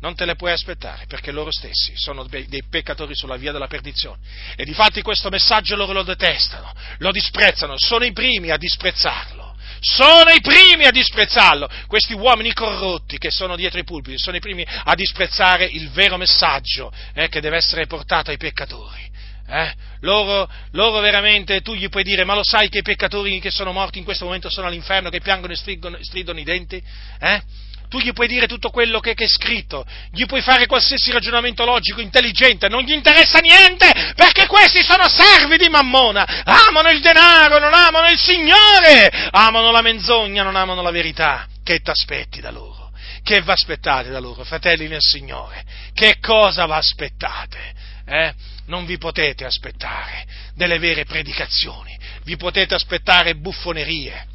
Non 0.00 0.14
te 0.14 0.24
le 0.24 0.36
puoi 0.36 0.52
aspettare 0.52 1.04
perché 1.06 1.32
loro 1.32 1.50
stessi 1.50 1.92
sono 1.96 2.24
dei 2.24 2.64
peccatori 2.68 3.14
sulla 3.14 3.36
via 3.36 3.52
della 3.52 3.66
perdizione. 3.66 4.20
E 4.56 4.64
difatti 4.64 5.02
questo 5.02 5.28
messaggio 5.28 5.76
loro 5.76 5.92
lo 5.92 6.02
detestano, 6.02 6.72
lo 6.98 7.10
disprezzano, 7.10 7.74
sono 7.76 8.06
i 8.06 8.12
primi 8.12 8.50
a 8.50 8.56
disprezzarlo 8.56 9.43
sono 9.84 10.30
i 10.30 10.40
primi 10.40 10.84
a 10.84 10.90
disprezzarlo. 10.90 11.68
Questi 11.86 12.14
uomini 12.14 12.52
corrotti 12.52 13.18
che 13.18 13.30
sono 13.30 13.54
dietro 13.54 13.78
i 13.78 13.84
pulpiti 13.84 14.18
sono 14.18 14.36
i 14.36 14.40
primi 14.40 14.66
a 14.66 14.94
disprezzare 14.94 15.64
il 15.66 15.90
vero 15.90 16.16
messaggio 16.16 16.90
eh, 17.12 17.28
che 17.28 17.40
deve 17.40 17.56
essere 17.56 17.86
portato 17.86 18.30
ai 18.30 18.38
peccatori. 18.38 19.12
Eh? 19.46 19.72
Loro, 20.00 20.50
loro, 20.72 21.00
veramente, 21.00 21.60
tu 21.60 21.74
gli 21.74 21.88
puoi 21.90 22.02
dire, 22.02 22.24
ma 22.24 22.34
lo 22.34 22.42
sai 22.42 22.70
che 22.70 22.78
i 22.78 22.82
peccatori 22.82 23.38
che 23.40 23.50
sono 23.50 23.72
morti 23.72 23.98
in 23.98 24.04
questo 24.04 24.24
momento 24.24 24.48
sono 24.48 24.68
all'inferno, 24.68 25.10
che 25.10 25.20
piangono 25.20 25.52
e 25.52 25.56
stridono 25.56 26.38
i 26.38 26.44
denti? 26.44 26.82
Eh? 27.20 27.42
Tu 27.88 27.98
gli 27.98 28.12
puoi 28.12 28.26
dire 28.26 28.46
tutto 28.46 28.70
quello 28.70 29.00
che, 29.00 29.14
che, 29.14 29.24
è 29.24 29.28
scritto, 29.28 29.84
gli 30.10 30.26
puoi 30.26 30.40
fare 30.40 30.66
qualsiasi 30.66 31.10
ragionamento 31.12 31.64
logico, 31.64 32.00
intelligente, 32.00 32.68
non 32.68 32.82
gli 32.82 32.92
interessa 32.92 33.38
niente, 33.38 34.12
perché 34.14 34.46
questi 34.46 34.82
sono 34.82 35.08
servi 35.08 35.56
di 35.56 35.68
Mammona, 35.68 36.24
amano 36.44 36.90
il 36.90 37.00
denaro, 37.00 37.58
non 37.58 37.72
amano 37.72 38.08
il 38.08 38.18
Signore, 38.18 39.28
amano 39.30 39.70
la 39.70 39.82
menzogna, 39.82 40.42
non 40.42 40.56
amano 40.56 40.82
la 40.82 40.90
verità. 40.90 41.46
Che 41.62 41.80
t'aspetti 41.80 42.40
da 42.40 42.50
loro? 42.50 42.90
Che 43.22 43.40
vi 43.40 43.50
aspettate 43.50 44.10
da 44.10 44.20
loro, 44.20 44.44
fratelli 44.44 44.86
nel 44.86 45.00
Signore? 45.00 45.64
Che 45.94 46.18
cosa 46.20 46.66
vi 46.66 46.72
aspettate? 46.72 47.72
Eh? 48.06 48.34
Non 48.66 48.84
vi 48.84 48.98
potete 48.98 49.44
aspettare 49.44 50.26
delle 50.54 50.78
vere 50.78 51.04
predicazioni, 51.04 51.96
vi 52.24 52.36
potete 52.36 52.74
aspettare 52.74 53.34
buffonerie 53.34 54.32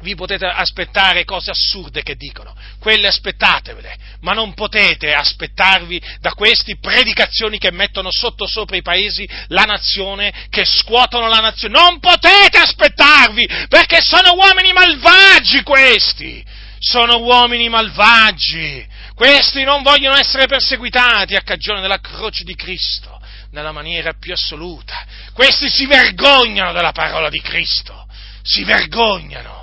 vi 0.00 0.14
potete 0.14 0.46
aspettare 0.46 1.24
cose 1.24 1.50
assurde 1.50 2.02
che 2.02 2.16
dicono, 2.16 2.54
quelle 2.78 3.08
aspettatevele, 3.08 3.96
ma 4.20 4.32
non 4.32 4.54
potete 4.54 5.12
aspettarvi 5.12 6.00
da 6.20 6.32
questi 6.32 6.78
predicazioni 6.78 7.58
che 7.58 7.70
mettono 7.70 8.10
sotto 8.10 8.46
sopra 8.46 8.76
i 8.76 8.82
paesi 8.82 9.28
la 9.48 9.64
nazione, 9.64 10.46
che 10.48 10.64
scuotono 10.64 11.28
la 11.28 11.40
nazione. 11.40 11.78
Non 11.78 12.00
potete 12.00 12.58
aspettarvi, 12.58 13.46
perché 13.68 14.00
sono 14.00 14.34
uomini 14.34 14.72
malvagi 14.72 15.62
questi, 15.62 16.44
sono 16.78 17.18
uomini 17.18 17.68
malvagi. 17.68 18.86
Questi 19.14 19.64
non 19.64 19.82
vogliono 19.82 20.16
essere 20.16 20.46
perseguitati 20.46 21.36
a 21.36 21.42
cagione 21.42 21.82
della 21.82 22.00
croce 22.00 22.42
di 22.44 22.54
Cristo 22.54 23.20
nella 23.50 23.72
maniera 23.72 24.14
più 24.18 24.32
assoluta. 24.32 24.94
Questi 25.34 25.68
si 25.68 25.86
vergognano 25.86 26.72
della 26.72 26.92
parola 26.92 27.28
di 27.28 27.40
Cristo, 27.40 28.06
si 28.42 28.64
vergognano 28.64 29.59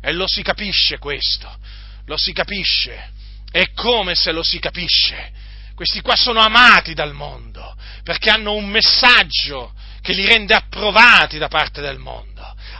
e 0.00 0.12
lo 0.12 0.26
si 0.26 0.42
capisce 0.42 0.98
questo, 0.98 1.54
lo 2.06 2.16
si 2.16 2.32
capisce. 2.32 3.16
E 3.50 3.72
come 3.72 4.14
se 4.14 4.32
lo 4.32 4.42
si 4.42 4.58
capisce? 4.58 5.32
Questi 5.74 6.00
qua 6.00 6.16
sono 6.16 6.40
amati 6.40 6.92
dal 6.92 7.14
mondo, 7.14 7.76
perché 8.02 8.30
hanno 8.30 8.54
un 8.54 8.66
messaggio 8.68 9.72
che 10.00 10.12
li 10.12 10.26
rende 10.26 10.54
approvati 10.54 11.38
da 11.38 11.48
parte 11.48 11.80
del 11.80 11.98
mondo. 11.98 12.27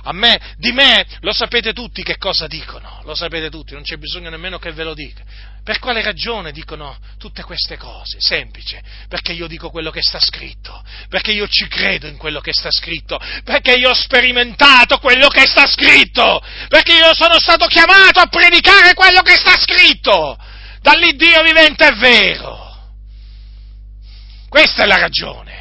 A 0.05 0.13
me, 0.13 0.55
di 0.57 0.73
me, 0.73 1.07
lo 1.21 1.33
sapete 1.33 1.73
tutti 1.73 2.03
che 2.03 2.17
cosa 2.17 2.47
dicono, 2.47 3.01
lo 3.05 3.15
sapete 3.15 3.51
tutti, 3.51 3.75
non 3.75 3.83
c'è 3.83 3.97
bisogno 3.97 4.31
nemmeno 4.31 4.59
che 4.59 4.73
ve 4.73 4.85
lo 4.85 4.95
dica. 4.95 5.23
Per 5.63 5.79
quale 5.79 6.03
ragione 6.03 6.53
dicono 6.53 6.97
tutte 7.19 7.43
queste 7.43 7.77
cose? 7.77 8.19
Semplice, 8.21 8.83
perché 9.09 9.33
io 9.33 9.47
dico 9.47 9.71
quello 9.71 9.91
che 9.91 10.03
sta 10.03 10.19
scritto, 10.19 10.83
perché 11.09 11.33
io 11.33 11.47
ci 11.49 11.67
credo 11.69 12.07
in 12.07 12.17
quello 12.17 12.41
che 12.41 12.53
sta 12.53 12.71
scritto, 12.71 13.21
perché 13.45 13.73
io 13.73 13.91
ho 13.91 13.95
sperimentato 13.95 14.99
quello 14.99 15.29
che 15.29 15.47
sta 15.47 15.67
scritto, 15.67 16.43
perché 16.69 16.95
io 16.95 17.15
sono 17.15 17.39
stato 17.39 17.67
chiamato 17.67 18.21
a 18.21 18.27
predicare 18.27 18.95
quello 18.95 19.21
che 19.21 19.37
sta 19.37 19.59
scritto, 19.59 20.39
dall'Iddio 20.81 21.43
vivente 21.43 21.87
è 21.87 21.95
vero. 21.95 22.67
Questa 24.49 24.85
è 24.85 24.87
la 24.87 24.97
ragione 24.99 25.59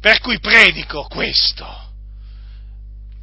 per 0.00 0.20
cui 0.20 0.40
predico 0.40 1.04
questo. 1.04 1.89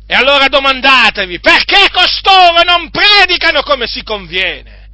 E 0.09 0.13
allora 0.13 0.47
domandatevi, 0.47 1.41
perché 1.41 1.89
costoro 1.91 2.63
non 2.63 2.89
predicano 2.89 3.61
come 3.61 3.87
si 3.87 4.03
conviene? 4.03 4.87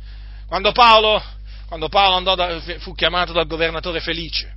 Quando 0.47 0.71
Paolo, 0.71 1.23
quando 1.67 1.87
Paolo 1.87 2.33
da, 2.33 2.59
fu 2.79 2.95
chiamato 2.95 3.31
dal 3.31 3.45
governatore 3.45 3.99
Felice, 3.99 4.55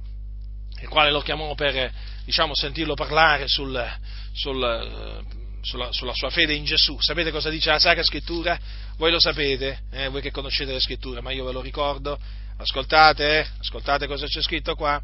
il 0.81 0.89
quale 0.89 1.11
lo 1.11 1.20
chiamò 1.20 1.55
per 1.55 1.93
diciamo, 2.24 2.55
sentirlo 2.55 2.95
parlare 2.95 3.49
sul, 3.49 3.87
sul, 4.33 5.24
sulla, 5.61 5.93
sulla, 5.93 6.15
sua 6.15 6.31
fede 6.31 6.55
in 6.55 6.65
Gesù, 6.65 6.97
sapete 7.01 7.31
cosa 7.31 7.51
dice 7.51 7.70
la 7.70 7.78
Sacra 7.78 8.03
Scrittura? 8.03 8.59
Voi 8.97 9.11
lo 9.11 9.20
sapete, 9.20 9.81
eh, 9.93 10.09
voi 10.09 10.23
che 10.23 10.31
conoscete 10.31 10.73
le 10.73 10.81
Scritture, 10.81 11.20
ma 11.20 11.33
io 11.33 11.45
ve 11.45 11.53
lo 11.53 11.61
ricordo. 11.61 12.19
Ascoltate, 12.57 13.41
eh, 13.41 13.47
ascoltate 13.59 14.07
cosa 14.07 14.27
c'è 14.27 14.41
scritto 14.41 14.74
qua. 14.74 14.99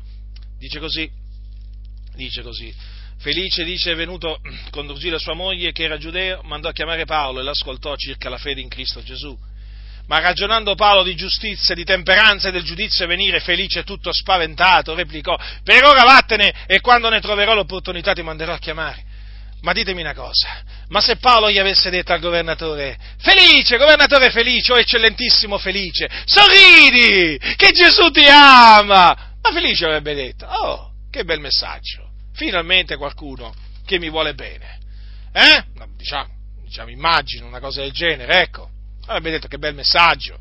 Dice 0.58 0.78
così, 0.78 1.10
dice 2.14 2.40
così. 2.40 2.74
Felice 3.22 3.62
dice 3.62 3.94
venuto 3.94 4.40
con 4.70 4.88
Drusilla 4.88 5.16
sua 5.16 5.34
moglie 5.34 5.70
che 5.70 5.84
era 5.84 5.96
giudeo, 5.96 6.42
mandò 6.42 6.68
a 6.68 6.72
chiamare 6.72 7.04
Paolo 7.04 7.38
e 7.38 7.44
l'ascoltò 7.44 7.94
circa 7.94 8.28
la 8.28 8.36
fede 8.36 8.60
in 8.60 8.68
Cristo 8.68 9.00
Gesù. 9.00 9.38
Ma 10.08 10.18
ragionando 10.18 10.74
Paolo 10.74 11.04
di 11.04 11.14
giustizia, 11.14 11.76
di 11.76 11.84
temperanza 11.84 12.48
e 12.48 12.50
del 12.50 12.64
giudizio 12.64 13.06
venire, 13.06 13.38
felice 13.38 13.84
tutto 13.84 14.12
spaventato, 14.12 14.96
replicò, 14.96 15.38
per 15.62 15.84
ora 15.84 16.02
vattene 16.02 16.52
e 16.66 16.80
quando 16.80 17.08
ne 17.08 17.20
troverò 17.20 17.54
l'opportunità 17.54 18.12
ti 18.12 18.22
manderò 18.22 18.54
a 18.54 18.58
chiamare. 18.58 19.04
Ma 19.60 19.72
ditemi 19.72 20.00
una 20.00 20.14
cosa, 20.14 20.60
ma 20.88 21.00
se 21.00 21.18
Paolo 21.18 21.48
gli 21.48 21.58
avesse 21.58 21.90
detto 21.90 22.12
al 22.12 22.18
governatore, 22.18 22.98
felice, 23.18 23.76
governatore 23.76 24.32
felice, 24.32 24.72
o 24.72 24.74
oh 24.74 24.78
eccellentissimo 24.80 25.56
felice, 25.58 26.10
sorridi, 26.24 27.38
che 27.54 27.70
Gesù 27.70 28.10
ti 28.10 28.24
ama, 28.28 29.36
ma 29.40 29.52
felice 29.52 29.84
avrebbe 29.84 30.14
detto, 30.14 30.46
oh, 30.46 30.90
che 31.08 31.22
bel 31.22 31.38
messaggio, 31.38 32.10
finalmente 32.32 32.96
qualcuno 32.96 33.54
che 33.84 33.98
mi 33.98 34.10
vuole 34.10 34.34
bene. 34.34 34.78
Eh? 35.32 35.64
Diciamo, 35.96 36.28
diciamo, 36.62 36.90
immagino 36.90 37.46
una 37.46 37.60
cosa 37.60 37.80
del 37.80 37.92
genere, 37.92 38.40
ecco 38.42 38.70
avrebbe 39.06 39.30
detto 39.30 39.48
che 39.48 39.58
bel 39.58 39.74
messaggio. 39.74 40.38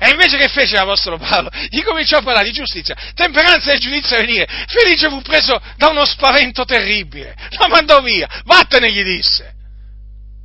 E 0.00 0.10
invece 0.10 0.36
che 0.36 0.48
fece 0.48 0.76
l'Apostolo 0.76 1.18
Paolo? 1.18 1.50
Gli 1.70 1.82
cominciò 1.82 2.18
a 2.18 2.22
parlare 2.22 2.46
di 2.46 2.52
giustizia, 2.52 2.96
temperanza 3.14 3.72
e 3.72 3.78
giudizio 3.78 4.16
a 4.16 4.20
venire. 4.20 4.46
Felice 4.68 5.08
fu 5.08 5.20
preso 5.22 5.60
da 5.76 5.88
uno 5.88 6.04
spavento 6.04 6.64
terribile. 6.64 7.34
Lo 7.58 7.66
mandò 7.66 8.00
via. 8.00 8.28
Vattene, 8.44 8.92
gli 8.92 9.02
disse. 9.02 9.54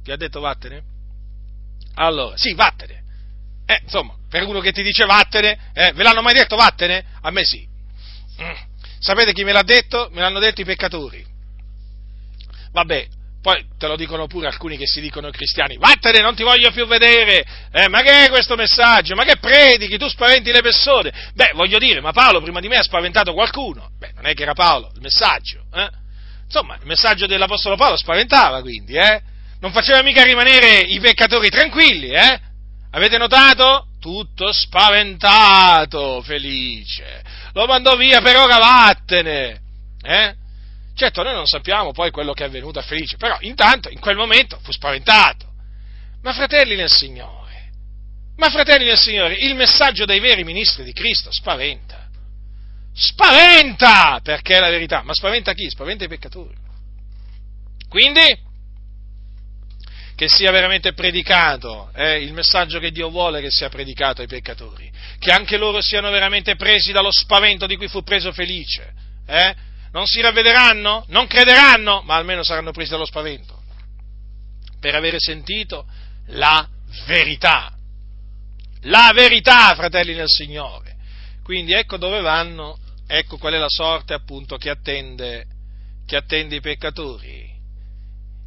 Ti 0.04 0.12
ha 0.12 0.16
detto 0.16 0.40
vattene? 0.40 0.82
Allora, 1.96 2.36
sì, 2.36 2.56
vattene. 2.56 3.04
Eh, 3.68 3.80
insomma, 3.84 4.16
per 4.28 4.44
uno 4.44 4.60
che 4.60 4.72
ti 4.72 4.82
dice 4.82 5.06
vattene, 5.06 5.70
eh, 5.74 5.94
ve 5.94 6.02
l'hanno 6.02 6.24
mai 6.24 6.34
detto 6.34 6.56
vattene? 6.56 7.06
A 7.22 7.30
me 7.30 7.46
sì. 7.46 7.68
Mm. 8.42 8.72
Sapete 9.04 9.34
chi 9.34 9.44
me 9.44 9.52
l'ha 9.52 9.64
detto? 9.64 10.08
Me 10.14 10.22
l'hanno 10.22 10.40
detto 10.40 10.62
i 10.62 10.64
peccatori. 10.64 11.22
Vabbè, 12.72 13.06
poi 13.42 13.66
te 13.78 13.88
lo 13.88 13.98
dicono 13.98 14.28
pure 14.28 14.48
alcuni 14.48 14.78
che 14.78 14.88
si 14.88 15.02
dicono 15.02 15.30
cristiani, 15.30 15.76
vattene, 15.76 16.22
non 16.22 16.36
ti 16.36 16.44
voglio 16.44 16.72
più 16.72 16.88
vedere, 16.88 17.44
eh, 17.74 17.90
ma 17.90 18.02
che 18.02 18.26
è 18.26 18.30
questo 18.30 18.56
messaggio? 18.56 19.14
Ma 19.16 19.26
che 19.26 19.36
predichi? 19.36 19.98
Tu 19.98 20.08
spaventi 20.08 20.54
le 20.54 20.62
persone? 20.62 21.12
Beh, 21.34 21.52
voglio 21.54 21.80
dire, 21.80 22.00
ma 22.00 22.14
Paolo 22.14 22.42
prima 22.42 22.62
di 22.62 22.70
me 22.70 22.78
ha 22.78 22.82
spaventato 22.82 23.34
qualcuno? 23.34 23.90
Beh, 24.00 24.14
non 24.16 24.26
è 24.26 24.34
che 24.34 24.44
era 24.44 24.54
Paolo, 24.54 24.90
il 24.96 25.02
messaggio, 25.02 25.66
eh? 25.74 25.90
Insomma, 26.46 26.76
il 26.76 26.86
messaggio 26.86 27.26
dell'Apostolo 27.26 27.76
Paolo 27.76 27.98
spaventava 27.98 28.62
quindi, 28.62 28.96
eh? 28.96 29.22
Non 29.60 29.74
faceva 29.74 30.02
mica 30.02 30.24
rimanere 30.24 30.80
i 30.80 31.02
peccatori 31.02 31.50
tranquilli, 31.50 32.12
eh? 32.12 32.40
Avete 32.96 33.18
notato? 33.18 33.88
Tutto 34.00 34.52
spaventato, 34.52 36.22
felice. 36.22 37.24
Lo 37.54 37.66
mandò 37.66 37.96
via, 37.96 38.22
per 38.22 38.36
ora 38.36 38.58
vattene, 38.58 39.62
eh? 40.02 40.36
Certo, 40.96 41.24
noi 41.24 41.34
non 41.34 41.48
sappiamo 41.48 41.92
poi 41.92 42.12
quello 42.12 42.34
che 42.34 42.44
è 42.44 42.48
avvenuto 42.48 42.78
a 42.78 42.84
Felice, 42.84 43.18
però 43.18 43.36
intanto, 43.40 43.90
in 43.90 44.00
quel 44.00 44.16
momento, 44.16 44.60
fu 44.62 44.72
spaventato. 44.72 45.48
Ma 46.22 46.34
fratelli 46.34 46.76
nel 46.76 46.92
Signore, 46.92 47.72
ma 48.38 48.50
fratelli 48.52 48.86
nel 48.86 49.00
Signore, 49.00 49.34
il 49.36 49.56
messaggio 49.56 50.06
dei 50.06 50.20
veri 50.20 50.44
ministri 50.44 50.84
di 50.84 50.94
Cristo 50.94 51.32
spaventa. 51.32 52.08
Spaventa! 52.94 54.20
Perché 54.22 54.58
è 54.58 54.60
la 54.60 54.70
verità. 54.70 55.02
Ma 55.02 55.14
spaventa 55.14 55.54
chi? 55.54 55.68
Spaventa 55.68 56.04
i 56.04 56.08
peccatori. 56.08 56.56
Quindi, 57.90 58.43
che 60.16 60.28
sia 60.30 60.52
veramente 60.52 60.94
predicato 60.94 61.90
eh, 61.96 62.22
il 62.22 62.34
messaggio 62.34 62.80
che 62.80 62.92
Dio 62.92 63.10
vuole 63.10 63.42
che 63.42 63.50
sia 63.50 63.70
predicato 63.70 64.22
ai 64.22 64.28
peccatori, 64.28 64.92
che 65.20 65.32
anche 65.32 65.58
loro 65.58 65.82
siano 65.82 66.10
veramente 66.12 66.56
presi 66.56 66.92
dallo 66.92 67.12
spavento 67.12 67.66
di 67.66 67.78
cui 67.78 67.88
fu 67.88 68.04
preso 68.04 68.32
Felice. 68.32 68.94
Eh? 69.26 69.72
non 69.94 70.08
si 70.08 70.22
ravvederanno, 70.22 71.06
non 71.10 71.28
crederanno, 71.28 72.02
ma 72.02 72.16
almeno 72.16 72.44
saranno 72.44 72.72
presi 72.72 72.92
dallo 72.92 73.06
spavento, 73.06 73.62
per 74.80 74.96
avere 74.96 75.20
sentito 75.20 75.86
la 76.28 76.68
verità. 77.06 77.72
La 78.88 79.12
verità, 79.14 79.74
fratelli 79.76 80.14
nel 80.14 80.28
Signore. 80.28 80.96
Quindi 81.44 81.74
ecco 81.74 81.98
dove 81.98 82.22
vanno, 82.22 82.80
ecco 83.08 83.38
qual 83.38 83.54
è 83.54 83.58
la 83.58 83.70
sorte 83.70 84.14
appunto 84.14 84.58
che 84.58 84.70
attende, 84.70 85.46
che 86.08 86.16
attende 86.16 86.56
i 86.56 86.62
peccatori. 86.62 87.53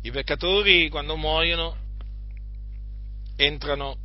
I 0.06 0.12
peccatori 0.12 0.88
quando 0.88 1.16
muoiono 1.16 1.76
entrano, 3.34 3.98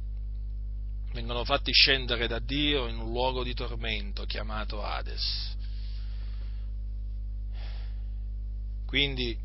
vengono 1.13 1.43
fatti 1.43 1.71
scendere 1.71 2.25
da 2.25 2.39
Dio 2.39 2.87
in 2.87 2.97
un 2.97 3.11
luogo 3.11 3.43
di 3.43 3.53
tormento 3.53 4.25
chiamato 4.25 4.81
Hades 4.81 5.55
Quindi 8.87 9.37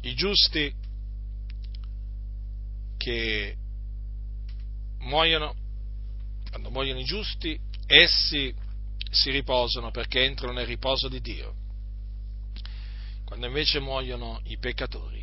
i 0.00 0.14
giusti 0.14 0.74
che 2.96 3.56
muoiono, 5.00 5.54
quando 6.48 6.70
muoiono 6.70 7.00
i 7.00 7.04
giusti, 7.04 7.60
essi 7.86 8.54
si 9.10 9.30
riposano 9.30 9.90
perché 9.90 10.24
entrano 10.24 10.54
nel 10.54 10.66
riposo 10.66 11.06
di 11.08 11.20
Dio. 11.20 11.54
Quando 13.28 13.44
invece 13.44 13.78
muoiono 13.78 14.40
i 14.44 14.56
peccatori, 14.56 15.17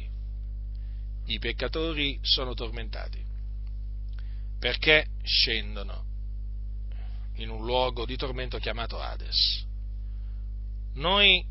i 1.25 1.39
peccatori 1.39 2.19
sono 2.21 2.53
tormentati 2.53 3.23
perché 4.59 5.09
scendono 5.23 6.03
in 7.35 7.49
un 7.49 7.63
luogo 7.63 8.05
di 8.05 8.15
tormento 8.15 8.57
chiamato 8.57 8.99
Hades. 8.99 9.63
Noi 10.95 11.45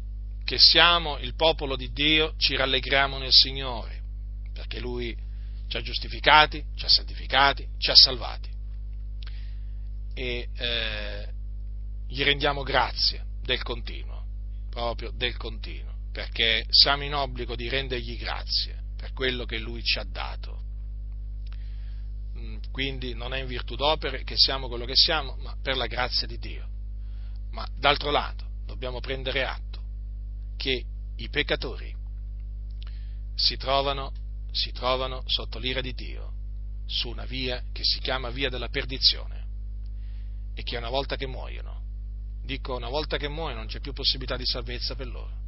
che 0.44 0.58
siamo 0.58 1.18
il 1.18 1.34
popolo 1.34 1.76
di 1.76 1.92
Dio, 1.92 2.34
ci 2.38 2.56
rallegriamo 2.56 3.18
nel 3.18 3.32
Signore, 3.32 4.02
perché 4.52 4.80
Lui 4.80 5.16
ci 5.68 5.76
ha 5.76 5.80
giustificati, 5.80 6.64
ci 6.74 6.84
ha 6.84 6.88
santificati, 6.88 7.66
ci 7.78 7.90
ha 7.90 7.94
salvati. 7.94 8.50
E 10.14 10.48
eh, 10.52 11.28
gli 12.08 12.22
rendiamo 12.22 12.62
grazie 12.62 13.24
del 13.42 13.62
continuo, 13.62 14.24
proprio 14.70 15.12
del 15.12 15.36
continuo, 15.36 15.94
perché 16.12 16.64
siamo 16.68 17.04
in 17.04 17.14
obbligo 17.14 17.54
di 17.54 17.68
rendergli 17.68 18.18
grazie 18.18 18.83
per 19.04 19.12
quello 19.12 19.44
che 19.44 19.58
Lui 19.58 19.82
ci 19.82 19.98
ha 19.98 20.04
dato. 20.04 20.62
Mm, 22.38 22.56
quindi 22.72 23.12
non 23.12 23.34
è 23.34 23.40
in 23.40 23.46
virtù 23.46 23.76
d'opere 23.76 24.24
che 24.24 24.34
siamo 24.34 24.66
quello 24.66 24.86
che 24.86 24.96
siamo, 24.96 25.36
ma 25.40 25.54
per 25.60 25.76
la 25.76 25.86
grazia 25.86 26.26
di 26.26 26.38
Dio. 26.38 26.66
Ma 27.50 27.68
d'altro 27.76 28.10
lato 28.10 28.46
dobbiamo 28.64 29.00
prendere 29.00 29.44
atto 29.44 29.82
che 30.56 30.86
i 31.16 31.28
peccatori 31.28 31.94
si 33.34 33.58
trovano, 33.58 34.10
si 34.50 34.72
trovano 34.72 35.22
sotto 35.26 35.58
l'ira 35.58 35.82
di 35.82 35.92
Dio 35.92 36.32
su 36.86 37.10
una 37.10 37.26
via 37.26 37.62
che 37.72 37.84
si 37.84 38.00
chiama 38.00 38.30
via 38.30 38.48
della 38.48 38.68
perdizione 38.68 39.44
e 40.54 40.62
che 40.62 40.78
una 40.78 40.88
volta 40.88 41.16
che 41.16 41.26
muoiono, 41.26 41.82
dico 42.42 42.74
una 42.74 42.88
volta 42.88 43.18
che 43.18 43.28
muoiono 43.28 43.58
non 43.58 43.68
c'è 43.68 43.80
più 43.80 43.92
possibilità 43.92 44.38
di 44.38 44.46
salvezza 44.46 44.94
per 44.94 45.08
loro, 45.08 45.43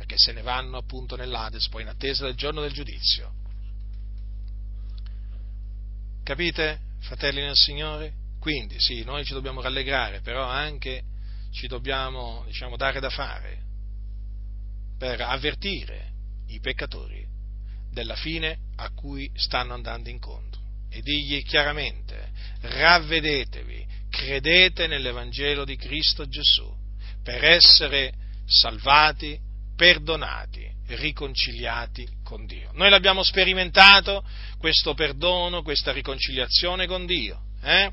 perché 0.00 0.14
se 0.16 0.32
ne 0.32 0.40
vanno 0.40 0.78
appunto 0.78 1.14
nell'Ades 1.14 1.68
poi 1.68 1.82
in 1.82 1.88
attesa 1.88 2.24
del 2.24 2.34
giorno 2.34 2.62
del 2.62 2.72
giudizio. 2.72 3.34
Capite, 6.24 6.80
fratelli 7.00 7.42
nel 7.42 7.54
Signore? 7.54 8.14
Quindi 8.40 8.76
sì, 8.80 9.04
noi 9.04 9.26
ci 9.26 9.34
dobbiamo 9.34 9.60
rallegrare, 9.60 10.22
però 10.22 10.46
anche 10.46 11.02
ci 11.52 11.66
dobbiamo 11.66 12.44
diciamo, 12.46 12.78
dare 12.78 12.98
da 12.98 13.10
fare 13.10 13.58
per 14.96 15.20
avvertire 15.20 16.12
i 16.46 16.60
peccatori 16.60 17.26
della 17.92 18.16
fine 18.16 18.56
a 18.76 18.88
cui 18.94 19.30
stanno 19.34 19.74
andando 19.74 20.08
incontro 20.08 20.62
e 20.88 21.02
digli 21.02 21.42
chiaramente 21.42 22.30
ravvedetevi, 22.62 23.86
credete 24.08 24.86
nell'Evangelo 24.86 25.66
di 25.66 25.76
Cristo 25.76 26.26
Gesù 26.26 26.74
per 27.22 27.44
essere 27.44 28.14
salvati, 28.46 29.48
perdonati, 29.80 30.70
riconciliati 30.88 32.06
con 32.22 32.44
Dio. 32.44 32.68
Noi 32.74 32.90
l'abbiamo 32.90 33.22
sperimentato, 33.22 34.22
questo 34.58 34.92
perdono, 34.92 35.62
questa 35.62 35.90
riconciliazione 35.90 36.86
con 36.86 37.06
Dio, 37.06 37.40
eh? 37.62 37.90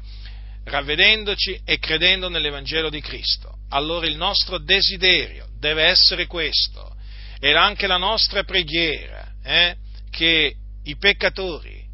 ravvedendoci 0.65 1.61
e 1.63 1.79
credendo 1.79 2.27
nell'Evangelo 2.27 2.89
di 2.89 2.99
Cristo. 2.99 3.59
Allora 3.69 4.05
il 4.05 4.17
nostro 4.17 4.57
desiderio 4.57 5.47
deve 5.57 5.83
essere 5.83 6.27
questo, 6.27 6.93
ed 7.39 7.55
anche 7.55 7.87
la 7.87 7.95
nostra 7.95 8.43
preghiera, 8.43 9.35
eh, 9.41 9.77
che 10.09 10.55
i 10.83 10.97
peccatori 10.97 11.85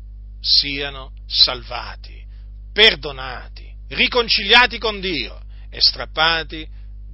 siano 0.42 1.12
salvati, 1.28 2.20
perdonati, 2.74 3.72
riconciliati 3.90 4.80
con 4.80 5.00
Dio 5.00 5.40
e 5.70 5.80
strappati 5.80 6.68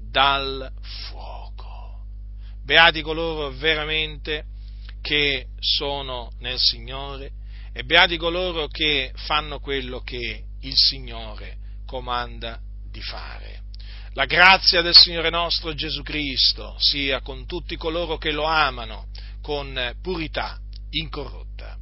dal 0.09 0.71
fuoco. 1.09 1.28
Beati 2.69 3.01
coloro 3.01 3.49
veramente 3.49 4.43
che 5.01 5.47
sono 5.59 6.29
nel 6.37 6.59
Signore 6.59 7.31
e 7.73 7.83
beati 7.83 8.15
coloro 8.15 8.67
che 8.67 9.11
fanno 9.25 9.59
quello 9.59 10.01
che 10.01 10.43
il 10.61 10.75
Signore 10.75 11.57
comanda 11.87 12.59
di 12.91 13.01
fare. 13.01 13.63
La 14.13 14.25
grazia 14.25 14.83
del 14.83 14.93
Signore 14.93 15.31
nostro 15.31 15.73
Gesù 15.73 16.03
Cristo 16.03 16.75
sia 16.77 17.21
con 17.21 17.47
tutti 17.47 17.75
coloro 17.75 18.19
che 18.19 18.31
lo 18.31 18.43
amano 18.43 19.07
con 19.41 19.97
purità 19.99 20.59
incorrotta. 20.91 21.78